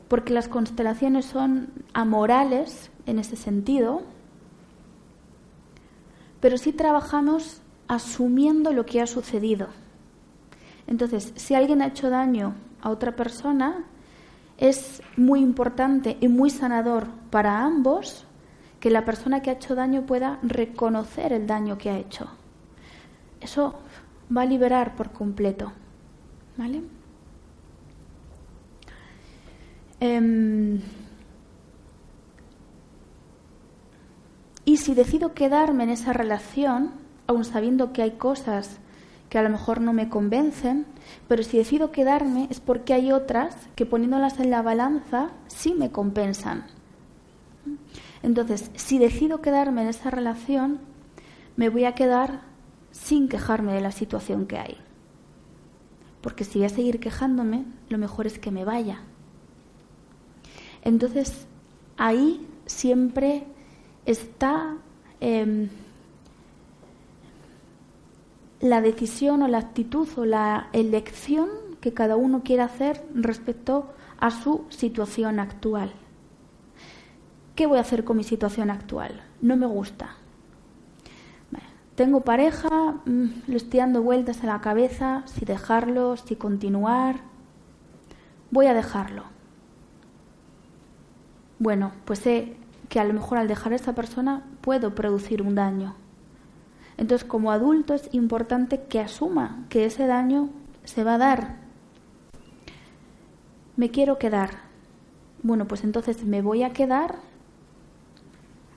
porque 0.08 0.32
las 0.32 0.48
constelaciones 0.48 1.26
son 1.26 1.68
amorales 1.92 2.90
en 3.06 3.18
ese 3.18 3.36
sentido, 3.36 4.02
pero 6.40 6.58
sí 6.58 6.72
trabajamos 6.72 7.60
asumiendo 7.86 8.72
lo 8.72 8.86
que 8.86 9.00
ha 9.00 9.06
sucedido. 9.06 9.68
Entonces, 10.86 11.32
si 11.36 11.54
alguien 11.54 11.82
ha 11.82 11.86
hecho 11.86 12.10
daño 12.10 12.54
a 12.80 12.90
otra 12.90 13.14
persona, 13.14 13.84
es 14.62 15.02
muy 15.16 15.40
importante 15.40 16.16
y 16.20 16.28
muy 16.28 16.48
sanador 16.48 17.08
para 17.30 17.64
ambos 17.64 18.24
que 18.78 18.90
la 18.90 19.04
persona 19.04 19.42
que 19.42 19.50
ha 19.50 19.54
hecho 19.54 19.74
daño 19.74 20.06
pueda 20.06 20.38
reconocer 20.44 21.32
el 21.32 21.48
daño 21.48 21.78
que 21.78 21.90
ha 21.90 21.98
hecho. 21.98 22.28
Eso 23.40 23.74
va 24.34 24.42
a 24.42 24.46
liberar 24.46 24.94
por 24.94 25.10
completo. 25.10 25.72
¿Vale? 26.56 26.80
Em, 29.98 30.80
y 34.64 34.76
si 34.76 34.94
decido 34.94 35.34
quedarme 35.34 35.82
en 35.84 35.90
esa 35.90 36.12
relación, 36.12 36.92
aun 37.26 37.44
sabiendo 37.44 37.92
que 37.92 38.02
hay 38.02 38.12
cosas 38.12 38.78
que 39.32 39.38
a 39.38 39.42
lo 39.42 39.48
mejor 39.48 39.80
no 39.80 39.94
me 39.94 40.10
convencen, 40.10 40.84
pero 41.26 41.42
si 41.42 41.56
decido 41.56 41.90
quedarme 41.90 42.48
es 42.50 42.60
porque 42.60 42.92
hay 42.92 43.12
otras 43.12 43.56
que 43.74 43.86
poniéndolas 43.86 44.38
en 44.40 44.50
la 44.50 44.60
balanza 44.60 45.30
sí 45.46 45.72
me 45.72 45.90
compensan. 45.90 46.66
Entonces, 48.22 48.70
si 48.74 48.98
decido 48.98 49.40
quedarme 49.40 49.84
en 49.84 49.88
esa 49.88 50.10
relación, 50.10 50.80
me 51.56 51.70
voy 51.70 51.86
a 51.86 51.94
quedar 51.94 52.42
sin 52.90 53.26
quejarme 53.30 53.72
de 53.72 53.80
la 53.80 53.90
situación 53.90 54.44
que 54.44 54.58
hay. 54.58 54.76
Porque 56.20 56.44
si 56.44 56.58
voy 56.58 56.66
a 56.66 56.68
seguir 56.68 57.00
quejándome, 57.00 57.64
lo 57.88 57.96
mejor 57.96 58.26
es 58.26 58.38
que 58.38 58.50
me 58.50 58.66
vaya. 58.66 59.00
Entonces, 60.82 61.46
ahí 61.96 62.46
siempre 62.66 63.44
está 64.04 64.76
em, 65.20 65.70
la 68.62 68.80
decisión 68.80 69.42
o 69.42 69.48
la 69.48 69.58
actitud 69.58 70.08
o 70.16 70.24
la 70.24 70.68
elección 70.72 71.48
que 71.80 71.92
cada 71.92 72.16
uno 72.16 72.42
quiere 72.42 72.62
hacer 72.62 73.04
respecto 73.12 73.92
a 74.18 74.30
su 74.30 74.64
situación 74.70 75.40
actual. 75.40 75.92
¿Qué 77.56 77.66
voy 77.66 77.78
a 77.78 77.82
hacer 77.82 78.04
con 78.04 78.16
mi 78.16 78.24
situación 78.24 78.70
actual? 78.70 79.20
No 79.42 79.56
me 79.56 79.66
gusta. 79.66 80.16
Tengo 81.96 82.20
pareja, 82.20 83.02
mm, 83.04 83.26
le 83.48 83.56
estoy 83.56 83.80
dando 83.80 84.00
vueltas 84.00 84.42
a 84.42 84.46
la 84.46 84.60
cabeza, 84.62 85.24
si 85.26 85.44
dejarlo, 85.44 86.16
si 86.16 86.36
continuar. 86.36 87.20
Voy 88.50 88.66
a 88.66 88.74
dejarlo. 88.74 89.24
Bueno, 91.58 91.92
pues 92.06 92.20
sé 92.20 92.56
que 92.88 92.98
a 92.98 93.04
lo 93.04 93.12
mejor 93.12 93.38
al 93.38 93.48
dejar 93.48 93.72
a 93.72 93.76
esa 93.76 93.94
persona 93.94 94.42
puedo 94.62 94.94
producir 94.94 95.42
un 95.42 95.54
daño. 95.54 95.94
Entonces, 96.96 97.26
como 97.26 97.50
adulto 97.50 97.94
es 97.94 98.08
importante 98.12 98.82
que 98.84 99.00
asuma 99.00 99.64
que 99.68 99.84
ese 99.86 100.06
daño 100.06 100.50
se 100.84 101.04
va 101.04 101.14
a 101.14 101.18
dar. 101.18 101.56
Me 103.76 103.90
quiero 103.90 104.18
quedar. 104.18 104.50
Bueno, 105.42 105.66
pues 105.66 105.84
entonces 105.84 106.24
me 106.24 106.42
voy 106.42 106.62
a 106.62 106.72
quedar 106.72 107.16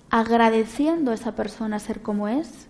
agradeciendo 0.09 1.11
a 1.11 1.13
esa 1.13 1.35
persona 1.35 1.77
ser 1.79 2.01
como 2.01 2.27
es, 2.29 2.67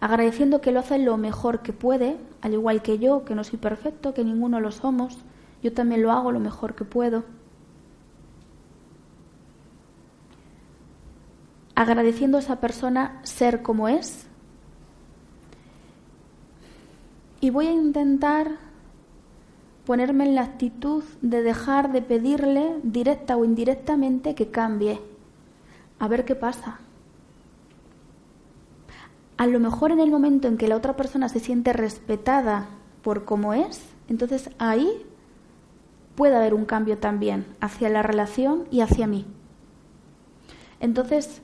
agradeciendo 0.00 0.60
que 0.60 0.70
lo 0.70 0.80
hace 0.80 0.98
lo 0.98 1.16
mejor 1.16 1.60
que 1.60 1.72
puede, 1.72 2.18
al 2.40 2.52
igual 2.52 2.82
que 2.82 2.98
yo, 2.98 3.24
que 3.24 3.34
no 3.34 3.42
soy 3.42 3.58
perfecto, 3.58 4.14
que 4.14 4.24
ninguno 4.24 4.60
lo 4.60 4.70
somos, 4.70 5.18
yo 5.62 5.72
también 5.72 6.02
lo 6.02 6.12
hago 6.12 6.30
lo 6.30 6.40
mejor 6.40 6.74
que 6.74 6.84
puedo. 6.84 7.24
Agradeciendo 11.74 12.36
a 12.36 12.40
esa 12.40 12.60
persona 12.60 13.20
ser 13.24 13.62
como 13.62 13.88
es, 13.88 14.26
Y 17.42 17.50
voy 17.50 17.66
a 17.66 17.72
intentar 17.72 18.52
ponerme 19.84 20.22
en 20.24 20.36
la 20.36 20.42
actitud 20.42 21.02
de 21.22 21.42
dejar 21.42 21.90
de 21.90 22.00
pedirle 22.00 22.76
directa 22.84 23.36
o 23.36 23.44
indirectamente 23.44 24.36
que 24.36 24.52
cambie. 24.52 25.00
A 25.98 26.06
ver 26.06 26.24
qué 26.24 26.36
pasa. 26.36 26.78
A 29.36 29.48
lo 29.48 29.58
mejor 29.58 29.90
en 29.90 29.98
el 29.98 30.08
momento 30.08 30.46
en 30.46 30.56
que 30.56 30.68
la 30.68 30.76
otra 30.76 30.94
persona 30.94 31.28
se 31.28 31.40
siente 31.40 31.72
respetada 31.72 32.68
por 33.02 33.24
cómo 33.24 33.54
es, 33.54 33.82
entonces 34.08 34.50
ahí 34.58 35.04
puede 36.14 36.36
haber 36.36 36.54
un 36.54 36.64
cambio 36.64 36.98
también 36.98 37.44
hacia 37.60 37.88
la 37.88 38.04
relación 38.04 38.68
y 38.70 38.82
hacia 38.82 39.08
mí. 39.08 39.26
Entonces, 40.78 41.42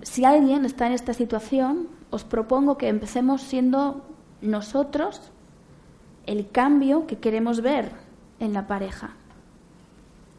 si 0.00 0.24
alguien 0.24 0.64
está 0.64 0.86
en 0.86 0.94
esta 0.94 1.12
situación, 1.12 1.88
os 2.08 2.24
propongo 2.24 2.78
que 2.78 2.88
empecemos 2.88 3.42
siendo 3.42 4.06
nosotros 4.42 5.32
el 6.26 6.50
cambio 6.50 7.06
que 7.06 7.18
queremos 7.18 7.60
ver 7.60 7.92
en 8.38 8.52
la 8.52 8.66
pareja. 8.66 9.10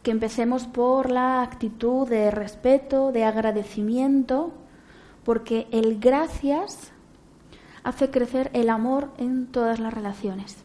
Que 0.03 0.11
empecemos 0.11 0.65
por 0.65 1.11
la 1.11 1.41
actitud 1.41 2.07
de 2.07 2.31
respeto, 2.31 3.11
de 3.11 3.23
agradecimiento, 3.23 4.51
porque 5.23 5.67
el 5.71 5.99
gracias 5.99 6.91
hace 7.83 8.09
crecer 8.09 8.49
el 8.53 8.69
amor 8.69 9.09
en 9.17 9.47
todas 9.47 9.79
las 9.79 9.93
relaciones. 9.93 10.63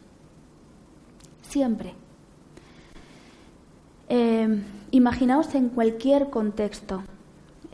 Siempre. 1.42 1.94
Eh, 4.08 4.62
imaginaos 4.90 5.54
en 5.54 5.68
cualquier 5.68 6.30
contexto. 6.30 7.02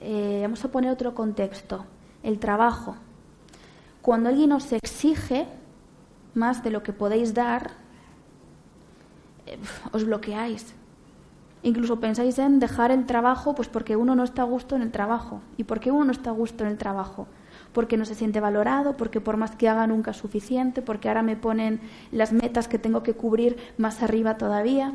Eh, 0.01 0.41
vamos 0.43 0.65
a 0.65 0.71
poner 0.71 0.91
otro 0.91 1.15
contexto. 1.15 1.85
El 2.23 2.39
trabajo. 2.39 2.97
Cuando 4.03 4.29
alguien 4.29 4.53
os 4.53 4.73
exige 4.73 5.47
más 6.35 6.63
de 6.65 6.71
lo 6.71 6.83
que 6.83 6.93
podéis 6.93 7.35
dar, 7.35 7.71
eh, 9.47 9.59
os 9.93 10.05
bloqueáis. 10.05 10.75
Incluso 11.63 12.01
pensáis 12.01 12.39
en 12.41 12.59
dejar 12.59 12.91
el 12.91 13.07
trabajo 13.07 13.55
pues 13.55 13.69
porque 13.69 13.95
uno 13.95 14.17
no 14.17 14.25
está 14.25 14.43
a 14.43 14.47
gusto 14.47 14.75
en 14.75 14.83
el 14.83 14.91
trabajo. 14.91 15.41
¿Y 15.57 15.65
por 15.65 15.79
qué 15.79 15.93
uno 15.93 16.05
no 16.07 16.13
está 16.13 16.31
a 16.31 16.33
gusto 16.33 16.65
en 16.65 16.71
el 16.71 16.79
trabajo? 16.79 17.29
Porque 17.73 17.97
no 17.97 18.05
se 18.05 18.17
siente 18.17 18.41
valorado, 18.41 18.97
porque 18.97 19.21
por 19.21 19.37
más 19.37 19.55
que 19.55 19.69
haga 19.69 19.87
nunca 19.87 20.11
es 20.11 20.17
suficiente, 20.17 20.83
porque 20.83 21.07
ahora 21.07 21.23
me 21.23 21.37
ponen 21.37 21.81
las 22.11 22.33
metas 22.33 22.67
que 22.67 22.81
tengo 22.81 23.05
que 23.05 23.15
cubrir 23.15 23.57
más 23.79 24.03
arriba 24.03 24.37
todavía. 24.37 24.95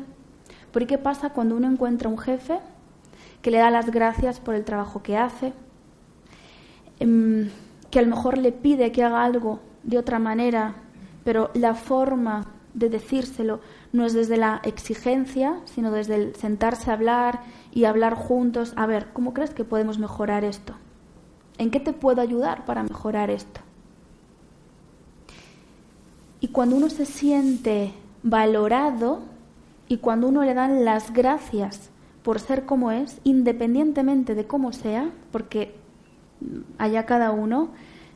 ¿Por 0.70 0.86
qué 0.86 0.98
pasa 0.98 1.30
cuando 1.30 1.56
uno 1.56 1.66
encuentra 1.66 2.10
un 2.10 2.18
jefe 2.18 2.60
que 3.40 3.50
le 3.50 3.58
da 3.58 3.70
las 3.70 3.90
gracias 3.90 4.38
por 4.38 4.54
el 4.54 4.64
trabajo 4.64 5.02
que 5.02 5.16
hace? 5.16 5.54
Em, 7.00 7.48
que 7.90 7.98
a 7.98 8.02
lo 8.02 8.08
mejor 8.08 8.38
le 8.38 8.52
pide 8.52 8.92
que 8.92 9.02
haga 9.02 9.24
algo 9.24 9.60
de 9.82 9.98
otra 9.98 10.18
manera, 10.18 10.74
pero 11.24 11.50
la 11.54 11.74
forma 11.74 12.46
de 12.74 12.88
decírselo 12.88 13.60
no 13.92 14.04
es 14.04 14.12
desde 14.12 14.36
la 14.36 14.60
exigencia, 14.64 15.60
sino 15.64 15.90
desde 15.90 16.16
el 16.16 16.34
sentarse 16.36 16.90
a 16.90 16.94
hablar 16.94 17.40
y 17.72 17.84
hablar 17.84 18.14
juntos. 18.14 18.72
A 18.76 18.86
ver, 18.86 19.08
¿cómo 19.12 19.32
crees 19.34 19.50
que 19.50 19.64
podemos 19.64 19.98
mejorar 19.98 20.44
esto? 20.44 20.74
¿En 21.56 21.70
qué 21.70 21.80
te 21.80 21.92
puedo 21.92 22.20
ayudar 22.20 22.64
para 22.64 22.82
mejorar 22.82 23.30
esto? 23.30 23.60
Y 26.40 26.48
cuando 26.48 26.76
uno 26.76 26.88
se 26.88 27.04
siente 27.04 27.94
valorado 28.22 29.22
y 29.88 29.98
cuando 29.98 30.28
uno 30.28 30.44
le 30.44 30.54
dan 30.54 30.84
las 30.84 31.12
gracias 31.12 31.90
por 32.22 32.38
ser 32.38 32.64
como 32.64 32.92
es, 32.92 33.20
independientemente 33.24 34.34
de 34.34 34.46
cómo 34.46 34.72
sea, 34.72 35.10
porque 35.32 35.74
allá 36.78 37.06
cada 37.06 37.30
uno 37.30 37.70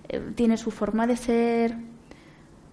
eh, 0.08 0.32
tiene 0.34 0.56
su 0.56 0.70
forma 0.70 1.06
de 1.06 1.16
ser, 1.16 1.76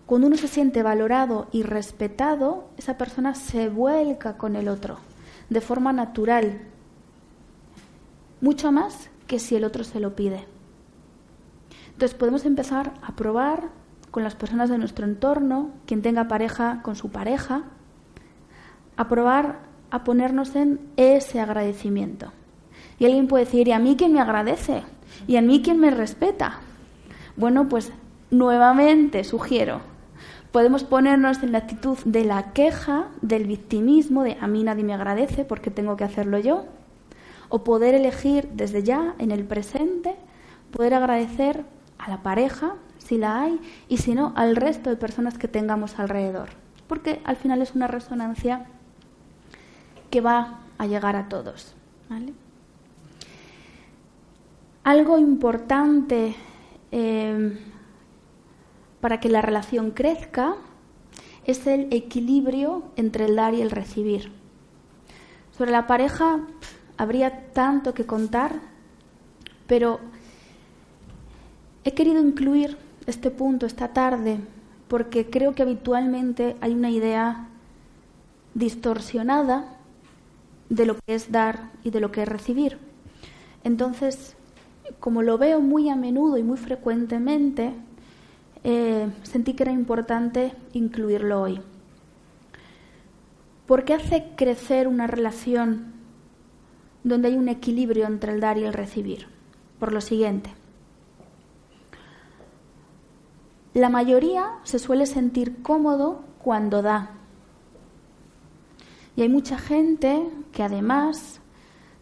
cuando 0.06 0.28
uno 0.28 0.38
se 0.38 0.48
siente 0.48 0.82
valorado 0.84 1.48
y 1.52 1.64
respetado, 1.64 2.70
esa 2.78 2.98
persona 2.98 3.36
se 3.36 3.70
vuelca 3.70 4.38
con 4.38 4.56
el 4.56 4.68
otro 4.68 4.98
de 5.50 5.62
forma 5.62 5.92
natural, 5.94 6.62
mucho 8.42 8.72
más 8.72 9.10
que 9.28 9.40
si 9.40 9.56
el 9.56 9.64
otro 9.64 9.84
se 9.84 10.00
lo 10.00 10.16
pide. 10.16 10.46
Entonces 11.94 12.18
podemos 12.18 12.46
empezar 12.46 12.94
a 13.02 13.16
probar 13.16 13.70
con 14.12 14.24
las 14.24 14.36
personas 14.36 14.70
de 14.70 14.78
nuestro 14.78 15.06
entorno, 15.06 15.72
quien 15.86 16.02
tenga 16.02 16.28
pareja 16.28 16.82
con 16.82 16.96
su 16.96 17.10
pareja, 17.10 17.64
a 18.96 19.08
probar 19.08 19.60
a 19.92 20.04
ponernos 20.04 20.56
en 20.56 20.80
ese 20.98 21.40
agradecimiento. 21.40 22.32
Y 23.00 23.06
alguien 23.06 23.28
puede 23.28 23.46
decir, 23.46 23.68
¿y 23.68 23.72
a 23.72 23.80
mí 23.80 23.96
quién 23.98 24.14
me 24.14 24.22
agradece? 24.22 24.84
¿Y 25.28 25.38
a 25.38 25.42
mí 25.42 25.62
quién 25.62 25.80
me 25.80 25.92
respeta? 25.92 26.60
Bueno, 27.36 27.70
pues 27.70 27.92
nuevamente 28.32 29.24
sugiero, 29.24 29.82
podemos 30.52 30.84
ponernos 30.84 31.44
en 31.44 31.52
la 31.52 31.60
actitud 31.60 31.98
de 32.06 32.26
la 32.26 32.54
queja, 32.54 33.08
del 33.22 33.46
victimismo, 33.46 34.24
de 34.24 34.38
a 34.40 34.48
mí 34.48 34.64
nadie 34.64 34.84
me 34.84 34.94
agradece 34.94 35.46
porque 35.46 35.72
tengo 35.72 35.96
que 35.98 36.04
hacerlo 36.04 36.40
yo, 36.40 36.66
o 37.50 37.64
poder 37.64 37.96
elegir 37.96 38.50
desde 38.54 38.84
ya, 38.84 39.16
en 39.20 39.32
el 39.32 39.44
presente, 39.44 40.16
poder 40.72 40.94
agradecer 40.94 41.66
a 41.98 42.10
la 42.10 42.22
pareja, 42.22 42.76
si 42.98 43.18
la 43.18 43.42
hay, 43.42 43.60
y 43.88 43.98
si 43.98 44.14
no, 44.14 44.34
al 44.36 44.56
resto 44.56 44.90
de 44.90 44.96
personas 44.96 45.38
que 45.38 45.48
tengamos 45.48 46.00
alrededor. 46.00 46.50
Porque 46.88 47.22
al 47.24 47.36
final 47.36 47.62
es 47.62 47.76
una 47.76 47.88
resonancia 47.88 48.66
que 50.10 50.22
va 50.22 50.60
a 50.78 50.88
llegar 50.88 51.16
a 51.16 51.30
todos. 51.30 51.76
Algo 54.84 55.18
importante 55.18 56.36
eh, 56.92 57.58
para 59.02 59.20
que 59.20 59.30
la 59.30 59.42
relación 59.42 59.92
crezca 59.92 60.56
es 61.46 61.68
el 61.68 61.88
equilibrio 61.92 62.84
entre 62.96 63.26
el 63.26 63.36
dar 63.36 63.54
y 63.54 63.62
el 63.62 63.72
recibir. 63.72 64.32
Sobre 65.52 65.72
la 65.72 65.88
pareja 65.88 66.42
habría 66.98 67.52
tanto 67.52 67.94
que 67.94 68.06
contar, 68.06 68.62
pero 69.68 70.00
he 71.84 71.94
querido 71.94 72.22
incluir 72.22 72.78
este 73.06 73.32
punto 73.32 73.66
esta 73.66 73.90
tarde 73.90 74.40
porque 74.88 75.30
creo 75.30 75.54
que 75.54 75.62
habitualmente 75.62 76.56
hay 76.62 76.74
una 76.74 76.90
idea 76.90 77.48
distorsionada 78.54 79.78
de 80.70 80.86
lo 80.86 80.96
que 80.96 81.16
es 81.16 81.32
dar 81.32 81.72
y 81.84 81.92
de 81.92 82.00
lo 82.00 82.12
que 82.12 82.24
es 82.24 82.28
recibir. 82.28 82.80
Entonces, 83.64 84.36
como 85.00 85.22
lo 85.22 85.38
veo 85.38 85.62
muy 85.62 85.90
a 85.90 85.96
menudo 85.96 86.38
y 86.38 86.44
muy 86.44 86.58
frecuentemente, 86.58 87.74
eh, 88.64 89.10
sentí 89.24 89.54
que 89.54 89.64
era 89.64 89.72
importante 89.72 90.54
incluirlo 90.74 91.42
hoy. 91.42 91.62
¿Por 93.68 93.86
qué 93.86 93.94
hace 93.94 94.32
crecer 94.36 94.88
una 94.88 95.08
relación 95.08 95.94
donde 97.04 97.30
hay 97.30 97.38
un 97.38 97.50
equilibrio 97.50 98.08
entre 98.08 98.34
el 98.34 98.40
dar 98.40 98.58
y 98.58 98.64
el 98.64 98.74
recibir? 98.74 99.28
Por 99.80 99.94
lo 99.94 100.02
siguiente. 100.02 100.50
La 103.74 103.90
mayoría 103.90 104.56
se 104.64 104.80
suele 104.80 105.06
sentir 105.06 105.62
cómodo 105.62 106.22
cuando 106.44 106.82
da. 106.82 107.12
Y 109.16 109.22
hay 109.22 109.30
mucha 109.30 109.58
gente 109.60 110.28
que 110.52 110.64
además 110.64 111.40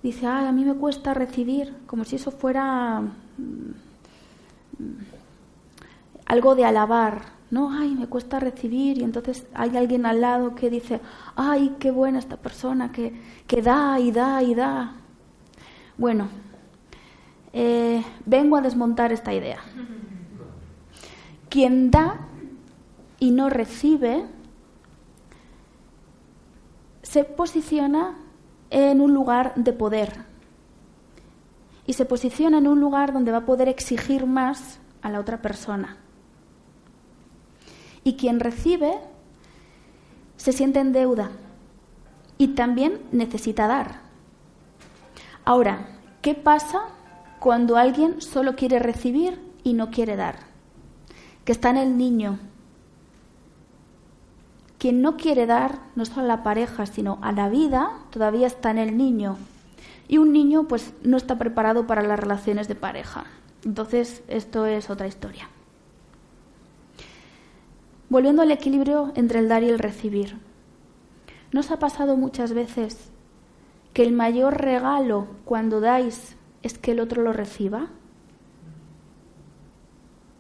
dice, 0.08 0.28
Ay, 0.28 0.46
a 0.48 0.52
mí 0.52 0.66
me 0.66 0.76
cuesta 0.76 1.14
recibir, 1.14 1.74
como 1.86 2.04
si 2.04 2.16
eso 2.18 2.32
fuera 2.32 3.02
mm, 3.02 3.72
algo 6.26 6.56
de 6.56 6.66
alabar, 6.66 7.22
¿no? 7.50 7.72
Ay, 7.72 7.96
me 7.96 8.08
cuesta 8.08 8.40
recibir 8.40 8.98
y 8.98 9.04
entonces 9.04 9.48
hay 9.54 9.78
alguien 9.78 10.06
al 10.06 10.22
lado 10.22 10.56
que 10.56 10.70
dice, 10.70 11.00
ay, 11.36 11.76
qué 11.80 11.92
buena 11.92 12.20
esta 12.20 12.38
persona 12.38 12.92
que, 12.92 13.14
que 13.48 13.62
da 13.62 14.00
y 14.00 14.12
da 14.12 14.44
y 14.44 14.54
da. 14.54 14.96
Bueno, 15.98 16.28
eh, 17.54 18.04
vengo 18.26 18.58
a 18.58 18.62
desmontar 18.62 19.12
esta 19.12 19.34
idea. 19.34 19.60
Quien 21.50 21.90
da 21.90 22.28
y 23.20 23.32
no 23.32 23.50
recibe 23.50 24.26
se 27.02 27.24
posiciona 27.24 28.16
en 28.70 29.02
un 29.02 29.14
lugar 29.14 29.54
de 29.56 29.74
poder 29.74 30.26
y 31.86 31.94
se 31.94 32.06
posiciona 32.06 32.58
en 32.58 32.68
un 32.68 32.80
lugar 32.80 33.14
donde 33.14 33.32
va 33.32 33.40
a 33.40 33.46
poder 33.46 33.70
exigir 33.70 34.26
más 34.26 34.80
a 35.02 35.10
la 35.10 35.20
otra 35.20 35.42
persona 35.42 35.98
y 38.08 38.16
quien 38.16 38.40
recibe 38.40 39.00
se 40.38 40.54
siente 40.54 40.80
en 40.80 40.94
deuda 40.94 41.30
y 42.38 42.50
también 42.50 43.02
necesita 43.12 43.68
dar. 43.68 44.00
Ahora, 45.44 45.88
¿qué 46.22 46.34
pasa 46.34 46.84
cuando 47.40 47.76
alguien 47.76 48.22
solo 48.22 48.56
quiere 48.56 48.80
recibir 48.80 49.42
y 49.64 49.74
no 49.74 49.92
quiere 49.92 50.16
dar? 50.16 50.40
Que 51.44 51.52
está 51.52 51.70
en 51.70 51.78
el 51.78 51.98
niño. 51.98 52.40
Quien 54.78 55.02
no 55.02 55.18
quiere 55.18 55.46
dar, 55.46 55.80
no 55.96 56.06
solo 56.06 56.22
a 56.22 56.28
la 56.28 56.44
pareja, 56.44 56.86
sino 56.86 57.18
a 57.22 57.32
la 57.32 57.50
vida, 57.50 57.92
todavía 58.12 58.48
está 58.48 58.70
en 58.72 58.78
el 58.78 58.98
niño. 58.98 59.38
Y 60.08 60.20
un 60.20 60.32
niño 60.32 60.68
pues 60.68 60.94
no 61.04 61.18
está 61.18 61.38
preparado 61.38 61.88
para 61.88 62.04
las 62.04 62.20
relaciones 62.20 62.68
de 62.68 62.76
pareja. 62.76 63.26
Entonces, 63.66 64.24
esto 64.28 64.66
es 64.66 64.90
otra 64.90 65.08
historia. 65.08 65.50
Volviendo 68.10 68.42
al 68.42 68.52
equilibrio 68.52 69.12
entre 69.16 69.40
el 69.40 69.50
dar 69.50 69.64
y 69.64 69.70
el 69.70 69.80
recibir. 69.80 70.38
¿No 71.52 71.62
os 71.62 71.72
ha 71.72 71.80
pasado 71.80 72.16
muchas 72.16 72.54
veces 72.54 73.10
que 73.94 74.04
el 74.04 74.14
mayor 74.14 74.62
regalo 74.62 75.28
cuando 75.44 75.80
dais 75.82 76.36
es 76.62 76.78
que 76.78 76.92
el 76.92 77.00
otro 77.00 77.24
lo 77.24 77.34
reciba? 77.34 77.88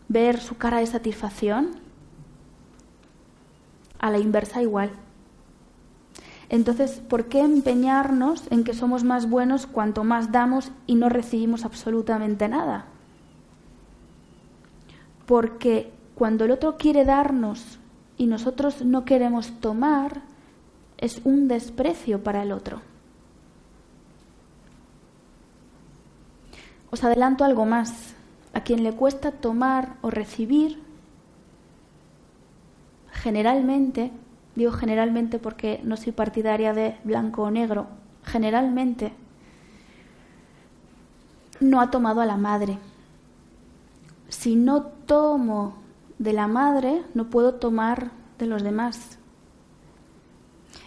Ver 0.07 0.39
su 0.39 0.57
cara 0.57 0.77
de 0.77 0.87
satisfacción. 0.87 1.86
A 3.99 4.11
la 4.11 4.19
inversa 4.19 4.61
igual. 4.61 4.91
Entonces, 6.49 7.01
¿por 7.07 7.25
qué 7.25 7.41
empeñarnos 7.41 8.43
en 8.51 8.63
que 8.63 8.73
somos 8.73 9.03
más 9.03 9.29
buenos 9.29 9.67
cuanto 9.67 10.03
más 10.03 10.31
damos 10.31 10.71
y 10.85 10.95
no 10.95 11.09
recibimos 11.09 11.65
absolutamente 11.65 12.47
nada? 12.47 12.85
Porque 15.25 15.91
cuando 16.15 16.45
el 16.45 16.51
otro 16.51 16.77
quiere 16.77 17.03
darnos 17.03 17.79
y 18.17 18.27
nosotros 18.27 18.83
no 18.83 19.03
queremos 19.03 19.59
tomar, 19.59 20.21
es 20.97 21.21
un 21.25 21.47
desprecio 21.47 22.23
para 22.23 22.43
el 22.43 22.51
otro. 22.51 22.81
Os 26.89 27.03
adelanto 27.03 27.43
algo 27.43 27.65
más. 27.65 28.13
A 28.53 28.61
quien 28.61 28.83
le 28.83 28.93
cuesta 28.93 29.31
tomar 29.31 29.97
o 30.01 30.09
recibir, 30.09 30.81
generalmente, 33.17 34.11
digo 34.55 34.71
generalmente 34.71 35.39
porque 35.39 35.81
no 35.83 35.97
soy 35.97 36.11
partidaria 36.11 36.73
de 36.73 36.97
blanco 37.03 37.43
o 37.43 37.51
negro, 37.51 37.87
generalmente 38.23 39.13
no 41.59 41.81
ha 41.81 41.89
tomado 41.89 42.21
a 42.21 42.25
la 42.25 42.37
madre. 42.37 42.77
Si 44.29 44.55
no 44.55 44.83
tomo 44.83 45.77
de 46.19 46.33
la 46.33 46.47
madre 46.47 47.03
no 47.13 47.29
puedo 47.29 47.55
tomar 47.55 48.11
de 48.37 48.45
los 48.45 48.63
demás. 48.63 49.17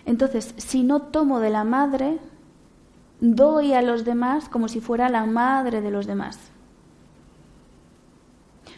Entonces, 0.06 0.54
si 0.56 0.82
no 0.82 1.02
tomo 1.02 1.40
de 1.40 1.50
la 1.50 1.64
madre, 1.64 2.18
doy 3.20 3.74
a 3.74 3.82
los 3.82 4.04
demás 4.04 4.48
como 4.48 4.68
si 4.68 4.80
fuera 4.80 5.08
la 5.08 5.26
madre 5.26 5.80
de 5.80 5.90
los 5.90 6.06
demás. 6.06 6.38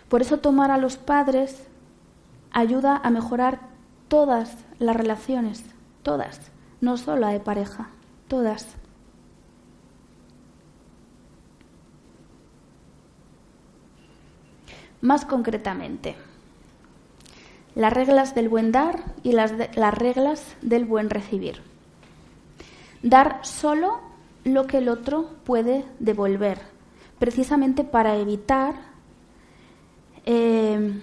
Por 0.09 0.21
eso 0.21 0.39
tomar 0.39 0.71
a 0.71 0.79
los 0.79 0.97
padres 0.97 1.67
ayuda 2.53 3.01
a 3.03 3.11
mejorar 3.11 3.61
todas 4.09 4.57
las 4.79 4.97
relaciones, 4.97 5.65
todas, 6.03 6.51
no 6.81 6.97
solo 6.97 7.23
la 7.23 7.29
de 7.31 7.41
pareja, 7.41 7.89
todas. 8.29 8.77
Más 15.01 15.25
concretamente, 15.25 16.15
las 17.75 17.93
reglas 17.93 18.35
del 18.35 18.49
buen 18.49 18.71
dar 18.71 19.03
y 19.23 19.33
las, 19.33 19.53
las 19.75 19.95
reglas 19.95 20.57
del 20.61 20.85
buen 20.85 21.11
recibir. 21.11 21.61
Dar 23.03 23.41
solo 23.43 24.01
lo 24.45 24.67
que 24.67 24.79
el 24.79 24.89
otro 24.89 25.31
puede 25.45 25.85
devolver, 25.99 26.61
precisamente 27.19 27.83
para 27.83 28.17
evitar 28.17 28.75
eh, 30.25 31.01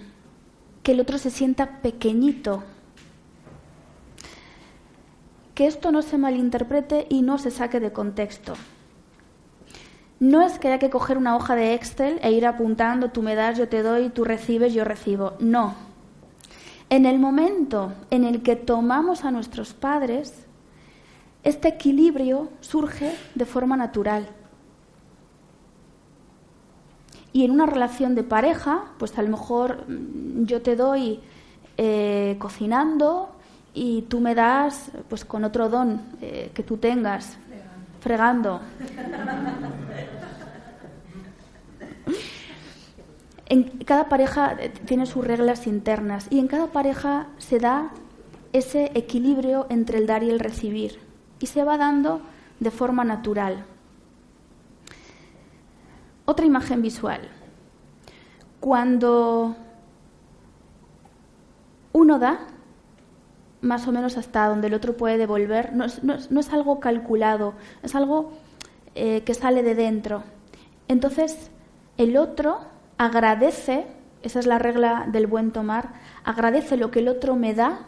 que 0.90 0.94
el 0.94 1.02
otro 1.02 1.20
se 1.20 1.30
sienta 1.30 1.84
pequeñito. 1.84 2.64
Que 5.54 5.68
esto 5.68 5.92
no 5.92 6.02
se 6.02 6.18
malinterprete 6.18 7.06
y 7.10 7.22
no 7.22 7.38
se 7.38 7.52
saque 7.52 7.80
de 7.80 7.94
contexto. 7.94 8.56
No 10.20 10.42
es 10.42 10.58
que 10.58 10.68
haya 10.68 10.80
que 10.80 10.90
coger 10.90 11.20
una 11.20 11.36
hoja 11.36 11.56
de 11.56 11.76
Excel 11.76 12.20
e 12.24 12.32
ir 12.32 12.48
apuntando, 12.48 13.12
tú 13.12 13.22
me 13.22 13.36
das, 13.36 13.56
yo 13.56 13.70
te 13.70 13.84
doy, 13.84 14.10
tú 14.10 14.24
recibes, 14.24 14.74
yo 14.74 14.84
recibo. 14.84 15.34
No. 15.40 15.76
En 16.90 17.06
el 17.06 17.20
momento 17.20 17.94
en 18.10 18.24
el 18.24 18.42
que 18.42 18.56
tomamos 18.56 19.26
a 19.26 19.30
nuestros 19.30 19.76
padres, 19.76 20.48
este 21.44 21.68
equilibrio 21.68 22.50
surge 22.62 23.14
de 23.36 23.46
forma 23.46 23.78
natural. 23.78 24.28
Y 27.32 27.46
en 27.46 27.52
una 27.52 27.66
relación 27.66 28.16
de 28.16 28.24
pareja, 28.24 28.86
pues 28.98 29.18
a 29.18 29.22
lo 29.22 29.30
mejor 29.30 29.86
mm, 29.88 30.46
yo 30.46 30.62
te 30.62 30.76
doy 30.76 31.20
eh, 31.78 32.36
cocinando 32.40 33.30
y 33.74 34.02
tú 34.04 34.20
me 34.20 34.36
das 34.36 34.92
pues 35.08 35.26
con 35.26 35.44
otro 35.44 35.70
don 35.70 36.02
eh, 36.22 36.52
que 36.54 36.64
tú 36.64 36.78
tengas, 36.78 37.38
fregando. 38.02 38.60
En 43.46 43.64
cada 43.86 44.10
pareja 44.10 44.56
eh, 44.60 44.70
tiene 44.86 45.06
sus 45.06 45.26
reglas 45.26 45.68
internas 45.68 46.28
y 46.30 46.40
en 46.40 46.48
cada 46.48 46.68
pareja 46.68 47.28
se 47.38 47.60
da 47.60 47.92
ese 48.54 48.92
equilibrio 48.96 49.66
entre 49.70 50.00
el 50.00 50.08
dar 50.08 50.24
y 50.24 50.30
el 50.30 50.40
recibir 50.40 51.00
y 51.40 51.46
se 51.46 51.64
va 51.64 51.78
dando 51.78 52.22
de 52.60 52.72
forma 52.72 53.04
natural. 53.04 53.66
Otra 56.30 56.46
imagen 56.46 56.84
visual. 56.84 57.22
Cuando 58.60 59.56
uno 61.92 62.20
da, 62.20 62.42
más 63.62 63.88
o 63.88 63.92
menos 63.92 64.16
hasta 64.16 64.46
donde 64.46 64.68
el 64.68 64.76
otro 64.76 64.96
puede 64.96 65.18
devolver, 65.18 65.74
no 65.74 65.86
es, 65.86 66.54
algo 66.54 66.80
calculado, 66.80 67.56
es 67.82 67.96
algo 67.96 68.34
eh, 68.94 69.24
que 69.24 69.34
sale 69.34 69.64
de 69.64 69.74
dentro. 69.74 70.22
Entonces, 70.88 71.50
el 71.98 72.16
otro 72.16 72.60
agradece, 73.00 73.88
esa 74.22 74.38
es 74.38 74.46
la 74.46 74.60
regla 74.60 75.08
del 75.12 75.26
buen 75.26 75.50
tomar, 75.50 75.94
agradece 76.24 76.78
lo 76.78 76.92
que 76.92 77.00
el 77.00 77.08
otro 77.08 77.38
me 77.38 77.56
da, 77.56 77.88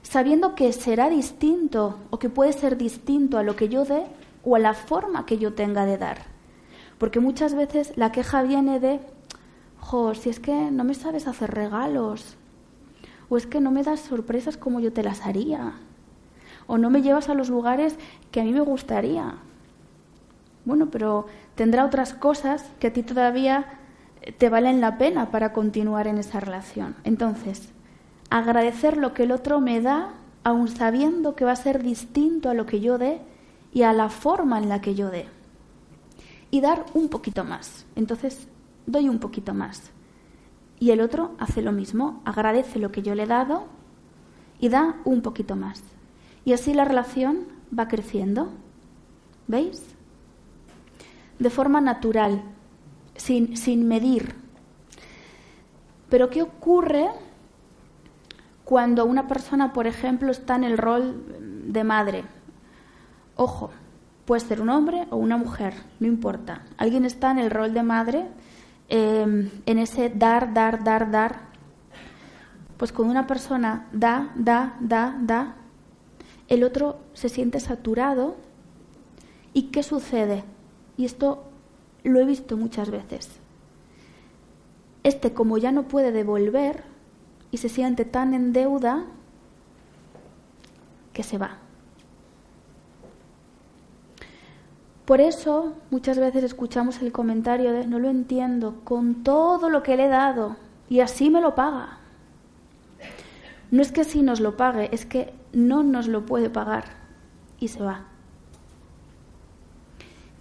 sabiendo 0.00 0.54
que 0.54 0.72
será 0.72 1.10
distinto 1.10 1.98
o 2.08 2.18
que 2.18 2.30
puede 2.30 2.54
ser 2.54 2.78
distinto 2.78 3.36
a 3.36 3.42
lo 3.42 3.54
que 3.54 3.68
yo 3.68 3.84
dé 3.84 4.06
o 4.44 4.56
a 4.56 4.58
la 4.58 4.72
forma 4.72 5.26
que 5.26 5.36
yo 5.36 5.52
tenga 5.52 5.84
de 5.84 5.98
dar. 5.98 6.39
Porque 7.00 7.18
muchas 7.18 7.54
veces 7.54 7.94
la 7.96 8.12
queja 8.12 8.42
viene 8.42 8.78
de, 8.78 9.00
jo, 9.78 10.14
si 10.14 10.28
es 10.28 10.38
que 10.38 10.70
no 10.70 10.84
me 10.84 10.92
sabes 10.92 11.26
hacer 11.26 11.50
regalos, 11.50 12.36
o 13.30 13.38
es 13.38 13.46
que 13.46 13.58
no 13.58 13.70
me 13.70 13.82
das 13.82 14.00
sorpresas 14.00 14.58
como 14.58 14.80
yo 14.80 14.92
te 14.92 15.02
las 15.02 15.24
haría, 15.24 15.72
o 16.66 16.76
no 16.76 16.90
me 16.90 17.00
llevas 17.00 17.30
a 17.30 17.34
los 17.34 17.48
lugares 17.48 17.96
que 18.30 18.42
a 18.42 18.44
mí 18.44 18.52
me 18.52 18.60
gustaría. 18.60 19.36
Bueno, 20.66 20.90
pero 20.90 21.24
tendrá 21.54 21.86
otras 21.86 22.12
cosas 22.12 22.70
que 22.78 22.88
a 22.88 22.92
ti 22.92 23.02
todavía 23.02 23.78
te 24.36 24.50
valen 24.50 24.82
la 24.82 24.98
pena 24.98 25.30
para 25.30 25.54
continuar 25.54 26.06
en 26.06 26.18
esa 26.18 26.38
relación. 26.38 26.96
Entonces, 27.04 27.70
agradecer 28.28 28.98
lo 28.98 29.14
que 29.14 29.22
el 29.22 29.32
otro 29.32 29.58
me 29.62 29.80
da, 29.80 30.12
aun 30.44 30.68
sabiendo 30.68 31.34
que 31.34 31.46
va 31.46 31.52
a 31.52 31.56
ser 31.56 31.82
distinto 31.82 32.50
a 32.50 32.54
lo 32.54 32.66
que 32.66 32.80
yo 32.80 32.98
dé 32.98 33.22
y 33.72 33.84
a 33.84 33.94
la 33.94 34.10
forma 34.10 34.58
en 34.58 34.68
la 34.68 34.82
que 34.82 34.94
yo 34.94 35.10
dé. 35.10 35.39
Y 36.50 36.60
dar 36.60 36.86
un 36.94 37.08
poquito 37.08 37.44
más. 37.44 37.86
Entonces, 37.94 38.48
doy 38.86 39.08
un 39.08 39.18
poquito 39.18 39.54
más. 39.54 39.92
Y 40.78 40.90
el 40.90 41.00
otro 41.00 41.34
hace 41.38 41.62
lo 41.62 41.72
mismo, 41.72 42.22
agradece 42.24 42.78
lo 42.78 42.90
que 42.90 43.02
yo 43.02 43.14
le 43.14 43.24
he 43.24 43.26
dado 43.26 43.66
y 44.58 44.68
da 44.68 44.96
un 45.04 45.22
poquito 45.22 45.56
más. 45.56 45.82
Y 46.44 46.52
así 46.52 46.74
la 46.74 46.84
relación 46.84 47.46
va 47.76 47.88
creciendo. 47.88 48.50
¿Veis? 49.46 49.94
De 51.38 51.50
forma 51.50 51.80
natural, 51.80 52.42
sin, 53.14 53.56
sin 53.56 53.86
medir. 53.86 54.34
Pero 56.08 56.30
¿qué 56.30 56.42
ocurre 56.42 57.08
cuando 58.64 59.04
una 59.04 59.26
persona, 59.26 59.72
por 59.72 59.86
ejemplo, 59.86 60.30
está 60.30 60.56
en 60.56 60.64
el 60.64 60.78
rol 60.78 61.72
de 61.72 61.84
madre? 61.84 62.24
Ojo, 63.36 63.70
puede 64.24 64.40
ser 64.40 64.60
un 64.60 64.70
hombre 64.70 65.06
o 65.10 65.16
una 65.16 65.36
mujer, 65.36 65.74
no 65.98 66.06
importa. 66.06 66.62
Alguien 66.76 67.04
está 67.04 67.30
en 67.30 67.38
el 67.38 67.50
rol 67.50 67.74
de 67.74 67.82
madre, 67.82 68.26
em, 68.88 69.50
en 69.66 69.78
ese 69.78 70.10
dar, 70.10 70.52
dar, 70.54 70.84
dar, 70.84 71.10
dar. 71.10 71.40
Pues 72.76 72.92
cuando 72.92 73.12
una 73.12 73.26
persona 73.26 73.86
da, 73.92 74.32
da, 74.34 74.76
da, 74.80 75.16
da, 75.20 75.56
el 76.48 76.64
otro 76.64 76.98
se 77.12 77.28
siente 77.28 77.60
saturado. 77.60 78.36
¿Y 79.52 79.64
qué 79.64 79.82
sucede? 79.82 80.44
Y 80.96 81.04
esto 81.04 81.44
lo 82.04 82.20
he 82.20 82.24
visto 82.24 82.56
muchas 82.56 82.90
veces. 82.90 83.28
Este, 85.02 85.32
como 85.32 85.58
ya 85.58 85.72
no 85.72 85.88
puede 85.88 86.12
devolver 86.12 86.84
y 87.50 87.56
se 87.56 87.68
siente 87.68 88.04
tan 88.04 88.34
en 88.34 88.52
deuda, 88.52 89.06
que 91.12 91.22
se 91.22 91.38
va. 91.38 91.58
Por 95.10 95.20
eso 95.20 95.74
muchas 95.90 96.20
veces 96.20 96.44
escuchamos 96.44 97.02
el 97.02 97.10
comentario 97.10 97.72
de 97.72 97.84
no 97.84 97.98
lo 97.98 98.08
entiendo, 98.08 98.76
con 98.84 99.24
todo 99.24 99.68
lo 99.68 99.82
que 99.82 99.96
le 99.96 100.04
he 100.04 100.08
dado 100.08 100.56
y 100.88 101.00
así 101.00 101.30
me 101.30 101.40
lo 101.40 101.56
paga. 101.56 101.98
No 103.72 103.82
es 103.82 103.90
que 103.90 104.04
sí 104.04 104.22
nos 104.22 104.38
lo 104.38 104.56
pague, 104.56 104.88
es 104.92 105.06
que 105.06 105.34
no 105.52 105.82
nos 105.82 106.06
lo 106.06 106.26
puede 106.26 106.48
pagar 106.48 106.84
y 107.58 107.66
se 107.66 107.82
va. 107.82 108.04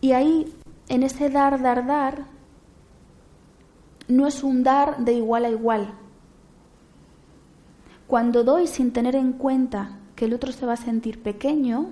Y 0.01 0.11
ahí 0.11 0.53
en 0.87 1.01
ese 1.01 1.31
dar, 1.31 1.63
dar, 1.63 1.87
dar, 1.87 2.25
no 4.07 4.27
es 4.27 4.43
un 4.43 4.61
dar 4.61 4.99
de 4.99 5.13
igual 5.13 5.45
a 5.45 5.49
igual. 5.49 5.95
Cuando 8.05 8.43
doy 8.43 8.67
sin 8.67 8.93
tener 8.93 9.15
en 9.15 9.33
cuenta 9.33 9.97
que 10.15 10.25
el 10.25 10.33
otro 10.35 10.51
se 10.51 10.67
va 10.67 10.73
a 10.73 10.77
sentir 10.77 11.23
pequeño, 11.23 11.89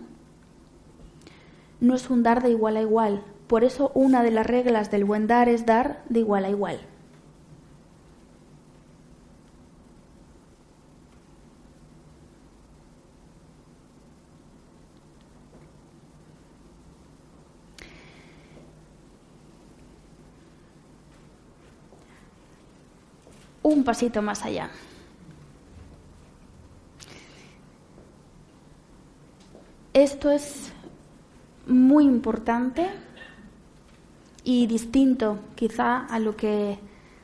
no 1.80 1.96
es 1.96 2.10
un 2.10 2.24
dar 2.24 2.42
de 2.44 2.50
igual 2.52 2.78
a 2.78 2.82
igual. 2.82 3.24
Por 3.48 3.64
eso 3.64 3.92
una 3.94 4.24
de 4.24 4.32
las 4.32 4.46
reglas 4.46 4.92
del 4.92 5.06
buen 5.06 5.28
dar 5.28 5.50
es 5.50 5.66
dar 5.66 6.04
de 6.10 6.20
igual 6.20 6.46
a 6.46 6.50
igual. 6.50 6.80
un 23.68 23.84
pasito 23.84 24.22
más 24.22 24.44
allá. 24.46 24.70
Esto 29.94 30.32
es 30.32 30.72
muy 31.68 32.06
importante 32.06 32.90
y 34.44 34.68
distinto 34.68 35.40
quizá 35.56 36.06
a 36.06 36.20
lo 36.20 36.36
que 36.36 36.80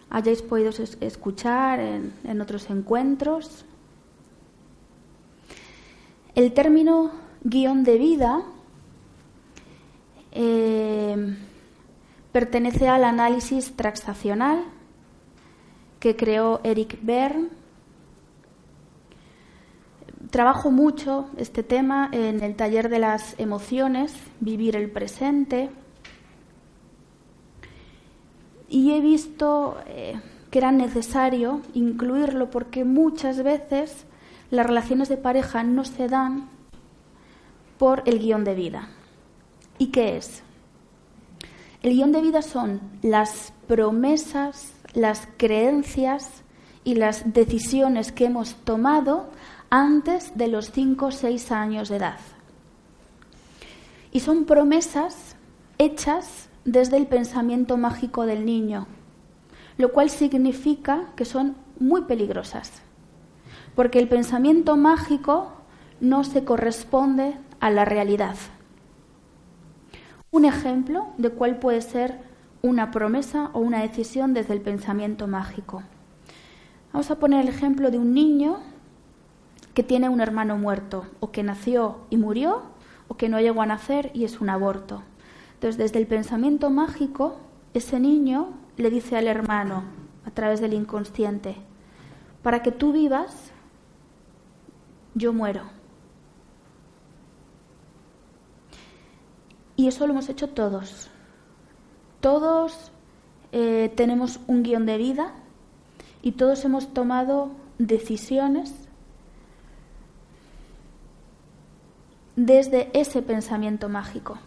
hayáis 0.09 0.41
podido 0.41 0.71
escuchar 1.01 1.79
en, 1.79 2.41
otros 2.41 2.69
encuentros. 2.69 3.65
El 6.35 6.53
término 6.53 7.11
guion 7.43 7.83
de 7.83 7.97
vida 7.97 8.43
eh, 10.31 11.35
pertenece 12.31 12.87
al 12.87 13.03
análisis 13.03 13.75
transaccional 13.75 14.63
que 15.99 16.15
creó 16.17 16.59
Eric 16.63 16.99
Bern. 17.01 17.49
Trabajo 20.33 20.71
mucho 20.71 21.27
este 21.37 21.61
tema 21.61 22.09
en 22.11 22.41
el 22.41 22.55
taller 22.55 22.89
de 22.89 22.97
las 22.97 23.39
emociones, 23.39 24.15
vivir 24.39 24.75
el 24.75 24.89
presente, 24.89 25.69
y 28.67 28.93
he 28.93 28.99
visto 28.99 29.77
eh, 29.85 30.19
que 30.49 30.57
era 30.57 30.71
necesario 30.71 31.61
incluirlo 31.75 32.49
porque 32.49 32.83
muchas 32.83 33.43
veces 33.43 34.07
las 34.49 34.65
relaciones 34.65 35.07
de 35.07 35.17
pareja 35.17 35.61
no 35.61 35.85
se 35.85 36.07
dan 36.07 36.49
por 37.77 38.01
el 38.07 38.17
guion 38.17 38.43
de 38.43 38.55
vida. 38.55 38.87
¿Y 39.77 39.91
qué 39.91 40.17
es? 40.17 40.41
El 41.83 41.93
guion 41.93 42.11
de 42.11 42.21
vida 42.21 42.41
son 42.41 42.81
las 43.03 43.53
promesas 43.67 44.73
las 44.95 45.27
creencias 45.37 46.41
y 46.83 46.95
las 46.95 47.33
decisiones 47.33 48.11
que 48.11 48.25
hemos 48.25 48.55
tomado 48.55 49.29
antes 49.75 50.37
de 50.37 50.49
los 50.49 50.69
5 50.69 51.07
o 51.07 51.11
6 51.11 51.51
años 51.51 51.89
de 51.89 51.95
edad. 51.95 52.19
Y 54.11 54.19
son 54.19 54.45
promesas 54.45 55.35
hechas 55.79 56.47
desde 56.63 56.97
el 56.97 57.07
pensamiento 57.07 57.75
mágico 57.75 58.27
del 58.27 58.45
niño, 58.45 58.85
lo 59.79 59.91
cual 59.91 60.11
significa 60.11 61.05
que 61.15 61.25
son 61.25 61.55
muy 61.79 62.03
peligrosas, 62.03 62.83
porque 63.73 63.97
el 63.97 64.07
pensamiento 64.07 64.77
mágico 64.77 65.53
no 65.99 66.23
se 66.23 66.43
corresponde 66.43 67.33
a 67.59 67.71
la 67.71 67.83
realidad. 67.83 68.35
Un 70.29 70.45
ejemplo 70.45 71.07
de 71.17 71.31
cuál 71.31 71.57
puede 71.57 71.81
ser 71.81 72.19
una 72.61 72.91
promesa 72.91 73.49
o 73.53 73.59
una 73.59 73.81
decisión 73.81 74.35
desde 74.35 74.53
el 74.53 74.61
pensamiento 74.61 75.25
mágico. 75.25 75.81
Vamos 76.91 77.09
a 77.09 77.17
poner 77.17 77.41
el 77.41 77.47
ejemplo 77.47 77.89
de 77.89 77.97
un 77.97 78.13
niño 78.13 78.59
que 79.73 79.83
tiene 79.83 80.09
un 80.09 80.21
hermano 80.21 80.57
muerto, 80.57 81.05
o 81.19 81.31
que 81.31 81.43
nació 81.43 81.99
y 82.09 82.17
murió, 82.17 82.61
o 83.07 83.15
que 83.15 83.29
no 83.29 83.39
llegó 83.39 83.61
a 83.61 83.65
nacer 83.65 84.11
y 84.13 84.23
es 84.23 84.39
un 84.39 84.49
aborto. 84.49 85.03
Entonces, 85.55 85.77
desde 85.77 85.99
el 85.99 86.07
pensamiento 86.07 86.69
mágico, 86.69 87.37
ese 87.73 87.99
niño 87.99 88.49
le 88.77 88.89
dice 88.89 89.17
al 89.17 89.27
hermano, 89.27 89.83
a 90.25 90.31
través 90.31 90.61
del 90.61 90.73
inconsciente, 90.73 91.55
para 92.41 92.61
que 92.61 92.71
tú 92.71 92.91
vivas, 92.91 93.51
yo 95.15 95.33
muero. 95.33 95.63
Y 99.75 99.87
eso 99.87 100.05
lo 100.05 100.13
hemos 100.13 100.29
hecho 100.29 100.49
todos. 100.49 101.09
Todos 102.21 102.91
eh, 103.51 103.91
tenemos 103.95 104.39
un 104.47 104.63
guion 104.63 104.85
de 104.85 104.97
vida 104.97 105.33
y 106.21 106.33
todos 106.33 106.63
hemos 106.63 106.93
tomado 106.93 107.51
decisiones 107.79 108.82
desde 112.35 112.89
ese 112.93 113.21
pensamiento 113.21 113.89
mágico. 113.89 114.37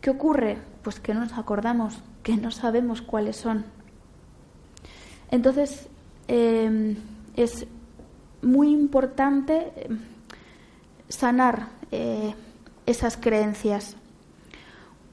¿Qué 0.00 0.10
ocurre? 0.10 0.58
Pues 0.82 1.00
que 1.00 1.14
no 1.14 1.20
nos 1.20 1.32
acordamos, 1.32 1.98
que 2.22 2.36
no 2.36 2.50
sabemos 2.50 3.02
cuáles 3.02 3.36
son. 3.36 3.64
Entonces, 5.30 5.88
em, 6.28 6.96
es 7.34 7.66
muy 8.42 8.70
importante 8.70 9.72
em, 9.76 9.98
sanar 11.08 11.68
eh, 11.90 12.34
esas 12.86 13.16
creencias. 13.16 13.96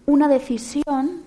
Una 0.05 0.27
decisión 0.27 1.23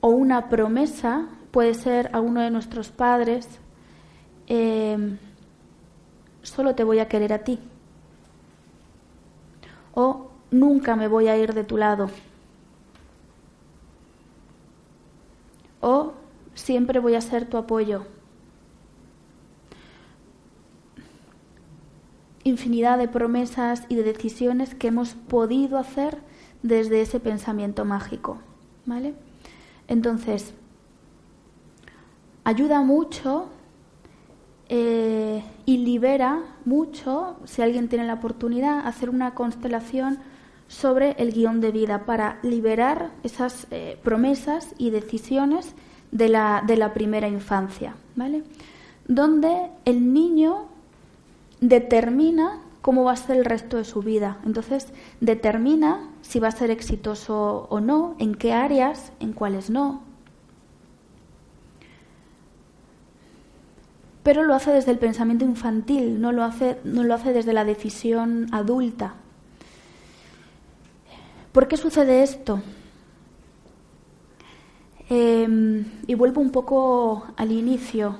o 0.00 0.08
una 0.08 0.48
promesa 0.48 1.26
puede 1.50 1.74
ser 1.74 2.10
a 2.12 2.20
uno 2.20 2.40
de 2.40 2.50
nuestros 2.50 2.90
padres, 2.90 3.46
em, 4.46 5.18
solo 6.42 6.74
te 6.74 6.84
voy 6.84 6.98
a 6.98 7.08
querer 7.08 7.32
a 7.32 7.44
ti, 7.44 7.58
o 9.94 10.30
nunca 10.50 10.96
me 10.96 11.08
voy 11.08 11.28
a 11.28 11.36
ir 11.36 11.54
de 11.54 11.64
tu 11.64 11.76
lado. 11.76 12.10
o 15.80 16.12
siempre 16.54 17.00
voy 17.00 17.14
a 17.14 17.20
ser 17.20 17.46
tu 17.46 17.56
apoyo. 17.56 18.04
Infinidad 22.44 22.98
de 22.98 23.08
promesas 23.08 23.84
y 23.88 23.96
de 23.96 24.02
decisiones 24.02 24.74
que 24.74 24.88
hemos 24.88 25.14
podido 25.14 25.78
hacer 25.78 26.18
desde 26.62 27.02
ese 27.02 27.20
pensamiento 27.20 27.84
mágico. 27.84 28.38
¿Vale? 28.86 29.14
Entonces, 29.88 30.54
ayuda 32.44 32.80
mucho 32.82 33.48
eh, 34.68 35.42
y 35.70 35.76
libera 35.76 36.42
mucho, 36.64 37.36
si 37.44 37.62
alguien 37.62 37.88
tiene 37.88 38.04
la 38.04 38.14
oportunidad, 38.14 38.88
hacer 38.88 39.08
una 39.08 39.34
constelación 39.34 40.18
sobre 40.66 41.12
el 41.12 41.32
guion 41.32 41.60
de 41.60 41.70
vida 41.70 42.06
para 42.06 42.40
liberar 42.42 43.12
esas 43.22 43.68
eh, 43.70 43.96
promesas 44.02 44.74
y 44.78 44.90
decisiones 44.90 45.76
de 46.10 46.28
la, 46.28 46.64
de 46.66 46.76
la 46.76 46.92
primera 46.92 47.28
infancia, 47.28 47.94
¿vale? 48.16 48.42
Donde 49.06 49.70
el 49.84 50.12
niño 50.12 50.66
determina 51.60 52.58
cómo 52.82 53.04
va 53.04 53.12
a 53.12 53.16
ser 53.16 53.36
el 53.36 53.44
resto 53.44 53.76
de 53.76 53.84
su 53.84 54.02
vida. 54.02 54.38
Entonces, 54.44 54.88
determina 55.20 56.10
si 56.22 56.40
va 56.40 56.48
a 56.48 56.50
ser 56.50 56.72
exitoso 56.72 57.68
o 57.70 57.78
no, 57.78 58.16
en 58.18 58.34
qué 58.34 58.52
áreas, 58.52 59.12
en 59.20 59.34
cuáles 59.34 59.70
no. 59.70 60.02
Pero 64.22 64.44
lo 64.44 64.54
hace 64.54 64.70
desde 64.70 64.90
el 64.90 64.98
pensamiento 64.98 65.44
infantil, 65.44 66.20
no 66.20 66.32
lo 66.32 66.44
hace, 66.44 66.76
desde 67.32 67.52
la 67.52 67.64
decisión 67.64 68.48
adulta. 68.52 69.14
¿Por 71.52 71.68
qué 71.68 71.76
sucede 71.76 72.22
esto? 72.22 72.60
Em, 75.08 75.84
y 76.06 76.14
vuelvo 76.14 76.40
un 76.40 76.50
poco 76.50 77.26
al 77.36 77.50
inicio. 77.50 78.18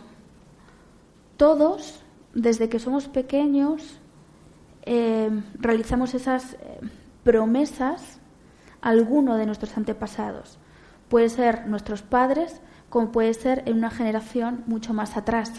Todos, 1.37 2.01
desde 2.35 2.69
que 2.69 2.79
somos 2.79 3.07
pequeños, 3.09 4.01
em, 4.83 5.45
realizamos 5.55 6.15
esas 6.15 6.55
em, 6.55 6.91
promesas 7.23 8.19
a 8.81 8.89
alguno 8.89 9.37
de 9.37 9.47
nuestros 9.47 9.77
antepasados. 9.77 10.59
Puede 11.09 11.29
ser 11.29 11.67
nuestros 11.69 12.03
padres, 12.03 12.61
como 12.89 13.13
puede 13.13 13.35
ser 13.35 13.63
en 13.67 13.77
una 13.77 13.91
generación 13.91 14.65
mucho 14.67 14.95
más 14.95 15.17
atrás. 15.17 15.53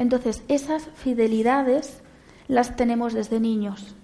Entonces, 0.00 0.42
esas 0.48 0.88
fidelidades 0.94 2.00
las 2.48 2.74
tenemos 2.74 3.12
desde 3.12 3.38
niños. 3.38 3.94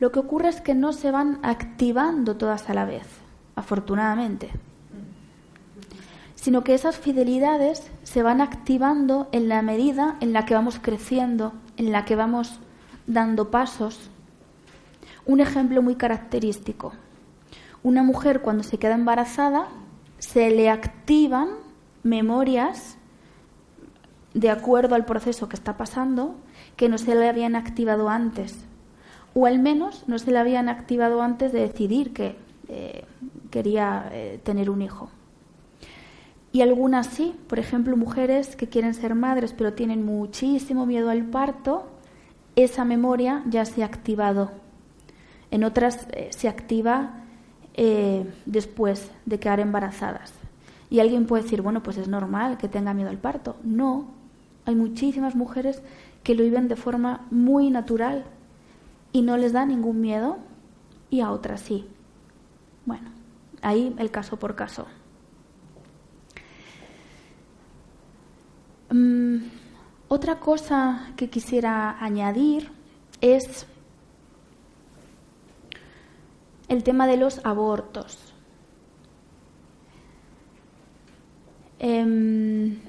Lo 0.00 0.10
que 0.10 0.18
ocurre 0.18 0.48
es 0.48 0.62
que 0.62 0.74
no 0.74 0.94
se 0.94 1.10
van 1.10 1.38
activando 1.42 2.38
todas 2.38 2.70
a 2.70 2.72
la 2.72 2.86
vez, 2.86 3.06
afortunadamente, 3.54 4.48
sino 6.34 6.64
que 6.64 6.72
esas 6.72 6.96
fidelidades 6.96 7.90
se 8.04 8.22
van 8.22 8.40
activando 8.40 9.28
en 9.32 9.50
la 9.50 9.60
medida 9.60 10.16
en 10.22 10.32
la 10.32 10.46
que 10.46 10.54
vamos 10.54 10.78
creciendo, 10.80 11.52
en 11.76 11.92
la 11.92 12.06
que 12.06 12.16
vamos 12.16 12.58
dando 13.06 13.50
pasos. 13.50 14.08
Un 15.26 15.40
ejemplo 15.40 15.82
muy 15.82 15.96
característico. 15.96 16.94
Una 17.82 18.02
mujer 18.02 18.40
cuando 18.40 18.62
se 18.62 18.78
queda 18.78 18.94
embarazada 18.94 19.68
se 20.20 20.48
le 20.48 20.70
activan 20.70 21.50
memorias 22.02 22.96
de 24.34 24.50
acuerdo 24.50 24.94
al 24.94 25.04
proceso 25.04 25.48
que 25.48 25.56
está 25.56 25.76
pasando 25.76 26.34
que 26.76 26.88
no 26.88 26.98
se 26.98 27.14
le 27.14 27.28
habían 27.28 27.56
activado 27.56 28.08
antes 28.08 28.66
o 29.34 29.46
al 29.46 29.58
menos 29.58 30.04
no 30.06 30.18
se 30.18 30.30
le 30.30 30.38
habían 30.38 30.68
activado 30.68 31.20
antes 31.20 31.52
de 31.52 31.60
decidir 31.60 32.12
que 32.12 32.36
eh, 32.68 33.04
quería 33.50 34.08
eh, 34.12 34.40
tener 34.42 34.70
un 34.70 34.80
hijo. 34.80 35.10
Y 36.52 36.62
algunas 36.62 37.08
sí, 37.08 37.34
por 37.48 37.58
ejemplo, 37.58 37.96
mujeres 37.96 38.54
que 38.54 38.68
quieren 38.68 38.94
ser 38.94 39.16
madres 39.16 39.52
pero 39.52 39.72
tienen 39.74 40.06
muchísimo 40.06 40.86
miedo 40.86 41.10
al 41.10 41.24
parto, 41.24 41.86
esa 42.54 42.84
memoria 42.84 43.42
ya 43.46 43.64
se 43.64 43.82
ha 43.82 43.86
activado. 43.86 44.52
En 45.50 45.64
otras 45.64 46.06
eh, 46.12 46.30
se 46.30 46.48
activa 46.48 47.20
después 48.46 49.10
de 49.26 49.40
quedar 49.40 49.58
embarazadas. 49.58 50.32
Y 50.90 51.00
alguien 51.00 51.26
puede 51.26 51.42
decir, 51.42 51.60
bueno, 51.60 51.82
pues 51.82 51.96
es 51.96 52.06
normal 52.06 52.56
que 52.56 52.68
tenga 52.68 52.94
miedo 52.94 53.10
al 53.10 53.18
parto. 53.18 53.56
No, 53.64 54.12
hay 54.66 54.74
muchísimas 54.74 55.34
mujeres 55.34 55.82
que 56.22 56.34
lo 56.34 56.42
viven 56.42 56.68
de 56.68 56.76
forma 56.76 57.26
muy 57.30 57.70
natural, 57.70 58.24
y 59.14 59.22
no 59.22 59.36
les 59.36 59.52
da 59.52 59.64
ningún 59.64 60.00
miedo 60.00 60.38
y 61.08 61.20
a 61.20 61.30
otras 61.30 61.60
sí. 61.60 61.86
Bueno, 62.84 63.10
ahí 63.62 63.94
el 63.96 64.10
caso 64.10 64.36
por 64.36 64.56
caso. 64.56 64.86
Mm, 68.90 69.36
otra 70.08 70.40
cosa 70.40 71.12
que 71.16 71.30
quisiera 71.30 71.96
añadir 72.04 72.72
es 73.20 73.66
el 76.66 76.82
tema 76.82 77.06
de 77.06 77.16
los 77.16 77.40
abortos. 77.46 78.34
Em, 81.78 82.80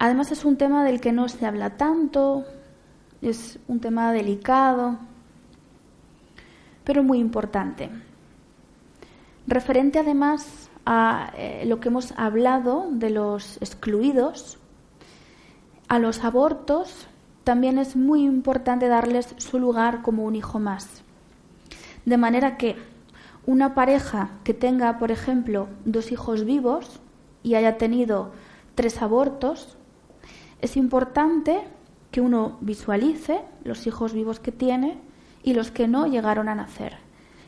además 0.00 0.32
es 0.32 0.44
un 0.44 0.56
tema 0.56 0.82
del 0.82 1.00
que 1.00 1.12
no 1.12 1.28
se 1.28 1.46
habla 1.46 1.76
tanto, 1.76 2.44
es 3.22 3.58
un 3.68 3.80
tema 3.80 4.12
delicado, 4.12 4.98
pero 6.84 7.04
muy 7.04 7.18
importante. 7.18 7.90
Referente 9.46 9.98
además 9.98 10.70
a 10.86 11.32
eh, 11.36 11.64
lo 11.66 11.80
que 11.80 11.88
hemos 11.88 12.12
hablado 12.16 12.88
de 12.90 13.10
los 13.10 13.58
excluidos, 13.58 14.58
a 15.86 15.98
los 15.98 16.24
abortos 16.24 17.06
también 17.44 17.78
es 17.78 17.94
muy 17.94 18.24
importante 18.24 18.88
darles 18.88 19.34
su 19.36 19.58
lugar 19.58 20.00
como 20.00 20.24
un 20.24 20.34
hijo 20.34 20.58
más. 20.58 21.02
De 22.06 22.16
manera 22.16 22.56
que 22.56 22.76
una 23.44 23.74
pareja 23.74 24.30
que 24.44 24.54
tenga, 24.54 24.98
por 24.98 25.10
ejemplo, 25.10 25.68
dos 25.84 26.10
hijos 26.10 26.46
vivos 26.46 27.00
y 27.42 27.54
haya 27.54 27.76
tenido 27.76 28.32
tres 28.74 29.02
abortos, 29.02 29.76
es 30.62 30.76
importante 30.76 31.62
que 32.10 32.20
uno 32.20 32.58
visualice 32.60 33.40
los 33.64 33.86
hijos 33.86 34.12
vivos 34.12 34.40
que 34.40 34.52
tiene 34.52 34.98
y 35.42 35.54
los 35.54 35.70
que 35.70 35.88
no 35.88 36.06
llegaron 36.06 36.48
a 36.48 36.54
nacer. 36.54 36.96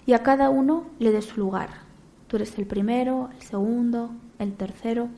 Y 0.07 0.15
a 0.15 0.23
cada 0.23 0.51
uno 0.51 0.87
le 0.99 1.13
dé 1.13 1.23
su 1.23 1.39
lugar. 1.39 1.71
Tú 2.29 2.37
eres 2.37 2.59
el 2.59 2.67
primero, 2.67 3.31
el 3.35 3.43
segundo, 3.43 4.11
el 4.39 4.55
tercero. 4.55 5.09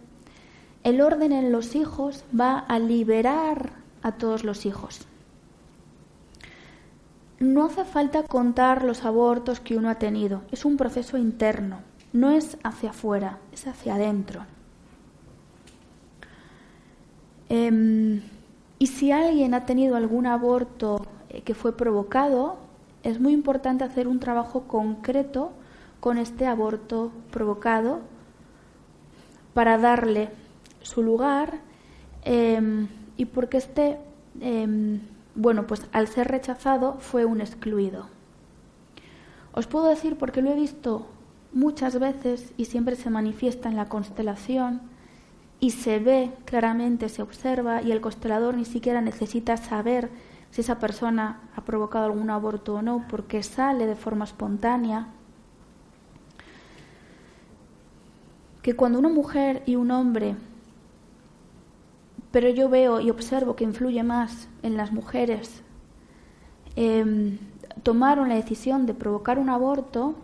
El 0.82 1.00
orden 1.00 1.32
en 1.32 1.52
los 1.52 1.74
hijos 1.76 2.24
va 2.38 2.58
a 2.58 2.78
liberar 2.78 3.72
a 4.02 4.12
todos 4.12 4.44
los 4.44 4.66
hijos. 4.66 5.06
No 7.38 7.66
hace 7.66 7.84
falta 7.84 8.22
contar 8.22 8.84
los 8.84 9.04
abortos 9.04 9.60
que 9.60 9.76
uno 9.76 9.90
ha 9.90 9.96
tenido. 9.96 10.42
Es 10.50 10.64
un 10.64 10.76
proceso 10.76 11.16
interno. 11.16 11.80
No 12.12 12.30
es 12.30 12.58
hacia 12.62 12.90
afuera, 12.90 13.38
es 13.52 13.66
hacia 13.66 13.94
adentro. 13.94 14.46
Em, 17.48 18.22
y 18.78 18.86
si 18.86 19.12
alguien 19.12 19.54
ha 19.54 19.66
tenido 19.66 19.96
algún 19.96 20.26
aborto 20.26 21.06
eh, 21.28 21.42
que 21.42 21.54
fue 21.54 21.76
provocado, 21.76 22.56
es 23.02 23.20
muy 23.20 23.32
importante 23.32 23.84
hacer 23.84 24.08
un 24.08 24.18
trabajo 24.18 24.62
concreto 24.62 25.52
con 26.00 26.18
este 26.18 26.46
aborto 26.46 27.12
provocado 27.30 28.00
para 29.52 29.78
darle 29.78 30.30
su 30.82 31.02
lugar 31.02 31.60
em, 32.24 32.88
y 33.16 33.26
porque 33.26 33.58
este, 33.58 33.98
em, 34.40 35.00
bueno, 35.34 35.66
pues 35.66 35.86
al 35.92 36.08
ser 36.08 36.28
rechazado 36.28 36.94
fue 36.98 37.24
un 37.24 37.40
excluido. 37.40 38.08
Os 39.52 39.66
puedo 39.66 39.86
decir 39.86 40.16
porque 40.16 40.42
lo 40.42 40.50
he 40.50 40.56
visto 40.56 41.06
muchas 41.52 41.98
veces 41.98 42.52
y 42.56 42.64
siempre 42.64 42.96
se 42.96 43.10
manifiesta 43.10 43.68
en 43.68 43.76
la 43.76 43.88
constelación 43.88 44.80
y 45.64 45.70
se 45.70 45.98
ve 45.98 46.30
claramente, 46.44 47.08
se 47.08 47.22
observa 47.22 47.80
y 47.80 47.90
el 47.90 48.02
constelador 48.02 48.54
ni 48.54 48.66
siquiera 48.66 49.00
necesita 49.00 49.56
saber 49.56 50.10
si 50.50 50.60
esa 50.60 50.78
persona 50.78 51.40
ha 51.56 51.64
provocado 51.64 52.04
algún 52.04 52.28
aborto 52.28 52.74
o 52.74 52.82
no, 52.82 53.06
porque 53.08 53.42
sale 53.42 53.86
de 53.86 53.96
forma 53.96 54.26
espontánea. 54.26 55.08
Que 58.60 58.76
cuando 58.76 58.98
una 58.98 59.08
mujer 59.08 59.62
y 59.64 59.76
un 59.76 59.90
hombre, 59.90 60.36
pero 62.30 62.50
yo 62.50 62.68
veo 62.68 63.00
y 63.00 63.08
observo 63.08 63.56
que 63.56 63.64
influye 63.64 64.02
más 64.02 64.48
en 64.62 64.76
las 64.76 64.92
mujeres, 64.92 65.62
em, 66.76 67.38
tomaron 67.82 68.28
la 68.28 68.34
decisión 68.34 68.84
de 68.84 68.92
provocar 68.92 69.38
un 69.38 69.48
aborto, 69.48 70.14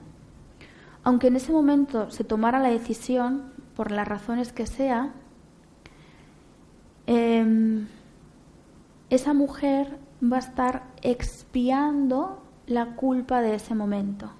aunque 1.03 1.29
en 1.29 1.37
ese 1.37 1.51
momento 1.51 2.11
se 2.11 2.25
tomara 2.25 2.59
la 2.59 2.69
decisión, 2.69 3.59
por 3.75 3.91
las 3.91 4.07
razones 4.07 4.53
que 4.53 4.67
sea, 4.67 5.15
Em, 7.07 7.87
esa 9.09 9.35
mujer 9.35 9.99
va 10.23 10.37
a 10.37 10.41
estar 10.41 10.85
expiando 11.03 12.43
la 12.67 12.95
culpa 12.97 13.41
de 13.41 13.55
ese 13.55 13.75
momento. 13.75 14.31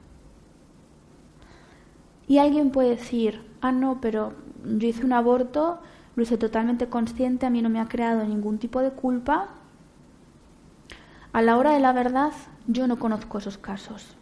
Y 2.29 2.39
alguien 2.39 2.71
puede 2.71 2.91
decir, 2.91 3.43
ah, 3.61 3.73
no, 3.73 4.01
pero 4.01 4.35
yo 4.65 4.87
hice 4.87 5.05
un 5.05 5.13
aborto, 5.13 5.81
lo 6.15 6.23
hice 6.23 6.39
totalmente 6.39 6.89
consciente, 6.89 7.47
a 7.47 7.51
mí 7.51 7.61
no 7.63 7.69
me 7.69 7.81
ha 7.81 7.89
creado 7.89 8.25
ningún 8.25 8.59
tipo 8.59 8.81
de 8.81 8.91
culpa. 8.91 9.49
A 11.33 11.43
la 11.43 11.57
hora 11.57 11.73
de 11.73 11.81
la 11.81 11.93
verdad, 11.93 12.33
yo 12.67 12.87
no 12.87 12.99
conozco 12.99 13.39
esos 13.39 13.59
casos. 13.59 14.17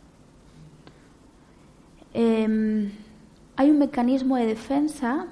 Em, 2.14 2.90
hay 3.56 3.70
un 3.70 3.78
mecanismo 3.78 4.36
de 4.36 4.46
defensa 4.46 5.26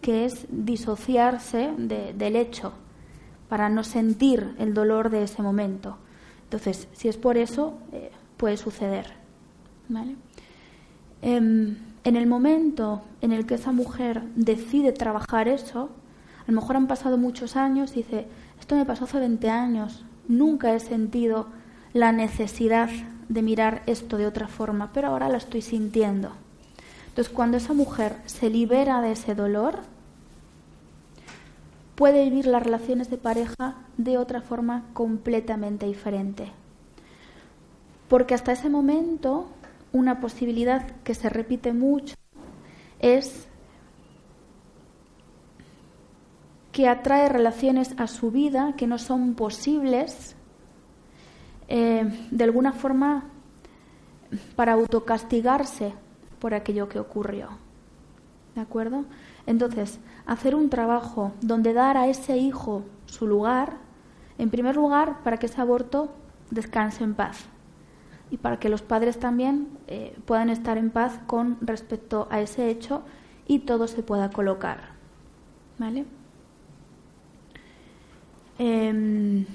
que 0.00 0.24
es 0.24 0.46
disociarse 0.50 1.72
del 1.76 2.36
hecho 2.36 2.72
para 3.48 3.68
no 3.68 3.84
sentir 3.84 4.54
el 4.58 4.74
dolor 4.74 5.10
de 5.10 5.24
ese 5.24 5.42
momento. 5.42 5.96
Entonces, 6.44 6.88
si 6.92 7.08
es 7.08 7.16
por 7.16 7.36
eso, 7.36 7.78
eh, 7.92 8.10
puede 8.36 8.56
suceder. 8.56 9.06
Em, 11.22 11.76
en 12.04 12.16
el 12.16 12.26
momento 12.26 13.02
en 13.20 13.32
el 13.32 13.46
que 13.46 13.54
esa 13.54 13.72
mujer 13.72 14.22
decide 14.36 14.92
trabajar 14.92 15.48
eso, 15.48 15.90
a 16.46 16.50
lo 16.50 16.60
mejor 16.60 16.76
han 16.76 16.86
pasado 16.86 17.18
muchos 17.18 17.56
años 17.56 17.92
y 17.92 18.02
dice, 18.02 18.26
esto 18.60 18.76
me 18.76 18.84
pasó 18.84 19.04
hace 19.04 19.18
20 19.18 19.50
años, 19.50 20.04
nunca 20.28 20.74
he 20.74 20.80
sentido 20.80 21.48
la 21.92 22.12
necesidad 22.12 22.90
de 23.28 23.42
mirar 23.42 23.82
esto 23.86 24.16
de 24.16 24.26
otra 24.26 24.48
forma, 24.48 24.90
pero 24.92 25.08
ahora 25.08 25.28
la 25.28 25.38
estoy 25.38 25.62
sintiendo. 25.62 26.32
Entonces, 27.18 27.34
cuando 27.34 27.56
esa 27.56 27.72
mujer 27.72 28.14
se 28.26 28.48
libera 28.48 29.00
de 29.00 29.10
ese 29.10 29.34
dolor, 29.34 29.80
puede 31.96 32.22
vivir 32.22 32.46
las 32.46 32.62
relaciones 32.62 33.10
de 33.10 33.18
pareja 33.18 33.74
de 33.96 34.18
otra 34.18 34.40
forma 34.40 34.84
completamente 34.92 35.86
diferente. 35.86 36.52
Porque 38.06 38.34
hasta 38.34 38.52
ese 38.52 38.70
momento, 38.70 39.48
una 39.92 40.20
posibilidad 40.20 40.86
que 41.02 41.16
se 41.16 41.28
repite 41.28 41.72
mucho 41.72 42.14
es 43.00 43.48
que 46.70 46.86
atrae 46.86 47.28
relaciones 47.28 47.96
a 47.98 48.06
su 48.06 48.30
vida 48.30 48.74
que 48.76 48.86
no 48.86 48.96
son 48.96 49.34
posibles 49.34 50.36
eh, 51.66 52.28
de 52.30 52.44
alguna 52.44 52.74
forma 52.74 53.24
para 54.54 54.74
autocastigarse 54.74 55.94
por 56.38 56.54
aquello 56.54 56.88
que 56.88 56.98
ocurrió. 56.98 57.48
¿De 58.54 58.60
acuerdo? 58.60 59.04
Entonces, 59.46 60.00
hacer 60.26 60.54
un 60.54 60.68
trabajo 60.68 61.32
donde 61.40 61.72
dar 61.72 61.96
a 61.96 62.08
ese 62.08 62.36
hijo 62.36 62.82
su 63.06 63.26
lugar, 63.26 63.76
en 64.36 64.50
primer 64.50 64.76
lugar, 64.76 65.22
para 65.22 65.38
que 65.38 65.46
ese 65.46 65.60
aborto 65.60 66.10
descanse 66.50 67.04
en 67.04 67.14
paz 67.14 67.46
y 68.30 68.36
para 68.36 68.58
que 68.58 68.68
los 68.68 68.82
padres 68.82 69.18
también 69.18 69.68
eh, 69.86 70.16
puedan 70.26 70.50
estar 70.50 70.76
en 70.76 70.90
paz 70.90 71.18
con 71.26 71.56
respecto 71.60 72.28
a 72.30 72.40
ese 72.40 72.68
hecho 72.68 73.02
y 73.46 73.60
todo 73.60 73.88
se 73.88 74.02
pueda 74.02 74.30
colocar. 74.30 74.90
¿Vale? 75.78 76.04
Em, 78.58 79.46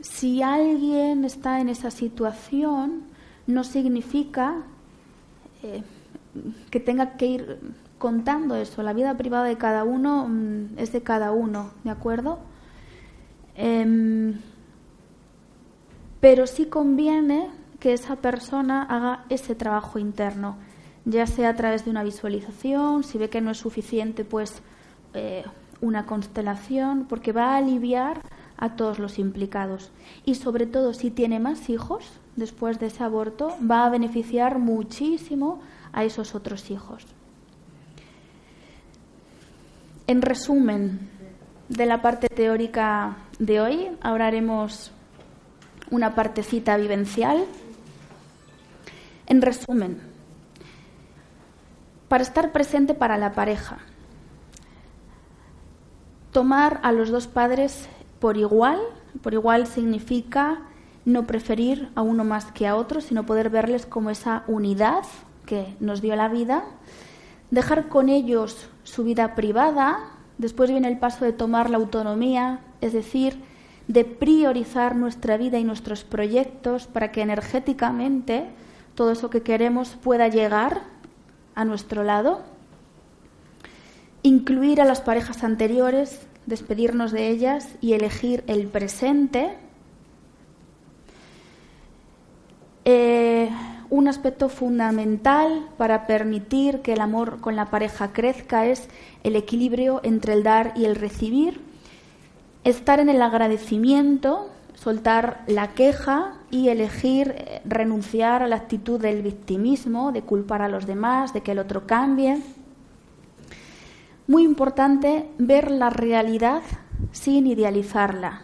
si 0.00 0.42
alguien 0.42 1.24
está 1.24 1.60
en 1.60 1.68
esa 1.68 1.90
situación, 1.90 3.02
no 3.46 3.64
significa 3.64 4.62
eh, 5.62 5.82
que 6.70 6.80
tenga 6.80 7.16
que 7.16 7.26
ir 7.26 7.58
contando 7.98 8.56
eso. 8.56 8.82
La 8.82 8.92
vida 8.92 9.16
privada 9.16 9.44
de 9.44 9.56
cada 9.56 9.84
uno 9.84 10.26
mm, 10.28 10.78
es 10.78 10.92
de 10.92 11.02
cada 11.02 11.32
uno, 11.32 11.70
¿de 11.84 11.90
acuerdo? 11.90 12.38
Em, 13.54 14.34
pero 16.20 16.46
sí 16.46 16.66
conviene 16.66 17.50
que 17.78 17.92
esa 17.92 18.16
persona 18.16 18.82
haga 18.84 19.24
ese 19.28 19.54
trabajo 19.54 19.98
interno, 19.98 20.56
ya 21.04 21.26
sea 21.26 21.50
a 21.50 21.56
través 21.56 21.84
de 21.84 21.90
una 21.90 22.04
visualización, 22.04 23.02
si 23.02 23.18
ve 23.18 23.28
que 23.28 23.40
no 23.40 23.50
es 23.50 23.58
suficiente, 23.58 24.24
pues 24.24 24.62
eh, 25.14 25.44
una 25.80 26.06
constelación, 26.06 27.06
porque 27.08 27.32
va 27.32 27.54
a 27.54 27.56
aliviar 27.56 28.22
a 28.56 28.76
todos 28.76 29.00
los 29.00 29.18
implicados. 29.18 29.90
Y 30.24 30.36
sobre 30.36 30.66
todo, 30.66 30.94
si 30.94 31.10
tiene 31.10 31.40
más 31.40 31.68
hijos 31.68 32.04
después 32.36 32.78
de 32.78 32.86
ese 32.86 33.02
aborto, 33.04 33.54
va 33.68 33.84
a 33.84 33.90
beneficiar 33.90 34.58
muchísimo 34.58 35.60
a 35.92 36.04
esos 36.04 36.34
otros 36.34 36.70
hijos. 36.70 37.04
En 40.06 40.22
resumen 40.22 41.08
de 41.68 41.86
la 41.86 42.02
parte 42.02 42.28
teórica 42.28 43.16
de 43.38 43.60
hoy, 43.60 43.90
ahora 44.02 44.26
haremos 44.26 44.90
una 45.90 46.14
partecita 46.14 46.76
vivencial. 46.76 47.44
En 49.26 49.42
resumen, 49.42 50.00
para 52.08 52.22
estar 52.22 52.52
presente 52.52 52.94
para 52.94 53.16
la 53.16 53.32
pareja, 53.32 53.78
tomar 56.32 56.80
a 56.82 56.92
los 56.92 57.10
dos 57.10 57.26
padres 57.26 57.88
por 58.20 58.36
igual, 58.36 58.80
por 59.22 59.34
igual 59.34 59.66
significa 59.66 60.62
no 61.04 61.26
preferir 61.26 61.90
a 61.94 62.02
uno 62.02 62.24
más 62.24 62.52
que 62.52 62.66
a 62.66 62.76
otro, 62.76 63.00
sino 63.00 63.26
poder 63.26 63.50
verles 63.50 63.86
como 63.86 64.10
esa 64.10 64.44
unidad 64.46 65.04
que 65.46 65.76
nos 65.80 66.00
dio 66.00 66.14
la 66.16 66.28
vida, 66.28 66.64
dejar 67.50 67.88
con 67.88 68.08
ellos 68.08 68.68
su 68.84 69.04
vida 69.04 69.34
privada, 69.34 69.98
después 70.38 70.70
viene 70.70 70.88
el 70.88 70.98
paso 70.98 71.24
de 71.24 71.32
tomar 71.32 71.70
la 71.70 71.76
autonomía, 71.76 72.60
es 72.80 72.92
decir, 72.92 73.40
de 73.88 74.04
priorizar 74.04 74.96
nuestra 74.96 75.36
vida 75.36 75.58
y 75.58 75.64
nuestros 75.64 76.04
proyectos 76.04 76.86
para 76.86 77.12
que 77.12 77.22
energéticamente 77.22 78.46
todo 78.94 79.12
eso 79.12 79.30
que 79.30 79.42
queremos 79.42 79.96
pueda 80.02 80.28
llegar 80.28 80.82
a 81.54 81.64
nuestro 81.64 82.04
lado, 82.04 82.42
incluir 84.22 84.80
a 84.80 84.84
las 84.84 85.00
parejas 85.00 85.44
anteriores, 85.44 86.26
despedirnos 86.46 87.12
de 87.12 87.28
ellas 87.28 87.68
y 87.80 87.92
elegir 87.94 88.44
el 88.46 88.66
presente. 88.66 89.56
Eh, 92.84 93.48
un 93.90 94.08
aspecto 94.08 94.48
fundamental 94.48 95.68
para 95.76 96.06
permitir 96.06 96.80
que 96.80 96.94
el 96.94 97.00
amor 97.00 97.40
con 97.40 97.56
la 97.56 97.66
pareja 97.66 98.12
crezca 98.12 98.66
es 98.66 98.88
el 99.22 99.36
equilibrio 99.36 100.00
entre 100.02 100.32
el 100.32 100.42
dar 100.42 100.72
y 100.74 100.86
el 100.86 100.96
recibir, 100.96 101.60
estar 102.64 103.00
en 103.00 103.10
el 103.10 103.20
agradecimiento, 103.20 104.48
soltar 104.74 105.42
la 105.46 105.74
queja 105.74 106.38
y 106.50 106.70
elegir 106.70 107.34
eh, 107.36 107.60
renunciar 107.64 108.42
a 108.42 108.48
la 108.48 108.56
actitud 108.56 108.98
del 108.98 109.22
victimismo, 109.22 110.10
de 110.10 110.22
culpar 110.22 110.62
a 110.62 110.68
los 110.68 110.86
demás, 110.86 111.32
de 111.32 111.42
que 111.42 111.52
el 111.52 111.58
otro 111.58 111.86
cambie. 111.86 112.42
Muy 114.26 114.42
importante 114.42 115.28
ver 115.38 115.70
la 115.70 115.90
realidad 115.90 116.62
sin 117.12 117.46
idealizarla, 117.46 118.40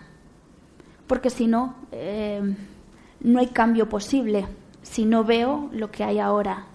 porque 1.06 1.30
si 1.30 1.46
no, 1.46 1.74
eh, 1.90 2.54
no 3.20 3.38
hay 3.40 3.48
cambio 3.48 3.88
posible 3.88 4.46
si 4.82 5.04
no 5.04 5.24
veo 5.24 5.68
lo 5.72 5.90
que 5.90 6.04
hay 6.04 6.18
ahora. 6.18 6.66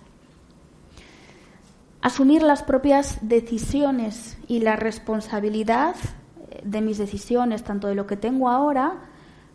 Asumir 2.02 2.44
las 2.44 2.64
propias 2.64 3.20
decisiones 3.22 4.38
y 4.48 4.60
la 4.60 4.76
responsabilidad 4.76 5.96
eh, 6.50 6.62
de 6.64 6.82
mis 6.82 6.98
decisiones, 6.98 7.64
tanto 7.64 7.88
de 7.88 7.96
lo 7.96 8.06
que 8.06 8.18
tengo 8.18 8.50
ahora 8.50 9.00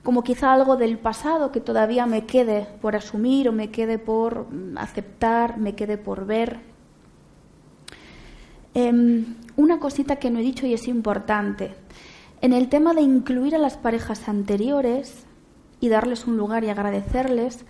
como 0.03 0.23
quizá 0.23 0.55
algo 0.55 0.79
del 0.79 0.97
pasado 0.99 1.53
que 1.53 1.61
todavía 1.61 2.07
me 2.07 2.25
quede 2.25 2.67
por 2.81 2.97
asumir 2.97 3.49
o 3.49 3.53
me 3.53 3.71
quede 3.71 3.99
por 3.99 4.51
mm, 4.51 4.79
aceptar, 4.79 5.59
me 5.59 5.75
quede 5.75 5.99
por 5.99 6.25
ver. 6.25 6.61
Em, 8.73 9.37
una 9.57 9.79
cosita 9.79 10.17
que 10.17 10.31
no 10.31 10.39
he 10.39 10.43
dicho 10.43 10.67
y 10.67 10.73
es 10.73 10.89
importante. 10.89 11.75
En 12.41 12.55
el 12.55 12.71
tema 12.71 12.95
de 12.95 13.03
incluir 13.03 13.55
a 13.55 13.59
las 13.59 13.77
parejas 13.77 14.29
anteriores 14.29 15.27
y 15.81 15.89
darles 15.89 16.27
un 16.27 16.37
lugar 16.37 16.65
y 16.65 16.71
agradecerles, 16.71 17.65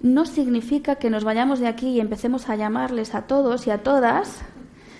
no 0.00 0.26
significa 0.26 0.96
que 0.96 1.10
nos 1.10 1.24
vayamos 1.24 1.58
de 1.58 1.66
aquí 1.66 1.88
y 1.88 2.00
empecemos 2.00 2.48
a 2.48 2.56
llamarles 2.56 3.14
a 3.14 3.22
todos 3.22 3.66
y 3.66 3.70
a 3.70 3.82
todas 3.82 4.42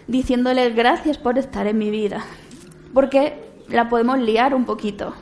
diciéndoles 0.09 0.75
gracias 0.75 1.19
por 1.19 1.39
estar 1.39 1.67
en 1.67 1.79
mi 1.79 1.91
vida, 1.91 2.25
porque 2.95 3.45
la 3.69 3.89
podemos 3.89 4.19
liar 4.19 4.55
un 4.55 4.65
poquito. 4.65 5.15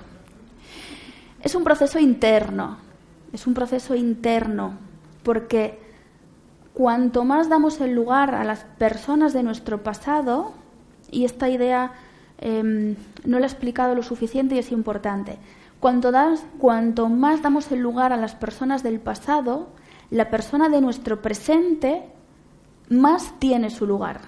Es 1.43 1.55
un 1.55 1.65
proceso 1.65 1.99
interno, 1.99 2.79
es 3.33 3.47
un 3.47 3.55
proceso 3.55 3.95
interno, 3.95 4.79
porque 5.23 5.79
cuanto 6.73 7.25
más 7.25 7.49
damos 7.49 7.81
el 7.81 7.95
lugar 7.95 8.35
a 8.35 8.45
las 8.45 8.65
personas 8.79 9.33
de 9.33 9.43
nuestro 9.43 9.83
pasado, 9.83 10.55
y 11.11 11.25
esta 11.25 11.49
idea 11.49 11.93
em, 12.39 12.97
no 13.25 13.39
la 13.39 13.47
he 13.47 13.49
explicado 13.49 13.95
lo 13.95 14.03
suficiente 14.03 14.55
y 14.55 14.59
es 14.59 14.73
importante, 14.73 15.39
cuanto, 16.59 17.09
más 17.09 17.43
damos 17.43 17.71
el 17.71 17.81
lugar 17.81 18.13
a 18.13 18.17
las 18.17 18.35
personas 18.35 18.83
del 18.83 19.01
pasado, 19.01 19.69
la 20.11 20.31
persona 20.31 20.69
de 20.69 20.81
nuestro 20.81 21.23
presente 21.23 22.05
más 22.89 23.39
tiene 23.39 23.71
su 23.71 23.87
lugar. 23.87 24.21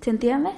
¿Se 0.00 0.10
entiende? 0.10 0.50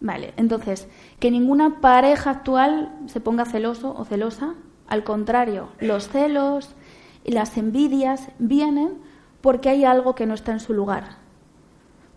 Vale, 0.00 0.34
entonces, 0.36 0.88
que 1.18 1.30
ninguna 1.30 1.80
pareja 1.80 2.30
actual 2.30 2.92
se 3.06 3.20
ponga 3.20 3.44
celoso 3.44 3.94
o 3.96 4.04
celosa. 4.04 4.54
Al 4.86 5.04
contrario, 5.04 5.70
los 5.80 6.08
celos 6.08 6.74
y 7.24 7.32
las 7.32 7.56
envidias 7.56 8.28
vienen 8.38 8.98
porque 9.40 9.70
hay 9.70 9.84
algo 9.84 10.14
que 10.14 10.26
no 10.26 10.34
está 10.34 10.52
en 10.52 10.60
su 10.60 10.74
lugar. 10.74 11.16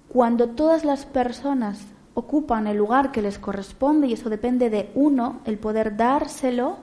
Cuando 0.10 0.50
todas 0.50 0.84
las 0.84 1.06
personas 1.06 1.88
ocupan 2.20 2.68
el 2.68 2.78
lugar 2.78 3.12
que 3.12 3.22
les 3.22 3.40
corresponde 3.40 4.08
y 4.08 4.14
eso 4.14 4.30
depende 4.30 4.70
de 4.70 4.92
uno, 4.96 5.42
el 5.46 5.58
poder 5.58 5.98
dárselo, 5.98 6.78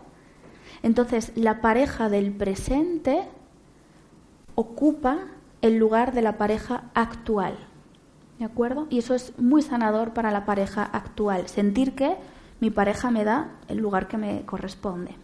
entonces 0.83 1.33
la 1.37 1.61
pareja 1.61 2.09
del 2.09 2.33
presente 2.33 3.25
ocupa 4.55 5.19
el 5.63 5.77
lugar 5.77 6.13
de 6.13 6.23
la 6.23 6.37
pareja 6.37 6.85
actual. 6.95 7.57
¿De 8.39 8.45
acuerdo? 8.45 8.87
Y 8.91 8.99
eso 8.99 9.15
es 9.15 9.39
muy 9.39 9.63
sanador 9.63 10.13
para 10.13 10.31
la 10.31 10.45
pareja 10.45 10.83
actual, 10.83 11.49
sentir 11.49 11.95
que 11.95 12.17
mi 12.61 12.71
pareja 12.71 13.11
me 13.11 13.25
da 13.25 13.53
el 13.69 13.79
lugar 13.79 14.09
que 14.09 14.19
me 14.19 14.45
corresponde. 14.45 15.15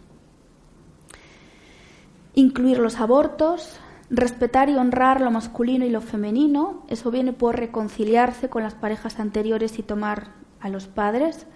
Incluir 2.35 2.79
los 2.79 2.99
abortos, 2.99 3.79
respetar 4.13 4.69
y 4.69 4.75
honrar 4.75 5.21
lo 5.21 5.31
masculino 5.31 5.85
y 5.85 5.89
lo 5.89 5.99
femenino, 5.99 6.83
eso 6.87 7.09
viene 7.09 7.33
por 7.33 7.57
reconciliarse 7.57 8.47
con 8.47 8.61
las 8.61 8.75
parejas 8.75 9.19
anteriores 9.19 9.79
y 9.79 9.83
tomar 9.83 10.27
a 10.61 10.69
los 10.69 10.87
padres. 10.87 11.47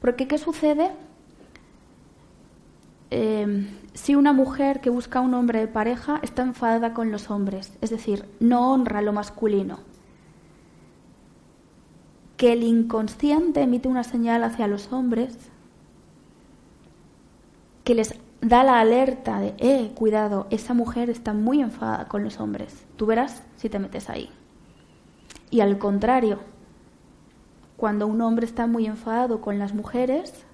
Porque 0.00 0.26
¿qué 0.26 0.36
sucede? 0.36 0.90
Eh, 3.10 3.68
si 3.94 4.16
una 4.16 4.32
mujer 4.32 4.80
que 4.80 4.90
busca 4.90 5.20
un 5.20 5.32
hombre 5.34 5.60
de 5.60 5.68
pareja 5.68 6.18
está 6.22 6.42
enfadada 6.42 6.92
con 6.92 7.12
los 7.12 7.30
hombres, 7.30 7.78
es 7.80 7.90
decir, 7.90 8.24
no 8.40 8.72
honra 8.72 9.00
lo 9.00 9.12
masculino, 9.12 9.78
que 12.36 12.52
el 12.52 12.64
inconsciente 12.64 13.62
emite 13.62 13.86
una 13.86 14.02
señal 14.02 14.42
hacia 14.42 14.66
los 14.66 14.92
hombres 14.92 15.38
que 17.84 17.94
les 17.94 18.16
da 18.42 18.62
la 18.62 18.80
alerta 18.80 19.40
de, 19.40 19.54
eh, 19.58 19.92
cuidado, 19.94 20.46
esa 20.50 20.74
mujer 20.74 21.08
está 21.08 21.32
muy 21.32 21.62
enfadada 21.62 22.08
con 22.08 22.22
los 22.22 22.38
hombres. 22.40 22.84
Tú 22.96 23.06
verás 23.06 23.42
si 23.56 23.70
te 23.70 23.78
metes 23.78 24.10
ahí. 24.10 24.28
Y 25.50 25.60
al 25.60 25.78
contrario, 25.78 26.40
cuando 27.76 28.06
un 28.06 28.20
hombre 28.20 28.44
está 28.44 28.66
muy 28.66 28.86
enfadado 28.86 29.40
con 29.40 29.58
las 29.58 29.72
mujeres, 29.72 30.44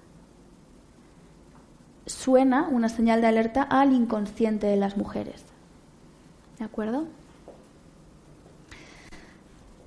suena 2.05 2.67
una 2.69 2.87
señal 2.87 3.19
de 3.19 3.27
alerta 3.27 3.63
al 3.63 3.91
inconsciente 3.91 4.67
de 4.67 4.77
las 4.77 4.95
mujeres. 4.95 5.43
¿De 6.57 6.65
acuerdo? 6.65 7.05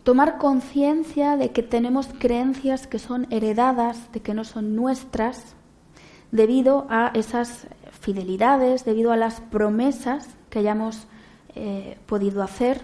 tomar 0.03 0.39
conciencia 0.39 1.37
de 1.37 1.53
que 1.53 1.62
tenemos 1.62 2.09
creencias 2.19 2.87
que 2.87 2.99
son 2.99 3.27
heredadas, 3.31 4.11
de 4.12 4.20
que 4.20 4.35
no 4.35 4.45
son 4.45 4.74
nuestras, 4.74 5.55
debido 6.33 6.87
a 6.91 7.12
esas 7.15 7.66
fidelidades, 8.03 8.85
debido 8.85 9.12
a 9.12 9.16
las 9.16 9.41
promesas 9.41 10.29
que 10.51 10.59
hayamos 10.59 11.07
eh, 11.55 11.97
podido 12.07 12.43
hacer 12.43 12.83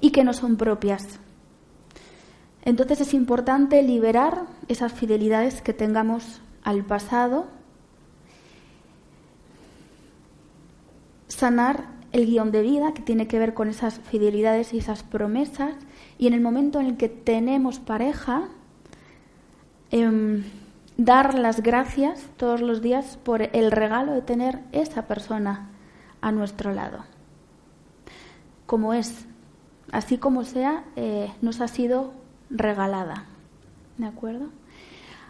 y 0.00 0.12
que 0.12 0.22
no 0.22 0.32
son 0.32 0.56
propias. 0.56 1.18
Entonces 2.62 3.00
es 3.00 3.14
importante 3.14 3.82
liberar 3.82 4.46
esas 4.68 4.92
fidelidades 4.92 5.62
que 5.62 5.72
tengamos 5.72 6.40
al 6.62 6.84
pasado, 6.84 7.46
sanar 11.26 11.86
el 12.12 12.26
guion 12.26 12.52
de 12.52 12.62
vida 12.62 12.94
que 12.94 13.02
tiene 13.02 13.26
que 13.26 13.38
ver 13.38 13.52
con 13.52 13.68
esas 13.68 13.98
fidelidades 13.98 14.72
y 14.72 14.78
esas 14.78 15.02
promesas 15.02 15.74
y 16.18 16.28
en 16.28 16.34
el 16.34 16.40
momento 16.40 16.78
en 16.78 16.86
el 16.86 16.96
que 16.96 17.08
tenemos 17.08 17.80
pareja, 17.80 18.48
em, 19.90 20.44
dar 20.98 21.38
las 21.38 21.62
gracias 21.62 22.28
todos 22.36 22.60
los 22.60 22.82
días 22.82 23.18
por 23.22 23.40
el 23.40 23.70
regalo 23.70 24.12
de 24.12 24.20
tener 24.20 24.58
esa 24.72 25.06
persona 25.06 25.70
a 26.20 26.32
nuestro 26.32 26.72
lado. 26.72 27.04
Como 28.66 28.92
es, 28.92 29.26
así 29.92 30.18
como 30.18 30.44
sea, 30.44 30.84
eh, 30.96 31.32
nos 31.40 31.60
ha 31.60 31.68
sido 31.68 32.12
regalada. 32.50 33.24
¿De 33.96 34.06
acuerdo? 34.06 34.48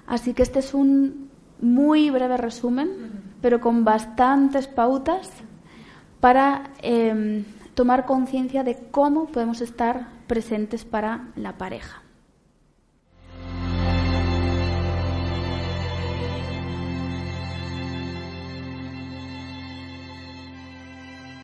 Así 0.07 0.32
que 0.32 0.43
este 0.43 0.59
es 0.59 0.73
un 0.73 1.31
muy 1.61 2.09
breve 2.11 2.39
resumen, 2.39 2.90
pero 3.43 3.61
con 3.61 3.85
bastantes 3.85 4.66
pautas 4.69 5.31
para 6.20 6.70
em, 6.81 7.45
tomar 7.74 8.07
conciencia 8.07 8.65
de 8.65 8.77
cómo 8.90 9.27
podemos 9.27 9.61
estar 9.61 10.09
presentes 10.27 10.85
para 10.85 11.28
la 11.36 11.59
pareja. 11.59 12.03